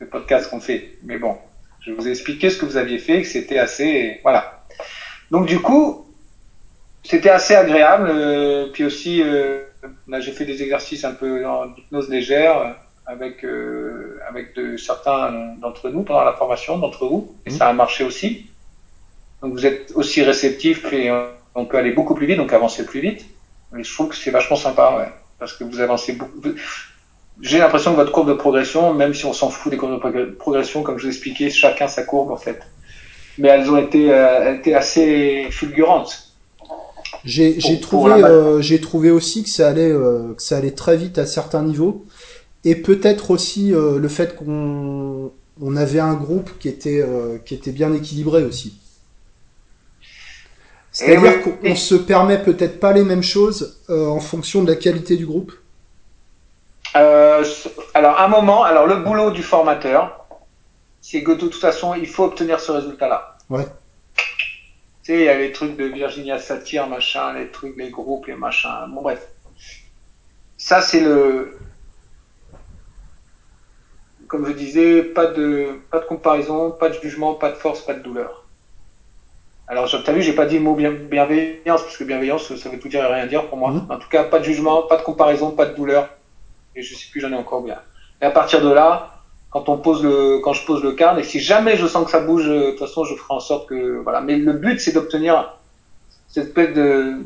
[0.00, 0.98] le podcast qu'on fait.
[1.02, 1.38] Mais bon,
[1.80, 4.59] je vous ai expliqué ce que vous aviez fait, que c'était assez voilà.
[5.30, 6.06] Donc du coup,
[7.02, 8.08] c'était assez agréable.
[8.10, 9.60] Euh, puis aussi, euh,
[10.08, 12.70] là j'ai fait des exercices un peu en hypnose légère euh,
[13.06, 17.54] avec euh, avec de, certains d'entre nous pendant la formation, d'entre vous, et hmm.
[17.54, 18.46] ça a marché aussi.
[19.42, 21.10] Donc vous êtes aussi réceptif et
[21.54, 23.24] on peut aller beaucoup plus vite, donc avancer plus vite.
[23.72, 25.08] Mais je trouve que c'est vachement sympa, ouais,
[25.38, 26.40] parce que vous avancez beaucoup.
[27.40, 30.24] J'ai l'impression que votre courbe de progression, même si on s'en fout des courbes de
[30.24, 32.60] progression, comme je vous expliquais, chacun sa courbe en fait.
[33.40, 36.26] Mais elles ont été, euh, été assez fulgurantes.
[37.24, 41.16] J'ai trouvé, euh, j'ai trouvé aussi que ça allait, euh, que ça allait très vite
[41.16, 42.04] à certains niveaux,
[42.64, 45.32] et peut-être aussi le fait qu'on
[45.62, 47.04] on avait un groupe qui était,
[47.46, 48.78] qui était bien équilibré aussi.
[50.92, 55.24] C'est-à-dire qu'on se permet peut-être pas les mêmes choses en fonction de la qualité du
[55.24, 55.52] groupe
[56.94, 60.20] Alors, un moment, alors le boulot du formateur,
[61.00, 63.29] c'est que de toute façon, il faut obtenir ce résultat-là.
[63.50, 63.66] Ouais.
[64.16, 64.24] Tu
[65.02, 68.34] sais, il y a les trucs de Virginia Satir, machin, les trucs, les groupes, les
[68.34, 68.86] machins.
[68.88, 69.26] Bon, bref.
[70.56, 71.58] Ça, c'est le,
[74.28, 77.94] comme je disais, pas de, pas de comparaison, pas de jugement, pas de force, pas
[77.94, 78.46] de douleur.
[79.66, 82.78] Alors, tu as vu, j'ai pas dit le mot bienveillance, parce que bienveillance, ça veut
[82.78, 83.72] tout dire et rien dire pour moi.
[83.72, 83.86] Mmh.
[83.88, 86.10] En tout cas, pas de jugement, pas de comparaison, pas de douleur.
[86.76, 87.80] Et je sais plus, j'en ai encore bien.
[88.22, 89.19] Et à partir de là,
[89.50, 92.10] quand on pose le, quand je pose le cadre, et si jamais je sens que
[92.10, 94.20] ça bouge, de toute façon, je ferai en sorte que, voilà.
[94.20, 95.58] Mais le but, c'est d'obtenir
[96.28, 97.16] cette espèce de,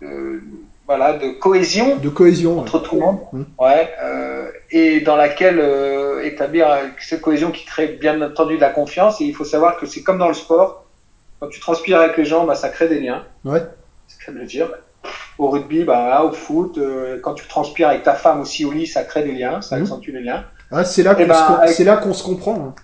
[0.00, 0.40] de,
[0.86, 3.42] voilà, de cohésion, de cohésion entre tout le monde, mmh.
[3.58, 6.66] ouais, euh, et dans laquelle euh, établir
[6.98, 9.20] cette cohésion qui crée bien entendu de la confiance.
[9.20, 10.86] Et il faut savoir que c'est comme dans le sport,
[11.38, 13.24] quand tu transpires avec les gens, bah, ça crée des liens.
[13.44, 13.62] Ouais.
[14.08, 14.72] C'est ça le dire.
[15.38, 18.86] Au rugby, bah, au foot, euh, quand tu transpires avec ta femme aussi au lit,
[18.86, 19.82] ça crée des liens, ça mmh.
[19.82, 20.44] accentue les liens.
[20.70, 22.54] Ah, c'est là qu'on ben, se, là qu'on se comprend.
[22.54, 22.74] Hein.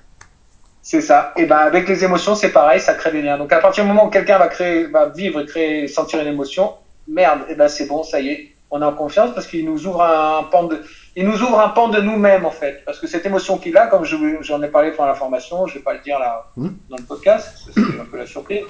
[0.82, 1.32] C'est ça.
[1.36, 3.38] Et ben avec les émotions, c'est pareil, ça crée des liens.
[3.38, 6.74] Donc à partir du moment où quelqu'un va créer, va vivre, créer, sentir une émotion,
[7.08, 9.64] merde, et eh ben c'est bon, ça y est, on est en confiance parce qu'il
[9.64, 10.82] nous ouvre un pan de,
[11.16, 13.86] il nous ouvre un pan de nous-mêmes en fait, parce que cette émotion qu'il a,
[13.86, 16.68] comme j'en ai parlé pendant la formation, je vais pas le dire là mmh.
[16.88, 18.64] dans le podcast, c'est un peu la surprise.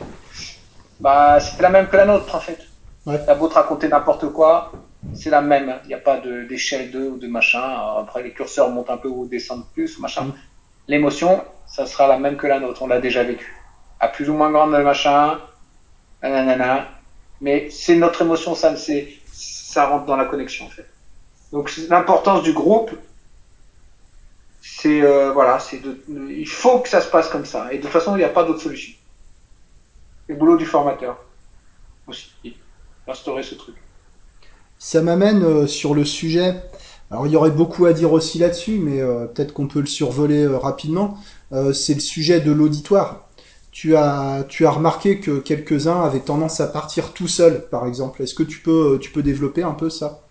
[1.00, 2.58] Bah c'est la même que la nôtre en fait.
[3.04, 3.20] Ouais.
[3.26, 4.72] T'as beau te raconter n'importe quoi,
[5.14, 5.78] c'est la même.
[5.84, 7.62] Il n'y a pas d'échelle de, ou de machin.
[7.98, 10.24] après les curseurs montent un peu ou descendent plus, machin.
[10.24, 10.34] Mmh.
[10.88, 12.82] L'émotion, ça sera la même que la nôtre.
[12.82, 13.54] On l'a déjà vécu.
[14.00, 15.40] À plus ou moins grande machin,
[16.22, 16.88] nanana,
[17.40, 20.86] mais c'est notre émotion, ça, c'est, ça rentre dans la connexion en fait.
[21.52, 22.90] Donc l'importance du groupe,
[24.61, 27.72] c'est euh, voilà, c'est de, il faut que ça se passe comme ça.
[27.72, 28.92] Et de toute façon, il n'y a pas d'autre solution.
[30.28, 31.18] Le boulot du formateur
[32.07, 32.32] aussi,
[33.07, 33.76] instaurer ce truc.
[34.79, 36.55] Ça m'amène euh, sur le sujet.
[37.11, 39.87] Alors il y aurait beaucoup à dire aussi là-dessus, mais euh, peut-être qu'on peut le
[39.87, 41.18] survoler rapidement.
[41.72, 43.27] c'est le sujet de l'auditoire
[43.77, 48.22] tu as, tu as remarqué que quelques-uns avaient tendance à partir tout seuls, par exemple.
[48.22, 50.22] Est-ce que tu peux, tu peux développer un peu ça?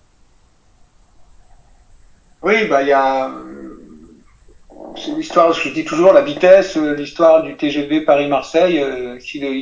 [2.41, 3.31] Oui, bah il y a
[4.97, 9.19] c'est l'histoire, je dis toujours, la vitesse, l'histoire du TGV Paris-Marseille, euh,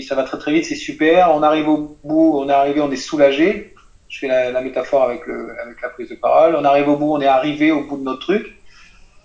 [0.07, 1.31] ça va très très vite, c'est super.
[1.35, 3.72] On arrive au bout, on est arrivé, on est soulagé.
[4.13, 6.55] Je fais la, la métaphore avec, le, avec la prise de parole.
[6.55, 8.53] On arrive au bout, on est arrivé au bout de notre truc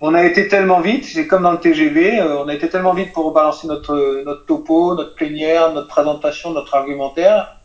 [0.01, 2.95] on a été tellement vite, c'est comme dans le TGV, euh, on a été tellement
[2.95, 7.57] vite pour balancer notre, notre topo, notre plénière, notre présentation, notre argumentaire.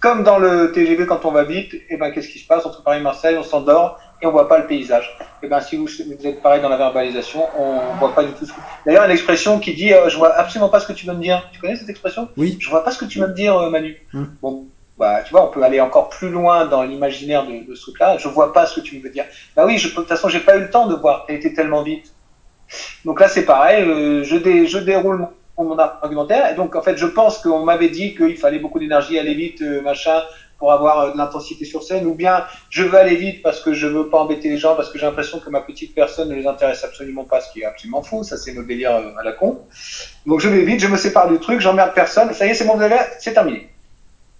[0.00, 2.66] Comme dans le TGV, quand on va vite, et eh ben, qu'est-ce qui se passe?
[2.66, 5.16] Entre Paris et Marseille On s'endort et on voit pas le paysage.
[5.42, 8.32] Et eh ben, si vous, vous, êtes pareil dans la verbalisation, on voit pas du
[8.32, 8.60] tout ce que...
[8.84, 11.22] D'ailleurs, une expression qui dit, euh, je vois absolument pas ce que tu veux me
[11.22, 11.48] dire.
[11.52, 12.28] Tu connais cette expression?
[12.36, 12.56] Oui.
[12.60, 13.96] Je vois pas ce que tu veux me dire, euh, Manu.
[14.12, 14.34] Hum.
[14.42, 14.66] Bon,
[14.98, 18.16] bah, tu vois, on peut aller encore plus loin dans l'imaginaire de, ce truc-là.
[18.18, 19.24] Je vois pas ce que tu veux dire.
[19.56, 21.24] Bah oui, je, de toute façon, j'ai pas eu le temps de voir.
[21.26, 22.14] T'as été tellement vite.
[23.04, 23.82] Donc là, c'est pareil.
[23.82, 25.28] Euh, je, dé, je déroule
[25.58, 26.50] mon, argumentaire.
[26.50, 29.62] Et donc, en fait, je pense qu'on m'avait dit qu'il fallait beaucoup d'énergie, aller vite,
[29.62, 30.22] euh, machin,
[30.58, 32.06] pour avoir euh, de l'intensité sur scène.
[32.06, 34.90] Ou bien, je veux aller vite parce que je veux pas embêter les gens, parce
[34.90, 37.64] que j'ai l'impression que ma petite personne ne les intéresse absolument pas, ce qui est
[37.64, 38.22] absolument faux.
[38.22, 39.58] Ça, c'est notre délire à la con.
[40.24, 42.32] Donc, je vais vite, je me sépare du truc, j'emmerde personne.
[42.32, 42.84] Ça y est, c'est bon, vous
[43.18, 43.73] c'est terminé.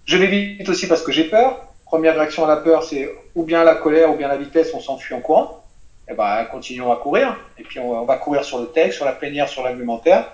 [0.05, 1.67] Je vais vite aussi parce que j'ai peur.
[1.85, 4.79] Première réaction à la peur, c'est ou bien la colère ou bien la vitesse, on
[4.79, 5.63] s'enfuit en courant.
[6.09, 7.35] Eh ben, continuons à courir.
[7.57, 10.31] Et puis, on, va courir sur le texte, sur la plénière, sur l'argumentaire.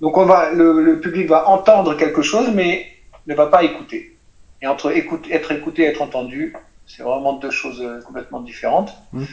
[0.00, 2.86] Donc, on va, le, public va entendre quelque chose, mais
[3.26, 4.16] ne va pas écouter.
[4.62, 6.54] Et entre écoute, être écouté et être entendu,
[6.86, 8.94] c'est vraiment deux choses euh, complètement différentes.
[9.12, 9.24] Mmh.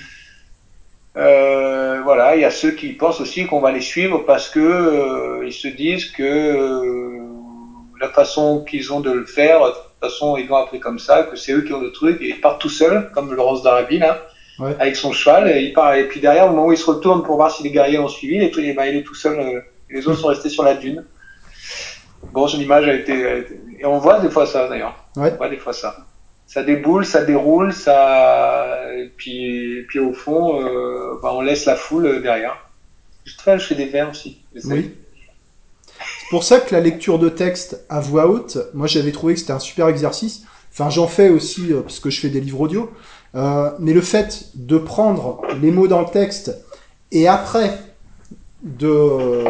[1.18, 4.60] Euh, voilà, il y a ceux qui pensent aussi qu'on va les suivre parce que
[4.60, 7.27] euh, ils se disent que euh,
[7.99, 11.23] la façon qu'ils ont de le faire, de toute façon, ils l'ont appris comme ça,
[11.23, 13.99] que c'est eux qui ont le truc, et ils partent tout seuls, comme Laurence d'Arabie,
[13.99, 14.26] là,
[14.80, 17.23] avec son cheval, et il part, et puis derrière, au moment où il se retourne
[17.23, 19.61] pour voir si les guerriers ont suivi, et, et ben, il est tout seul, euh,
[19.89, 21.05] et les autres sont restés sur la dune.
[22.31, 23.45] Bon, son image a été,
[23.80, 24.95] et on voit des fois ça, d'ailleurs.
[25.15, 25.31] Ouais.
[25.34, 25.95] On voit des fois ça.
[26.45, 31.65] Ça déboule, ça déroule, ça, et puis, et puis au fond, euh, ben, on laisse
[31.65, 32.57] la foule derrière.
[33.26, 34.41] Je, je fais des vers aussi.
[34.65, 34.95] Oui
[36.30, 39.53] pour ça que la lecture de texte à voix haute, moi j'avais trouvé que c'était
[39.53, 40.43] un super exercice.
[40.72, 42.89] Enfin, j'en fais aussi euh, parce que je fais des livres audio.
[43.35, 46.56] Euh, mais le fait de prendre les mots dans le texte
[47.11, 47.77] et après
[48.64, 49.43] de,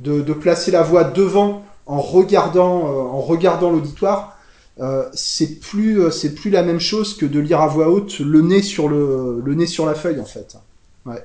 [0.00, 4.38] de, de placer la voix devant en regardant, euh, en regardant l'auditoire,
[4.80, 8.18] euh, c'est plus, euh, c'est plus la même chose que de lire à voix haute
[8.20, 10.56] le nez sur le, le nez sur la feuille en fait.
[11.04, 11.22] Ouais.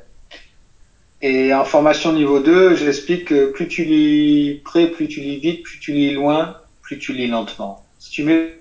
[1.27, 5.61] Et en formation niveau 2, j'explique que plus tu lis près, plus tu lis vite,
[5.61, 7.83] plus tu lis loin, plus tu lis lentement.
[7.99, 8.57] Si tu mets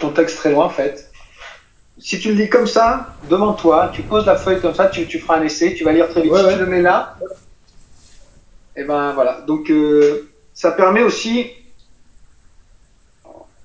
[0.00, 1.08] ton texte très loin, en fait,
[1.98, 5.06] si tu le lis comme ça, devant toi, tu poses la feuille comme ça, tu,
[5.06, 6.34] tu feras un essai, tu vas lire très vite.
[6.34, 7.16] si tu le mets là,
[8.74, 9.42] et eh ben voilà.
[9.42, 11.46] Donc euh, ça permet aussi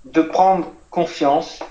[0.05, 1.61] de prendre conscience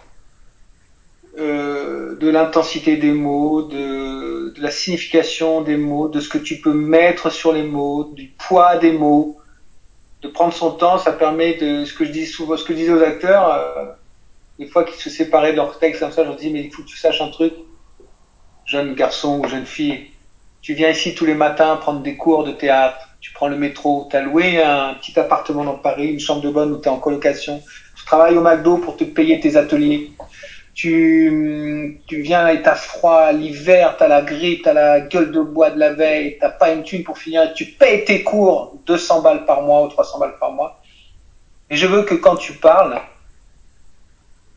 [1.37, 6.61] euh, de l'intensité des mots, de, de, la signification des mots, de ce que tu
[6.61, 9.39] peux mettre sur les mots, du poids des mots,
[10.23, 12.79] de prendre son temps, ça permet de ce que je dis souvent, ce que je
[12.79, 13.87] disais aux acteurs, euh,
[14.61, 16.73] des fois qu'ils se séparaient de leur texte comme ça, je leur dis mais il
[16.73, 17.53] faut que tu saches un truc,
[18.65, 20.07] jeune garçon ou jeune fille,
[20.63, 24.07] tu viens ici tous les matins prendre des cours de théâtre, tu prends le métro,
[24.09, 26.93] tu as loué un petit appartement dans Paris, une chambre de bonne où tu es
[26.93, 27.61] en colocation,
[27.97, 30.13] tu travailles au McDo pour te payer tes ateliers,
[30.75, 35.71] tu, tu viens et t'as froid l'hiver, t'as la grippe, t'as la gueule de bois
[35.71, 39.45] de la veille, t'as pas une thune pour finir, tu payes tes cours 200 balles
[39.45, 40.81] par mois ou 300 balles par mois.
[41.71, 43.01] Et je veux que quand tu parles,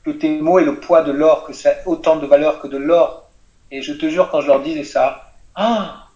[0.03, 2.67] que tes mots aient le poids de l'or, que ça ait autant de valeur que
[2.67, 3.29] de l'or.
[3.71, 6.07] Et je te jure, quand je leur disais ça, ah,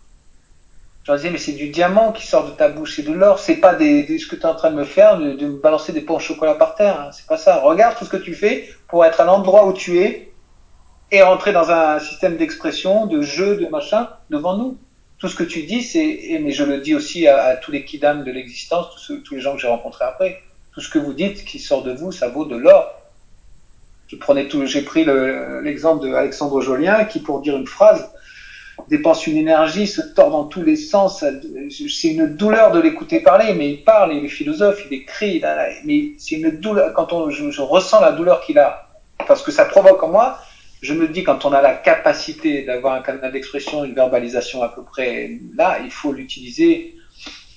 [1.03, 3.39] je leur disais, mais c'est du diamant qui sort de ta bouche, c'est de l'or,
[3.39, 5.91] c'est pas des, ce que tu es en train de me faire, de, me balancer
[5.91, 7.09] des pots au chocolat par terre, hein.
[7.11, 7.59] c'est pas ça.
[7.61, 10.33] Regarde tout ce que tu fais pour être à l'endroit où tu es
[11.11, 14.77] et rentrer dans un système d'expression, de jeu, de machin, devant nous.
[15.17, 18.23] Tout ce que tu dis, c'est, mais je le dis aussi à, tous les kidams
[18.23, 20.41] de l'existence, tous, les gens que j'ai rencontrés après,
[20.73, 22.93] tout ce que vous dites qui sort de vous, ça vaut de l'or.
[24.07, 25.05] Je prenais tout, j'ai pris
[25.63, 28.11] l'exemple de Alexandre Jolien qui, pour dire une phrase,
[28.89, 31.23] dépense une énergie, se tord dans tous les sens.
[31.69, 35.41] C'est une douleur de l'écouter parler, mais il parle, il est philosophe, il écrit,
[35.85, 36.93] mais c'est une douleur.
[36.93, 38.89] Quand on, je, ressens la douleur qu'il a,
[39.27, 40.39] parce que ça provoque en moi,
[40.81, 44.69] je me dis quand on a la capacité d'avoir un canal d'expression, une verbalisation à
[44.69, 46.95] peu près là, il faut l'utiliser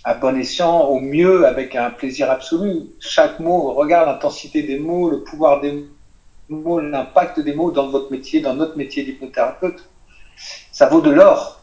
[0.05, 2.91] à bon escient, au mieux, avec un plaisir absolu.
[3.01, 5.87] Chaque mot, regarde l'intensité des mots, le pouvoir des
[6.51, 9.89] mots, l'impact des mots dans votre métier, dans notre métier d'hypnothérapeute
[10.75, 11.61] ça vaut de l'or.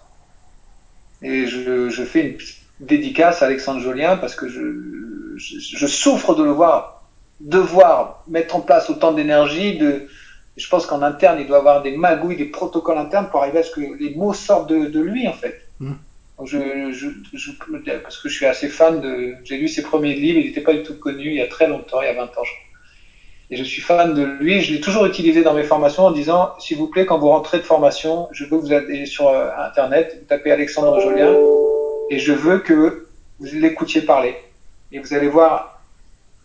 [1.21, 2.37] Et je, je, fais une
[2.79, 7.03] dédicace à Alexandre Jolien parce que je, je, je, souffre de le voir
[7.41, 9.77] devoir mettre en place autant d'énergie.
[9.77, 10.07] De,
[10.55, 13.63] je pense qu'en interne, il doit avoir des magouilles, des protocoles internes pour arriver à
[13.63, 15.67] ce que les mots sortent de, de lui, en fait.
[15.81, 15.93] Mmh.
[16.45, 17.51] je, je, je,
[18.01, 19.35] parce que je suis assez fan de.
[19.43, 21.67] J'ai lu ses premiers livres, il n'était pas du tout connu il y a très
[21.67, 22.70] longtemps, il y a 20 ans, je crois.
[23.51, 24.61] Et je suis fan de lui.
[24.61, 27.57] Je l'ai toujours utilisé dans mes formations en disant, s'il vous plaît, quand vous rentrez
[27.57, 31.35] de formation, je veux que vous allez sur euh, Internet, vous tapez Alexandre Jolien,
[32.09, 33.07] et je veux que
[33.39, 34.35] vous l'écoutiez parler.
[34.93, 35.81] Et vous allez voir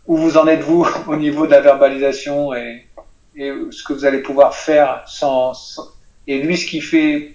[0.06, 2.82] où vous en êtes vous au niveau de la verbalisation et,
[3.38, 5.52] ce que vous allez pouvoir faire sans,
[6.26, 7.34] et lui ce qu'il fait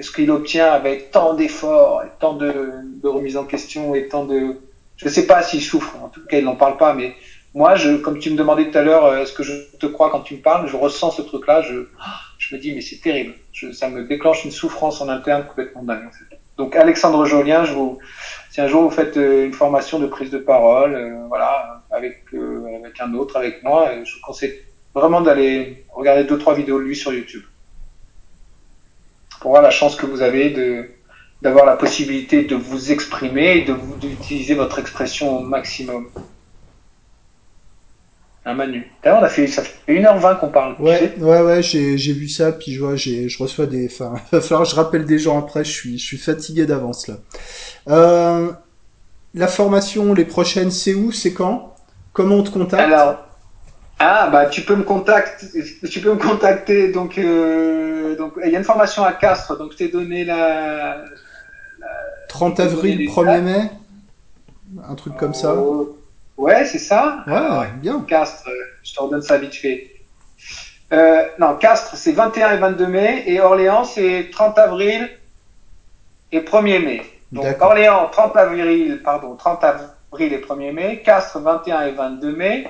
[0.00, 4.56] ce qu'il obtient avec tant d'efforts tant de, de remise en question et tant de
[4.96, 7.14] je ne sais pas s'il souffre en tout cas il n'en parle pas mais
[7.54, 10.10] moi, je, comme tu me demandais tout à l'heure, euh, est-ce que je te crois
[10.10, 11.86] quand tu me parles, je ressens ce truc-là, je,
[12.38, 13.34] je me dis, mais c'est terrible.
[13.52, 16.06] Je, ça me déclenche une souffrance en interne complètement dingue.
[16.06, 16.38] En fait.
[16.56, 17.98] Donc, Alexandre Jolien, je vous,
[18.50, 22.24] si un jour vous faites euh, une formation de prise de parole, euh, voilà, avec,
[22.32, 24.54] avec un autre, avec moi, je vous conseille
[24.94, 27.42] vraiment d'aller regarder deux, trois vidéos de lui sur YouTube.
[29.40, 30.90] Pour voir la chance que vous avez de,
[31.42, 36.08] d'avoir la possibilité de vous exprimer et de vous, d'utiliser votre expression au maximum.
[38.46, 38.90] Un Manu.
[39.04, 40.74] on a fait, ça fait 1h20 qu'on parle.
[40.78, 44.14] Ouais, ouais, ouais, j'ai, j'ai vu ça, puis je vois, j'ai, je reçois des, enfin,
[44.32, 47.16] va falloir que je rappelle des gens après, je suis, je suis fatigué d'avance, là.
[47.88, 48.50] Euh,
[49.34, 51.74] la formation, les prochaines, c'est où, c'est quand?
[52.14, 52.82] Comment on te contacte?
[52.82, 53.18] Alors,
[53.98, 55.46] ah, bah, tu peux me contacter,
[55.90, 59.72] tu peux me contacter, donc, euh, donc, il y a une formation à Castres, donc
[59.72, 61.04] je t'ai donné la,
[61.78, 61.88] la
[62.30, 63.70] 30 avril, 1er mai?
[64.88, 65.54] Un truc comme ça?
[66.40, 67.22] Ouais, c'est ça.
[67.26, 68.00] Ouais, bien.
[68.00, 68.52] Castres, euh,
[68.82, 69.90] je te redonne ça vite fait.
[70.90, 75.10] Euh, non, Castres, c'est 21 et 22 mai, et Orléans, c'est 30 avril
[76.32, 77.02] et 1er mai.
[77.30, 82.66] Donc Orléans, 30 avril, pardon, 30 avril et 1er mai, Castres, 21 et 22 mai.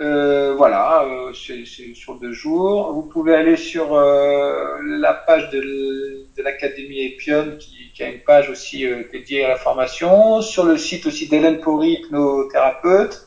[0.00, 1.64] Euh, voilà, euh, c'est
[1.94, 2.92] sur deux jours.
[2.92, 8.50] Vous pouvez aller sur euh, la page de, l'Académie Epion qui, qui, a une page
[8.50, 10.40] aussi euh, dédiée à la formation.
[10.40, 13.24] Sur le site aussi d'Hélène Pori, hypnothérapeute.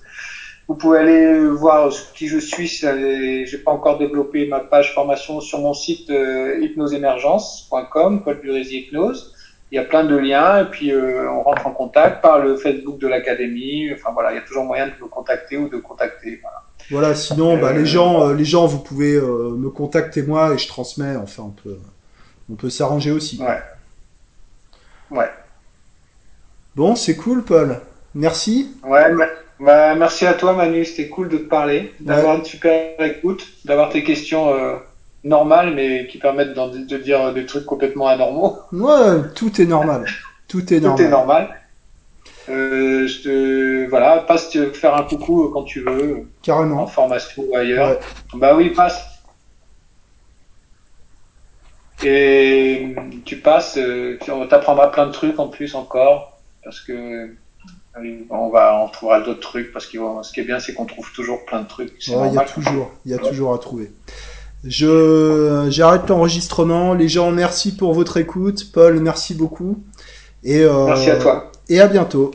[0.67, 2.67] Vous pouvez aller voir qui je suis.
[2.67, 9.33] J'ai pas encore développé ma page formation sur mon site euh, hypnoseemergence.com, Paul Burési Hypnose.
[9.71, 12.99] Il y a plein de liens et puis on rentre en contact par le Facebook
[12.99, 13.91] de l'académie.
[13.93, 16.39] Enfin voilà, il y a toujours moyen de me contacter ou de contacter.
[16.41, 16.63] Voilà.
[16.89, 20.57] Voilà, sinon, bah, les gens, euh, les gens, vous pouvez euh, me contacter moi et
[20.57, 21.15] je transmets.
[21.17, 21.77] Enfin, on peut,
[22.49, 23.41] on peut s'arranger aussi.
[23.41, 23.61] Ouais.
[25.11, 25.29] Ouais.
[26.75, 27.81] Bon, c'est cool, Paul.
[28.15, 28.73] Merci.
[28.83, 29.13] Ouais,
[29.59, 30.85] bah, merci à toi, Manu.
[30.85, 34.77] C'était cool de te parler, d'avoir une super écoute, d'avoir tes questions euh,
[35.27, 38.57] normales, mais qui permettent de dire des trucs complètement anormaux.
[38.71, 40.05] Ouais, tout est normal.
[40.47, 40.97] Tout est normal.
[40.97, 41.61] Tout est normal.
[42.49, 46.83] Euh, je te voilà, passe te faire un coucou quand tu veux, Carrément.
[46.83, 47.99] en formation ou ailleurs.
[48.33, 49.03] Bah oui, passe.
[52.03, 52.95] Et
[53.25, 57.35] tu passes, euh, tu t'apprendras plein de trucs en plus encore, parce que
[58.29, 61.11] on va, on trouvera d'autres trucs, parce que ce qui est bien, c'est qu'on trouve
[61.13, 61.93] toujours plein de trucs.
[62.07, 63.91] Il y a toujours, il y a toujours à trouver.
[64.63, 66.93] Je j'arrête l'enregistrement.
[66.93, 68.71] Les gens, merci pour votre écoute.
[68.73, 69.83] Paul, merci beaucoup.
[70.43, 71.51] Et merci à toi.
[71.69, 72.31] Et à bientôt.